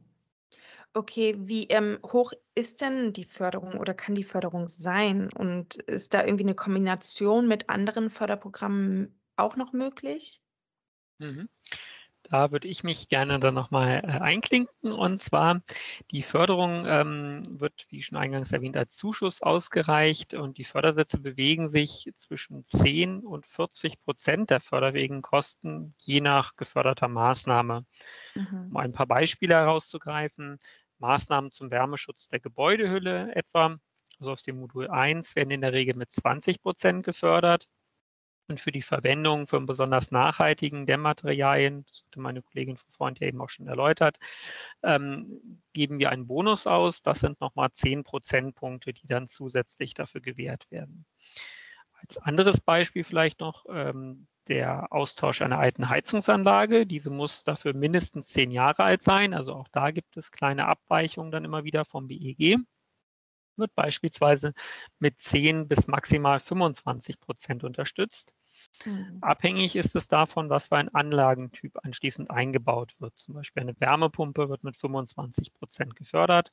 Okay, 0.94 1.35
wie 1.38 1.64
ähm, 1.64 1.99
hoch 2.05 2.33
ist 2.55 2.81
denn 2.81 3.12
die 3.12 3.25
Förderung 3.25 3.79
oder 3.79 3.92
kann 3.92 4.14
die 4.14 4.25
Förderung 4.25 4.66
sein? 4.66 5.31
Und 5.35 5.77
ist 5.77 6.14
da 6.14 6.25
irgendwie 6.25 6.44
eine 6.44 6.55
Kombination 6.55 7.49
mit 7.49 7.68
anderen 7.68 8.09
Förderprogrammen 8.09 9.20
auch 9.37 9.57
noch 9.57 9.72
möglich? 9.75 10.40
Mhm. 11.18 11.49
Da 12.31 12.50
würde 12.50 12.68
ich 12.68 12.83
mich 12.83 13.08
gerne 13.08 13.38
dann 13.38 13.54
nochmal 13.54 14.02
äh, 14.04 14.20
einklinken. 14.20 14.92
Und 14.92 15.20
zwar, 15.20 15.62
die 16.10 16.22
Förderung 16.22 16.85
ähm, 16.87 17.42
wird, 17.48 17.87
wie 17.90 18.02
schon 18.02 18.18
eingangs 18.18 18.52
erwähnt, 18.52 18.77
als 18.77 18.96
Zuschuss 18.96 19.42
ausgereicht 19.42 20.35
und 20.35 20.58
die 20.58 20.64
Fördersätze 20.64 21.18
bewegen 21.18 21.68
sich 21.68 22.10
zwischen 22.16 22.66
10 22.66 23.20
und 23.20 23.46
40 23.46 24.00
Prozent 24.00 24.50
der 24.50 24.60
förderwegen 24.60 25.22
Kosten, 25.22 25.94
je 25.98 26.20
nach 26.20 26.56
geförderter 26.56 27.08
Maßnahme. 27.08 27.85
Mhm. 28.35 28.68
Um 28.70 28.77
ein 28.77 28.92
paar 28.92 29.06
Beispiele 29.06 29.54
herauszugreifen, 29.54 30.58
Maßnahmen 30.98 31.50
zum 31.50 31.70
Wärmeschutz 31.70 32.29
der 32.29 32.40
Gebäudehülle 32.40 33.35
etwa, 33.35 33.77
also 34.18 34.33
aus 34.33 34.42
dem 34.42 34.58
Modul 34.58 34.88
1, 34.88 35.37
werden 35.37 35.50
in 35.50 35.60
der 35.60 35.72
Regel 35.72 35.94
mit 35.94 36.12
20 36.12 36.62
Prozent 36.62 37.04
gefördert 37.04 37.68
und 38.49 38.61
für 38.61 38.73
die 38.73 38.83
Verwendung 38.83 39.47
von 39.47 39.67
besonders 39.67 40.11
nachhaltigen 40.11 40.87
Dämmmaterialien, 40.87 41.85
das 41.87 42.05
hatte 42.07 42.21
meine 42.21 42.42
Kollegin 42.42 42.77
von 42.77 42.90
Freund 42.90 43.21
ja 43.21 43.27
eben 43.27 43.40
auch 43.40 43.49
schon 43.49 43.67
erläutert, 43.67 44.19
ähm, 44.83 45.61
geben 45.73 45.99
wir 45.99 46.11
einen 46.11 46.27
Bonus 46.27 46.67
aus. 46.67 47.03
Das 47.03 47.21
sind 47.21 47.40
nochmal 47.40 47.73
10 47.73 48.05
Prozentpunkte, 48.05 48.92
die 48.92 49.07
dann 49.07 49.29
zusätzlich 49.29 49.94
dafür 49.94 50.21
gewährt 50.21 50.71
werden. 50.71 51.07
Als 51.92 52.19
anderes 52.19 52.61
Beispiel 52.61 53.05
vielleicht 53.05 53.40
noch 53.40 53.65
ähm, 53.69 54.27
der 54.49 54.92
Austausch 54.92 55.42
einer 55.42 55.59
alten 55.59 55.88
Heizungsanlage. 55.88 56.87
Diese 56.87 57.11
muss 57.11 57.42
dafür 57.42 57.75
mindestens 57.75 58.29
zehn 58.29 58.51
Jahre 58.51 58.85
alt 58.85 59.03
sein. 59.03 59.35
Also 59.35 59.55
auch 59.55 59.69
da 59.69 59.90
gibt 59.90 60.17
es 60.17 60.31
kleine 60.31 60.67
Abweichungen 60.67 61.33
dann 61.33 61.44
immer 61.44 61.65
wieder 61.65 61.85
vom 61.85 62.07
BEG 62.07 62.59
wird 63.59 63.75
beispielsweise 63.75 64.53
mit 64.99 65.19
10 65.21 65.69
bis 65.69 65.87
maximal 65.87 66.40
25 66.40 67.21
Prozent 67.21 67.65
unterstützt. 67.65 68.35
Mhm. 68.85 69.18
Abhängig 69.20 69.77
ist 69.77 69.96
es 69.96 70.08
davon, 70.08 70.50
was 70.50 70.68
für 70.68 70.77
ein 70.77 70.94
Anlagentyp 70.94 71.79
anschließend 71.85 72.31
eingebaut 72.31 73.00
wird. 73.00 73.18
Zum 73.18 73.35
Beispiel 73.35 73.62
eine 73.62 73.81
Wärmepumpe 73.81 74.48
wird 74.48 74.64
mit 74.64 74.77
25 74.77 75.54
Prozent 75.54 75.96
gefördert. 75.96 76.52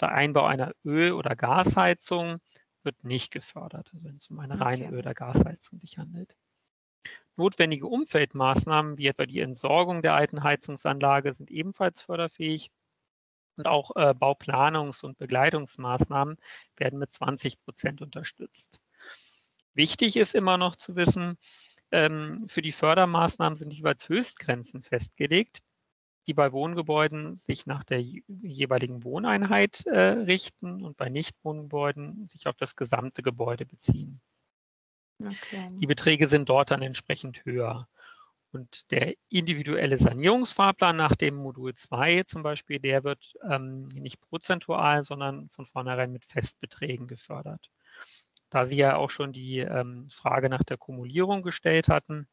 Der 0.00 0.12
Einbau 0.12 0.46
einer 0.46 0.72
Öl- 0.84 1.12
oder 1.12 1.36
Gasheizung 1.36 2.40
wird 2.82 3.04
nicht 3.04 3.32
gefördert, 3.32 3.90
also 3.92 4.04
wenn 4.04 4.16
es 4.16 4.28
um 4.28 4.40
eine 4.40 4.54
okay. 4.54 4.64
reine 4.64 4.90
Öl- 4.90 5.00
oder 5.00 5.14
Gasheizung 5.14 5.78
sich 5.78 5.98
handelt. 5.98 6.36
Notwendige 7.36 7.86
Umfeldmaßnahmen 7.86 8.98
wie 8.98 9.06
etwa 9.06 9.26
die 9.26 9.40
Entsorgung 9.40 10.02
der 10.02 10.14
alten 10.14 10.42
Heizungsanlage 10.42 11.32
sind 11.32 11.50
ebenfalls 11.50 12.02
förderfähig 12.02 12.70
und 13.56 13.66
auch 13.66 13.94
äh, 13.96 14.14
Bauplanungs- 14.14 15.04
und 15.04 15.18
Begleitungsmaßnahmen 15.18 16.36
werden 16.76 16.98
mit 16.98 17.12
20 17.12 17.60
Prozent 17.62 18.02
unterstützt. 18.02 18.80
Wichtig 19.74 20.16
ist 20.16 20.34
immer 20.34 20.58
noch 20.58 20.76
zu 20.76 20.96
wissen, 20.96 21.38
ähm, 21.92 22.46
für 22.48 22.62
die 22.62 22.72
Fördermaßnahmen 22.72 23.56
sind 23.56 23.72
jeweils 23.72 24.08
Höchstgrenzen 24.08 24.82
festgelegt, 24.82 25.58
die 26.26 26.34
bei 26.34 26.52
Wohngebäuden 26.52 27.36
sich 27.36 27.66
nach 27.66 27.82
der 27.82 28.00
jeweiligen 28.00 29.04
Wohneinheit 29.04 29.86
äh, 29.86 29.98
richten 30.00 30.84
und 30.84 30.96
bei 30.96 31.08
Nichtwohngebäuden 31.08 32.28
sich 32.28 32.46
auf 32.46 32.56
das 32.56 32.76
gesamte 32.76 33.22
Gebäude 33.22 33.66
beziehen. 33.66 34.20
Okay. 35.20 35.68
Die 35.80 35.86
Beträge 35.86 36.28
sind 36.28 36.48
dort 36.48 36.70
dann 36.70 36.82
entsprechend 36.82 37.44
höher. 37.44 37.88
Und 38.52 38.90
der 38.90 39.14
individuelle 39.28 39.98
Sanierungsfahrplan 39.98 40.96
nach 40.96 41.14
dem 41.14 41.36
Modul 41.36 41.74
2 41.74 42.24
zum 42.24 42.42
Beispiel, 42.42 42.80
der 42.80 43.04
wird 43.04 43.34
ähm, 43.48 43.88
nicht 43.88 44.20
prozentual, 44.20 45.04
sondern 45.04 45.48
von 45.50 45.66
vornherein 45.66 46.12
mit 46.12 46.24
Festbeträgen 46.24 47.06
gefördert. 47.06 47.70
Da 48.50 48.66
Sie 48.66 48.76
ja 48.76 48.96
auch 48.96 49.10
schon 49.10 49.32
die 49.32 49.58
ähm, 49.58 50.08
Frage 50.10 50.48
nach 50.48 50.64
der 50.64 50.76
Kumulierung 50.76 51.42
gestellt 51.42 51.88
hatten, 51.88 52.28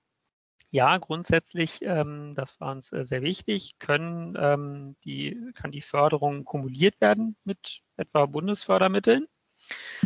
ja, 0.70 0.98
grundsätzlich, 0.98 1.80
ähm, 1.82 2.34
das 2.36 2.60
war 2.60 2.72
uns 2.72 2.92
äh, 2.92 3.06
sehr 3.06 3.22
wichtig, 3.22 3.76
können, 3.80 4.36
ähm, 4.38 4.98
die, 5.06 5.38
kann 5.56 5.72
die 5.72 5.82
Förderung 5.82 6.44
kumuliert 6.44 7.00
werden 7.00 7.38
mit 7.46 7.82
etwa 7.96 8.26
Bundesfördermitteln. 8.26 9.28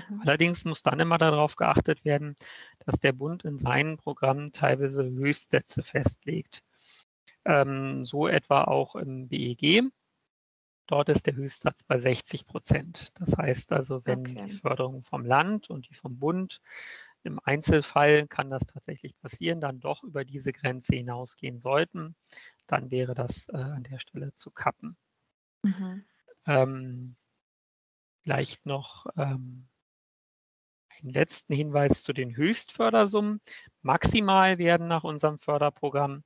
Mhm. 0.10 0.22
Allerdings 0.22 0.64
muss 0.66 0.84
dann 0.84 1.00
immer 1.00 1.18
darauf 1.18 1.56
geachtet 1.56 2.06
werden, 2.06 2.36
dass 2.86 3.00
der 3.00 3.12
Bund 3.12 3.44
in 3.44 3.58
seinen 3.58 3.98
Programmen 3.98 4.52
teilweise 4.52 5.04
Höchstsätze 5.04 5.82
festlegt. 5.82 6.62
Ähm, 7.44 8.06
so 8.06 8.28
etwa 8.28 8.66
auch 8.66 8.96
im 8.96 9.30
BEG. 9.30 9.92
Dort 10.88 11.10
ist 11.10 11.26
der 11.26 11.36
Höchstsatz 11.36 11.84
bei 11.84 12.00
60 12.00 12.46
Prozent. 12.46 13.10
Das 13.16 13.38
heißt 13.38 13.72
also, 13.72 14.06
wenn 14.06 14.20
okay. 14.20 14.46
die 14.46 14.52
Förderung 14.52 15.02
vom 15.02 15.26
Land 15.26 15.70
und 15.70 15.90
die 15.90 15.94
vom 15.94 16.20
Bund 16.20 16.62
im 17.24 17.40
Einzelfall 17.44 18.28
kann 18.28 18.50
das 18.50 18.66
tatsächlich 18.66 19.18
passieren, 19.18 19.62
dann 19.62 19.80
doch 19.80 20.04
über 20.04 20.26
diese 20.26 20.52
Grenze 20.52 20.96
hinausgehen 20.96 21.60
sollten, 21.60 22.16
dann 22.68 22.92
wäre 22.92 23.14
das 23.14 23.48
äh, 23.50 23.58
an 23.58 23.84
der 23.84 24.00
Stelle 24.00 24.34
zu 24.34 24.52
kappen. 24.52 24.98
Mhm. 25.64 26.04
Ähm, 26.48 27.16
Vielleicht 28.24 28.66
noch 28.66 29.08
ähm, 29.18 29.68
einen 30.90 31.10
letzten 31.12 31.54
Hinweis 31.54 32.04
zu 32.04 32.14
den 32.14 32.36
Höchstfördersummen. 32.36 33.42
Maximal 33.82 34.60
werden 34.60 34.88
nach 34.88 35.04
unserem 35.04 35.40
Förderprogramm 35.40 36.24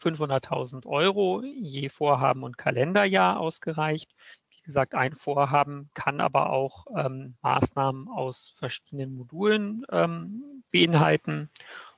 500.000 0.00 0.86
Euro 0.86 1.42
je 1.42 1.88
Vorhaben 1.88 2.42
und 2.42 2.58
Kalenderjahr 2.58 3.38
ausgereicht. 3.40 4.14
Wie 4.50 4.62
gesagt, 4.62 4.94
ein 4.94 5.14
Vorhaben 5.14 5.90
kann 5.94 6.20
aber 6.20 6.50
auch 6.50 6.86
ähm, 6.96 7.36
Maßnahmen 7.42 8.08
aus 8.08 8.52
verschiedenen 8.54 9.16
Modulen 9.16 9.84
ähm, 9.90 10.64
beinhalten. 10.70 11.50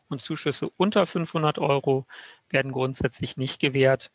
Und 0.09 0.23
Zuschüsse 0.23 0.71
unter 0.77 1.05
500 1.05 1.59
Euro 1.59 2.07
werden 2.49 2.73
grundsätzlich 2.73 3.37
nicht 3.37 3.61
gewährt. 3.61 4.11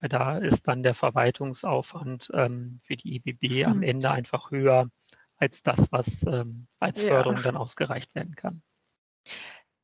Da 0.00 0.38
ist 0.38 0.68
dann 0.68 0.82
der 0.82 0.94
Verwaltungsaufwand 0.94 2.30
ähm, 2.32 2.78
für 2.82 2.96
die 2.96 3.16
EBB 3.16 3.64
hm. 3.64 3.72
am 3.72 3.82
Ende 3.82 4.10
einfach 4.10 4.50
höher 4.50 4.88
als 5.36 5.62
das, 5.62 5.90
was 5.92 6.24
ähm, 6.24 6.66
als 6.78 7.02
Förderung 7.02 7.36
ja. 7.36 7.42
dann 7.42 7.56
ausgereicht 7.56 8.14
werden 8.14 8.34
kann. 8.34 8.62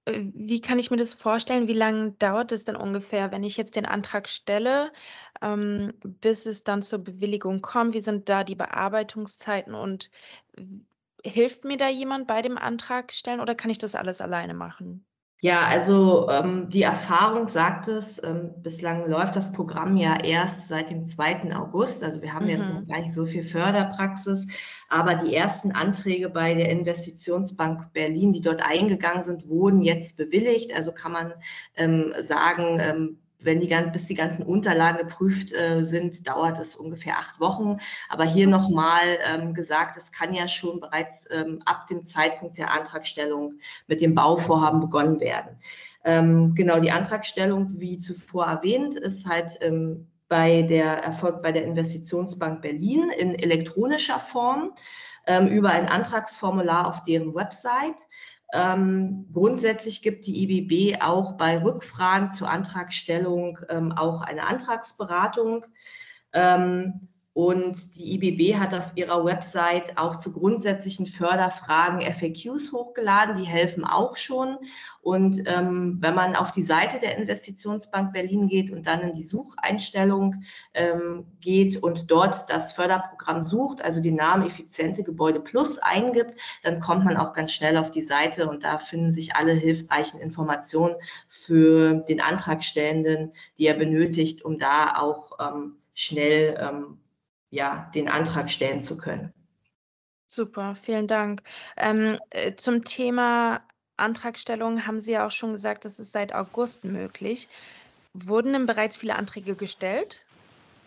Wie 0.07 0.61
kann 0.61 0.79
ich 0.79 0.91
mir 0.91 0.97
das 0.99 1.15
vorstellen? 1.15 1.67
Wie 1.69 1.73
lange 1.73 2.13
dauert 2.13 2.53
es 2.53 2.65
denn 2.65 2.77
ungefähr, 2.77 3.33
wenn 3.33 3.43
ich 3.43 3.57
jetzt 3.57 3.75
den 3.77 3.87
Antrag 3.87 4.29
stelle, 4.29 4.93
ähm, 5.41 5.95
bis 6.03 6.45
es 6.47 6.63
dann 6.63 6.83
zur 6.83 6.99
Bewilligung 6.99 7.63
kommt? 7.63 7.95
Wie 7.95 8.03
sind 8.03 8.29
da 8.29 8.45
die 8.45 8.55
Bearbeitungszeiten 8.55 9.75
und 9.75 10.11
hilft 11.25 11.65
mir 11.65 11.77
da 11.77 11.89
jemand 11.89 12.27
bei 12.29 12.41
dem 12.43 12.57
Antrag 12.59 13.13
stellen 13.13 13.41
oder 13.41 13.55
kann 13.55 13.71
ich 13.71 13.79
das 13.79 13.95
alles 13.95 14.21
alleine 14.21 14.55
machen? 14.55 15.07
Ja, 15.45 15.67
also 15.67 16.31
ähm, 16.31 16.71
die 16.71 16.81
Erfahrung 16.81 17.49
sagt 17.49 17.87
es, 17.87 18.19
ähm, 18.25 18.55
bislang 18.63 19.07
läuft 19.07 19.37
das 19.37 19.53
Programm 19.53 19.99
ja 19.99 20.19
erst 20.19 20.69
seit 20.69 20.89
dem 20.89 21.05
2. 21.05 21.55
August. 21.55 22.03
Also 22.03 22.23
wir 22.23 22.33
haben 22.33 22.47
mhm. 22.47 22.53
jetzt 22.53 22.73
noch 22.73 22.87
gar 22.87 23.03
nicht 23.03 23.13
so 23.13 23.27
viel 23.27 23.43
Förderpraxis, 23.43 24.47
aber 24.89 25.17
die 25.17 25.35
ersten 25.35 25.73
Anträge 25.73 26.31
bei 26.31 26.55
der 26.55 26.71
Investitionsbank 26.71 27.93
Berlin, 27.93 28.33
die 28.33 28.41
dort 28.41 28.63
eingegangen 28.67 29.23
sind, 29.23 29.51
wurden 29.51 29.83
jetzt 29.83 30.17
bewilligt. 30.17 30.75
Also 30.75 30.93
kann 30.93 31.13
man 31.13 31.35
ähm, 31.77 32.15
sagen, 32.21 32.79
ähm, 32.81 33.19
wenn 33.41 33.61
die, 33.61 33.75
bis 33.93 34.07
die 34.07 34.15
ganzen 34.15 34.45
Unterlagen 34.45 35.07
geprüft 35.07 35.53
äh, 35.53 35.85
sind, 35.85 36.27
dauert 36.27 36.59
es 36.59 36.77
ungefähr 36.77 37.19
acht 37.19 37.41
Wochen. 37.41 37.79
Aber 38.09 38.25
hier 38.25 38.47
nochmal 38.47 39.19
ähm, 39.25 39.55
gesagt, 39.55 39.97
es 39.97 40.13
kann 40.13 40.35
ja 40.35 40.49
schon 40.49 40.81
bereits 40.81 41.27
ähm, 41.31 41.61
ab 41.65 41.87
dem 41.87 42.05
Zeitpunkt 42.05 42.59
der 42.59 42.71
Antragstellung 42.73 43.55
mit 43.87 44.01
dem 44.01 44.15
Bauvorhaben 44.15 44.81
begonnen 44.81 45.21
werden. 45.21 45.59
Ähm, 46.05 46.55
genau, 46.55 46.81
die 46.81 46.91
Antragstellung, 46.91 47.81
wie 47.81 47.99
zuvor 47.99 48.47
erwähnt, 48.47 48.97
ist 48.97 49.27
halt 49.29 49.59
ähm, 49.61 50.07
bei 50.29 50.63
der 50.63 51.03
Erfolg 51.03 51.43
bei 51.43 51.53
der 51.53 51.65
Investitionsbank 51.65 52.63
Berlin 52.63 53.11
in 53.11 53.35
elektronischer 53.35 54.19
Form 54.19 54.73
ähm, 55.27 55.47
über 55.49 55.71
ein 55.71 55.89
Antragsformular 55.89 56.87
auf 56.87 57.03
deren 57.05 57.35
Website. 57.35 57.97
Ähm, 58.57 59.27
grundsätzlich 59.33 60.01
gibt 60.01 60.29
die 60.29 60.45
IBB 60.45 61.03
auch 61.03 61.33
bei 61.33 61.61
Rückfragen 61.61 62.31
zur 62.31 62.49
Antragstellung 62.49 63.59
ähm, 63.69 63.91
auch 63.91 64.21
eine 64.23 64.47
Antragsberatung. 64.47 65.67
Ähm, 66.33 67.09
und 67.35 67.97
die 67.97 68.15
IBB 68.15 68.57
hat 68.61 68.73
auf 68.75 68.93
ihrer 68.95 69.25
Website 69.25 69.99
auch 69.99 70.19
zu 70.19 70.33
grundsätzlichen 70.33 71.07
Förderfragen 71.07 72.01
FAQs 72.01 72.73
hochgeladen. 72.73 73.39
Die 73.39 73.45
helfen 73.45 73.85
auch 73.85 74.17
schon. 74.17 74.57
Und 75.03 75.43
ähm, 75.47 75.99
wenn 76.01 76.15
man 76.15 76.37
auf 76.37 76.53
die 76.53 76.63
Seite 76.63 77.01
der 77.01 77.19
Investitionsbank 77.19 78.13
Berlin 78.13 78.47
geht 78.47 78.71
und 78.71 78.87
dann 78.87 79.01
in 79.01 79.15
die 79.15 79.25
Sucheinstellung 79.25 80.45
ähm, 80.75 81.27
geht 81.41 81.83
und 81.83 82.09
dort 82.09 82.49
das 82.51 82.73
Förderprogramm 82.73 83.43
sucht, 83.43 83.83
also 83.83 84.01
den 84.01 84.15
Namen 84.15 84.47
Effiziente 84.47 85.03
Gebäude 85.03 85.41
Plus 85.41 85.79
eingibt, 85.79 86.41
dann 86.63 86.79
kommt 86.79 87.05
man 87.05 87.17
auch 87.17 87.33
ganz 87.33 87.51
schnell 87.51 87.77
auf 87.77 87.91
die 87.91 88.03
Seite 88.03 88.49
und 88.49 88.63
da 88.63 88.79
finden 88.79 89.11
sich 89.11 89.35
alle 89.35 89.55
hilfreichen 89.55 90.21
Informationen 90.21 90.95
für 91.29 91.95
den 91.95 92.21
Antragstellenden, 92.21 93.33
die 93.59 93.67
er 93.67 93.75
benötigt, 93.75 94.45
um 94.45 94.57
da 94.57 94.97
auch 94.99 95.33
ähm, 95.41 95.79
schnell 95.95 96.57
ähm, 96.61 97.01
ja, 97.55 97.91
den 97.95 98.09
Antrag 98.09 98.51
stellen 98.51 98.81
zu 98.81 98.97
können. 98.97 99.33
Super, 100.27 100.75
vielen 100.75 101.07
Dank. 101.07 101.43
Ähm, 101.77 102.19
äh, 102.31 102.55
zum 102.57 102.85
Thema 102.85 103.61
Antragstellung 103.97 104.87
haben 104.87 104.99
Sie 104.99 105.13
ja 105.13 105.27
auch 105.27 105.31
schon 105.31 105.53
gesagt, 105.53 105.85
das 105.85 106.01
ist 106.01 106.13
seit 106.13 106.35
August 106.35 106.85
möglich. 106.85 107.49
Wurden 108.13 108.53
denn 108.53 108.67
bereits 108.67 108.97
viele 108.97 109.17
Anträge 109.17 109.55
gestellt? 109.55 110.23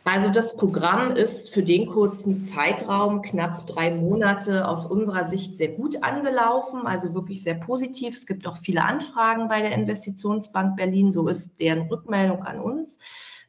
Also 0.04 0.30
das 0.30 0.56
Programm 0.56 1.18
ist 1.18 1.54
für 1.54 1.64
den 1.64 1.86
kurzen 1.86 2.40
Zeitraum, 2.40 3.22
knapp 3.22 3.68
drei 3.68 3.92
Monate, 3.94 4.66
aus 4.66 4.86
unserer 4.86 5.26
Sicht 5.26 5.58
sehr 5.58 5.68
gut 5.70 6.02
angelaufen, 6.02 6.88
also 6.88 7.14
wirklich 7.14 7.44
sehr 7.44 7.56
positiv. 7.56 8.16
Es 8.16 8.26
gibt 8.26 8.48
auch 8.48 8.58
viele 8.58 8.84
Anfragen 8.84 9.50
bei 9.50 9.62
der 9.62 9.74
Investitionsbank 9.74 10.78
Berlin, 10.78 11.12
so 11.12 11.28
ist 11.28 11.60
deren 11.60 11.88
Rückmeldung 11.90 12.44
an 12.44 12.60
uns. 12.60 13.00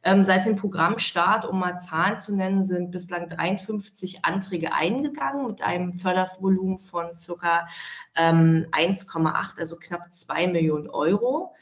Ähm, 0.03 0.23
seit 0.23 0.45
dem 0.45 0.55
Programmstart, 0.55 1.45
um 1.45 1.59
mal 1.59 1.77
Zahlen 1.77 2.17
zu 2.19 2.33
nennen, 2.33 2.63
sind 2.63 2.91
bislang 2.91 3.27
53 3.29 4.23
Anträge 4.23 4.73
eingegangen 4.73 5.47
mit 5.47 5.61
einem 5.61 5.91
Fördervolumen 5.91 6.79
von 6.79 7.09
ca. 7.15 7.67
ähm, 8.15 8.65
1,8, 8.71 9.59
also 9.59 9.75
knapp 9.75 10.13
2 10.13 10.47
Millionen 10.47 10.89
Euro. 10.89 11.53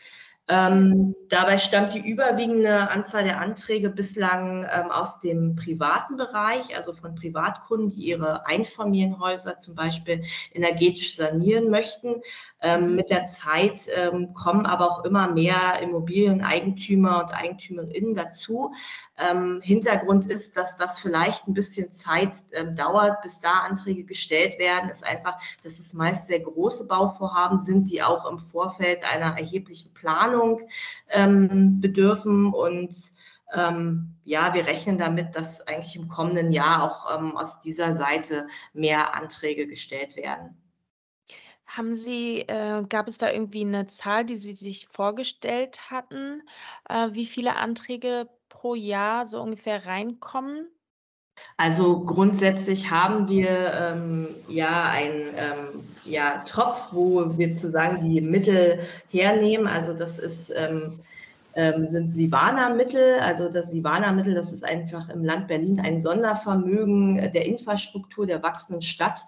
Ähm, 0.50 1.14
dabei 1.28 1.58
stammt 1.58 1.94
die 1.94 2.00
überwiegende 2.00 2.90
Anzahl 2.90 3.26
der 3.26 3.42
Anträge 3.42 3.90
bislang 3.90 4.66
ähm, 4.72 4.92
aus 4.92 5.20
dem 5.20 5.58
privaten 5.58 6.16
Bereich, 6.16 6.74
also 6.76 6.94
von 6.94 7.16
Privatkunden, 7.16 7.90
die 7.90 8.06
ihre 8.06 8.46
Einfamilienhäuser 8.46 9.58
zum 9.58 9.76
Beispiel 9.76 10.24
energetisch 10.54 11.18
sanieren 11.18 11.70
möchten. 11.70 12.22
Ähm, 12.62 12.96
mit 12.96 13.10
der 13.10 13.26
Zeit 13.26 13.90
ähm, 13.94 14.34
kommen 14.34 14.66
aber 14.66 14.90
auch 14.90 15.04
immer 15.04 15.30
mehr 15.30 15.80
Immobilieneigentümer 15.82 17.26
und 17.26 17.34
Eigentümerinnen 17.34 18.16
dazu. 18.16 18.74
Ähm, 19.18 19.62
Hintergrund 19.64 20.28
ist, 20.28 20.58
dass 20.58 20.78
das 20.78 21.00
vielleicht 21.00 21.48
ein 21.48 21.54
bisschen 21.54 21.92
Zeit 21.92 22.36
ähm, 22.54 22.76
dauert, 22.76 23.22
bis 23.22 23.42
da 23.42 23.62
Anträge 23.62 24.04
gestellt 24.04 24.60
werden, 24.60 24.90
ist 24.90 25.06
einfach, 25.06 25.42
dass 25.64 25.80
es 25.80 25.94
meist 25.94 26.28
sehr 26.28 26.42
große 26.42 26.88
Bauvorhaben 26.88 27.60
sind, 27.60 27.90
die 27.90 28.04
auch 28.04 28.30
im 28.30 28.38
Vorfeld 28.38 29.04
einer 29.04 29.38
erheblichen 29.38 29.94
Planung 29.94 30.62
ähm, 31.10 31.82
bedürfen 31.82 32.54
und 32.54 32.96
ähm, 33.54 34.16
ja, 34.26 34.54
wir 34.54 34.68
rechnen 34.68 34.98
damit, 34.98 35.36
dass 35.36 35.66
eigentlich 35.68 35.96
im 35.96 36.10
kommenden 36.10 36.52
Jahr 36.52 36.84
auch 36.84 37.18
ähm, 37.18 37.38
aus 37.38 37.62
dieser 37.62 37.94
Seite 37.94 38.48
mehr 38.74 39.14
Anträge 39.16 39.68
gestellt 39.68 40.18
werden. 40.18 40.62
Haben 41.66 41.96
Sie, 41.96 42.42
äh, 42.42 42.84
gab 42.88 43.08
es 43.08 43.18
da 43.18 43.32
irgendwie 43.32 43.62
eine 43.62 43.88
Zahl, 43.88 44.26
die 44.26 44.38
Sie 44.38 44.54
sich 44.54 44.88
vorgestellt 44.88 45.92
hatten, 45.92 46.42
äh, 46.90 47.10
wie 47.12 47.26
viele 47.26 47.56
Anträge 47.58 48.30
pro 48.60 48.74
Jahr 48.74 49.28
so 49.28 49.42
ungefähr 49.42 49.86
reinkommen? 49.86 50.68
Also 51.58 52.00
grundsätzlich 52.00 52.90
haben 52.90 53.30
wir 53.30 53.72
ähm, 53.74 54.28
ja 54.48 54.90
einen 54.90 55.28
ähm, 55.38 55.84
ja, 56.06 56.44
Topf, 56.50 56.88
wo 56.92 57.38
wir 57.38 57.50
sozusagen 57.56 58.04
die 58.04 58.22
Mittel 58.22 58.80
hernehmen. 59.10 59.68
Also 59.68 59.94
das 59.94 60.18
ist 60.18 60.52
ähm, 60.56 61.00
ähm 61.54 61.88
sind 61.88 62.10
Sivana-Mittel. 62.10 63.20
Also 63.20 63.50
das 63.50 63.72
Sivana-Mittel, 63.72 64.34
das 64.34 64.52
ist 64.52 64.64
einfach 64.64 65.10
im 65.10 65.24
Land 65.24 65.48
Berlin 65.48 65.80
ein 65.80 66.02
Sondervermögen 66.02 67.32
der 67.34 67.46
Infrastruktur 67.46 68.26
der 68.26 68.42
wachsenden 68.42 68.82
Stadt 68.82 69.20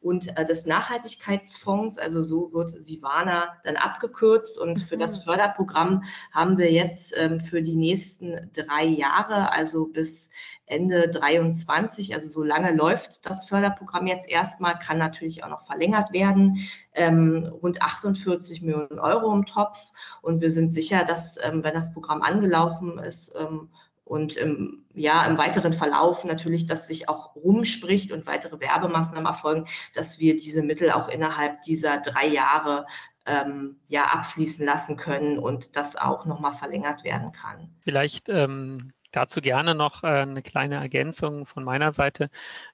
und 0.00 0.36
äh, 0.36 0.44
des 0.44 0.64
Nachhaltigkeitsfonds, 0.64 1.98
also 1.98 2.22
so 2.22 2.52
wird 2.52 2.70
Sivana 2.70 3.56
dann 3.64 3.76
abgekürzt. 3.76 4.58
Und 4.58 4.80
für 4.80 4.96
das 4.96 5.18
mhm. 5.18 5.30
Förderprogramm 5.30 6.04
haben 6.32 6.56
wir 6.56 6.70
jetzt 6.70 7.14
ähm, 7.16 7.40
für 7.40 7.62
die 7.62 7.74
nächsten 7.74 8.50
drei 8.52 8.84
Jahre, 8.84 9.50
also 9.52 9.86
bis 9.86 10.30
Ende 10.66 11.08
23, 11.08 12.14
also 12.14 12.28
so 12.28 12.42
lange 12.44 12.74
läuft 12.74 13.26
das 13.26 13.48
Förderprogramm 13.48 14.06
jetzt 14.06 14.28
erstmal, 14.28 14.78
kann 14.78 14.98
natürlich 14.98 15.42
auch 15.42 15.48
noch 15.48 15.62
verlängert 15.62 16.12
werden, 16.12 16.68
ähm, 16.92 17.50
rund 17.62 17.82
48 17.82 18.62
Millionen 18.62 19.00
Euro 19.00 19.32
im 19.34 19.46
Topf. 19.46 19.92
Und 20.22 20.40
wir 20.42 20.50
sind 20.50 20.70
sicher, 20.70 21.04
dass, 21.04 21.38
ähm, 21.42 21.64
wenn 21.64 21.74
das 21.74 21.92
Programm 21.92 22.22
angelaufen 22.22 22.98
ist, 22.98 23.34
ähm, 23.36 23.70
und 24.08 24.36
im, 24.36 24.84
ja, 24.94 25.24
im 25.26 25.38
weiteren 25.38 25.72
Verlauf 25.72 26.24
natürlich, 26.24 26.66
dass 26.66 26.88
sich 26.88 27.08
auch 27.08 27.36
rumspricht 27.36 28.10
und 28.10 28.26
weitere 28.26 28.58
Werbemaßnahmen 28.58 29.26
erfolgen, 29.26 29.66
dass 29.94 30.18
wir 30.18 30.36
diese 30.36 30.62
Mittel 30.62 30.90
auch 30.90 31.08
innerhalb 31.08 31.62
dieser 31.62 31.98
drei 31.98 32.26
Jahre 32.26 32.86
ähm, 33.26 33.76
ja, 33.86 34.04
abfließen 34.04 34.64
lassen 34.64 34.96
können 34.96 35.38
und 35.38 35.76
das 35.76 35.96
auch 35.96 36.24
nochmal 36.24 36.54
verlängert 36.54 37.04
werden 37.04 37.32
kann. 37.32 37.70
Vielleicht 37.82 38.28
ähm, 38.28 38.92
dazu 39.12 39.40
gerne 39.40 39.74
noch 39.74 40.02
äh, 40.02 40.06
eine 40.06 40.42
kleine 40.42 40.76
Ergänzung 40.76 41.44
von 41.44 41.62
meiner 41.62 41.92
Seite. 41.92 42.30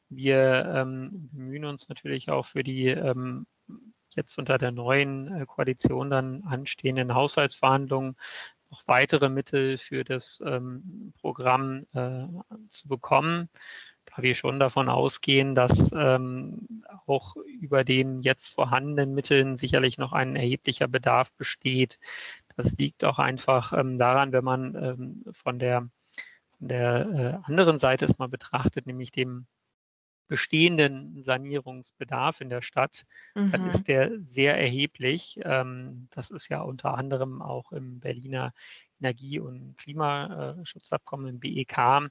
Wir 0.09 0.73
ähm, 0.75 1.29
bemühen 1.33 1.65
uns 1.65 1.89
natürlich 1.89 2.31
auch 2.31 2.47
für 2.47 2.63
die 2.63 2.87
ähm, 2.87 3.47
jetzt 4.17 4.39
unter 4.39 4.59
der 4.59 4.71
neuen 4.71 5.43
äh, 5.43 5.47
Koalition 5.47 6.11
dann 6.11 6.45
anstehenden 6.45 7.15
Haushaltsverhandlungen 7.15 8.17
noch 8.75 8.83
weitere 8.89 9.29
Mittel 9.29 9.79
für 9.79 10.03
das 10.03 10.43
ähm, 10.45 11.13
Programm 11.21 11.87
äh, 11.95 12.27
zu 12.73 12.89
bekommen, 12.89 13.49
da 14.05 14.23
wir 14.23 14.35
schon 14.35 14.59
davon 14.59 14.89
ausgehen, 14.89 15.55
dass 15.55 15.93
ähm, 15.95 16.85
auch 17.07 17.37
über 17.61 17.85
den 17.85 18.23
jetzt 18.23 18.49
vorhandenen 18.53 19.15
Mitteln 19.15 19.57
sicherlich 19.57 19.97
noch 19.97 20.13
ein 20.13 20.35
erheblicher 20.35 20.89
Bedarf 20.89 21.33
besteht. 21.35 22.01
Das 22.57 22.73
liegt 22.77 23.05
auch 23.05 23.21
einfach 23.21 23.73
ähm, 23.73 23.97
daran, 23.97 24.33
wenn 24.33 24.45
man 24.45 24.75
ähm, 24.75 25.25
von 25.33 25.61
der, 25.61 25.89
von 26.59 26.69
der 26.69 27.43
äh, 27.45 27.49
anderen 27.49 27.79
Seite 27.79 28.07
es 28.07 28.19
mal 28.19 28.29
betrachtet, 28.29 28.87
nämlich 28.87 29.13
dem 29.13 29.47
bestehenden 30.27 31.23
Sanierungsbedarf 31.23 32.41
in 32.41 32.49
der 32.49 32.63
Stadt, 32.63 33.05
mhm. 33.35 33.51
dann 33.51 33.71
ist 33.71 33.89
der 33.89 34.11
sehr 34.21 34.59
erheblich. 34.59 35.41
Ähm, 35.43 36.09
das 36.11 36.31
ist 36.31 36.49
ja 36.49 36.63
unter 36.63 36.95
anderem 36.95 37.43
auch 37.43 37.73
im 37.73 38.01
Berliner 38.01 38.53
Energie- 39.01 39.41
und 39.41 39.77
Klimaschutzabkommen 39.77 41.29
im 41.29 41.41
BEK 41.41 42.11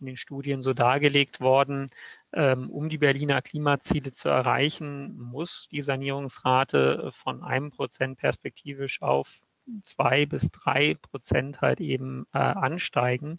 in 0.00 0.06
den 0.06 0.16
Studien 0.16 0.62
so 0.62 0.72
dargelegt 0.72 1.40
worden. 1.40 1.88
Ähm, 2.32 2.68
um 2.70 2.88
die 2.88 2.98
Berliner 2.98 3.40
Klimaziele 3.42 4.12
zu 4.12 4.28
erreichen, 4.28 5.16
muss 5.16 5.68
die 5.70 5.82
Sanierungsrate 5.82 7.10
von 7.12 7.42
einem 7.42 7.70
Prozent 7.70 8.18
perspektivisch 8.18 9.02
auf 9.02 9.44
zwei 9.82 10.26
bis 10.26 10.50
drei 10.50 10.94
Prozent 10.94 11.60
halt 11.60 11.80
eben 11.80 12.26
äh, 12.32 12.38
ansteigen. 12.38 13.38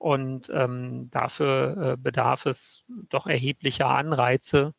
Und 0.00 0.50
ähm, 0.54 1.10
dafür 1.10 1.76
äh, 1.92 1.96
bedarf 1.98 2.46
es 2.46 2.84
doch 3.10 3.26
erheblicher 3.26 3.88
Anreize, 3.88 4.74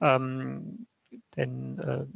ähm, 0.00 0.86
denn 1.34 1.80
äh, 1.80 2.06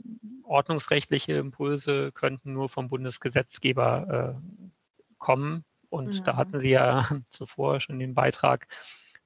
ordnungsrechtliche 0.45 1.33
Impulse 1.33 2.13
könnten 2.13 2.53
nur 2.53 2.69
vom 2.69 2.89
Bundesgesetzgeber 2.89 4.39
äh, 4.39 4.79
kommen. 5.19 5.65
Und 5.89 6.15
ja. 6.15 6.23
da 6.23 6.37
hatten 6.37 6.61
Sie 6.61 6.71
ja 6.71 7.09
zuvor 7.29 7.81
schon 7.81 7.99
den 7.99 8.15
Beitrag 8.15 8.69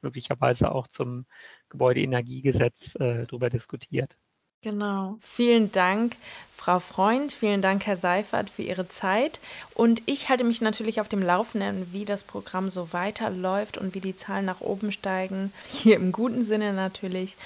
möglicherweise 0.01 0.73
auch 0.73 0.87
zum 0.87 1.27
Gebäudeenergiegesetz 1.69 2.95
äh, 2.95 3.27
darüber 3.27 3.51
diskutiert. 3.51 4.17
Genau. 4.63 5.19
Vielen 5.21 5.73
Dank, 5.73 6.17
Frau 6.57 6.79
Freund. 6.79 7.33
Vielen 7.33 7.63
Dank, 7.63 7.85
Herr 7.87 7.97
Seifert, 7.97 8.49
für 8.49 8.63
Ihre 8.63 8.89
Zeit. 8.89 9.41
Und 9.75 10.03
ich 10.07 10.29
halte 10.29 10.45
mich 10.45 10.61
natürlich 10.61 11.01
auf 11.01 11.09
dem 11.09 11.23
Laufenden, 11.23 11.93
wie 11.93 12.05
das 12.05 12.23
Programm 12.23 12.71
so 12.71 12.93
weiterläuft 12.93 13.77
und 13.77 13.95
wie 13.95 14.01
die 14.01 14.17
Zahlen 14.17 14.45
nach 14.45 14.61
oben 14.61 14.93
steigen. 14.93 15.53
Hier 15.67 15.97
im 15.97 16.13
guten 16.13 16.45
Sinne 16.45 16.73
natürlich. 16.73 17.37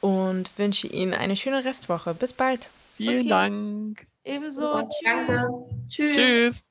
Und 0.00 0.50
wünsche 0.58 0.88
Ihnen 0.88 1.14
eine 1.14 1.36
schöne 1.36 1.64
Restwoche. 1.64 2.14
Bis 2.14 2.32
bald. 2.32 2.70
Vielen 2.96 3.20
okay. 3.20 3.28
Dank. 3.28 4.06
Ebenso. 4.24 4.88
Danke. 5.04 5.48
Tschüss. 5.88 6.16
Tschüss. 6.16 6.64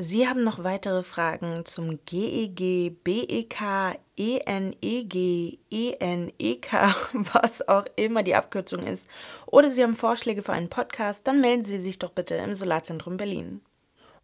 Sie 0.00 0.28
haben 0.28 0.44
noch 0.44 0.62
weitere 0.62 1.02
Fragen 1.02 1.64
zum 1.64 1.98
GEG, 2.04 3.02
BEK, 3.02 3.96
ENEG, 4.16 5.58
ENEK, 5.72 6.72
was 7.12 7.66
auch 7.66 7.84
immer 7.96 8.22
die 8.22 8.36
Abkürzung 8.36 8.84
ist, 8.84 9.08
oder 9.46 9.72
Sie 9.72 9.82
haben 9.82 9.96
Vorschläge 9.96 10.44
für 10.44 10.52
einen 10.52 10.70
Podcast, 10.70 11.26
dann 11.26 11.40
melden 11.40 11.64
Sie 11.64 11.80
sich 11.80 11.98
doch 11.98 12.12
bitte 12.12 12.36
im 12.36 12.54
Solarzentrum 12.54 13.16
Berlin. 13.16 13.60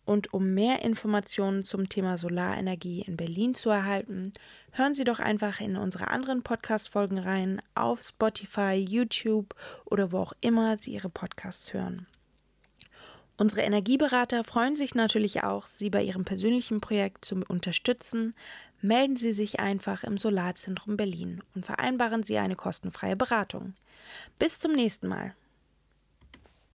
Und 0.05 0.33
um 0.33 0.55
mehr 0.55 0.83
Informationen 0.83 1.65
zum 1.65 1.89
Thema 1.89 2.19
Solarenergie 2.19 3.03
in 3.03 3.17
Berlin 3.17 3.57
zu 3.57 3.69
erhalten, 3.69 4.33
hören 4.71 4.95
Sie 4.95 5.03
doch 5.03 5.19
einfach 5.19 5.61
in 5.61 5.77
unsere 5.77 6.07
anderen 6.07 6.45
Podcast-Folgen 6.45 7.19
rein 7.19 7.61
auf 7.75 8.01
Spotify, 8.01 8.75
YouTube 8.75 9.57
oder 9.87 10.13
wo 10.13 10.19
auch 10.19 10.35
immer 10.41 10.77
Sie 10.77 10.93
Ihre 10.93 11.09
Podcasts 11.09 11.73
hören. 11.73 12.07
Unsere 13.37 13.63
Energieberater 13.63 14.45
freuen 14.45 14.77
sich 14.77 14.95
natürlich 14.95 15.43
auch, 15.43 15.67
Sie 15.67 15.91
bei 15.91 16.03
Ihrem 16.03 16.25
persönlichen 16.25 16.81
Projekt 16.81 17.25
zu 17.25 17.37
unterstützen. 17.49 18.35
Melden 18.81 19.17
Sie 19.17 19.33
sich 19.33 19.59
einfach 19.59 20.05
im 20.05 20.19
Solarzentrum 20.19 20.97
Berlin 20.97 21.43
und 21.55 21.67
vereinbaren 21.67 22.23
Sie 22.23 22.39
eine 22.39 22.55
kostenfreie 22.55 23.17
Beratung. 23.17 23.75
Bis 24.39 24.61
zum 24.61 24.73
nächsten 24.73 25.09
Mal. 25.09 25.35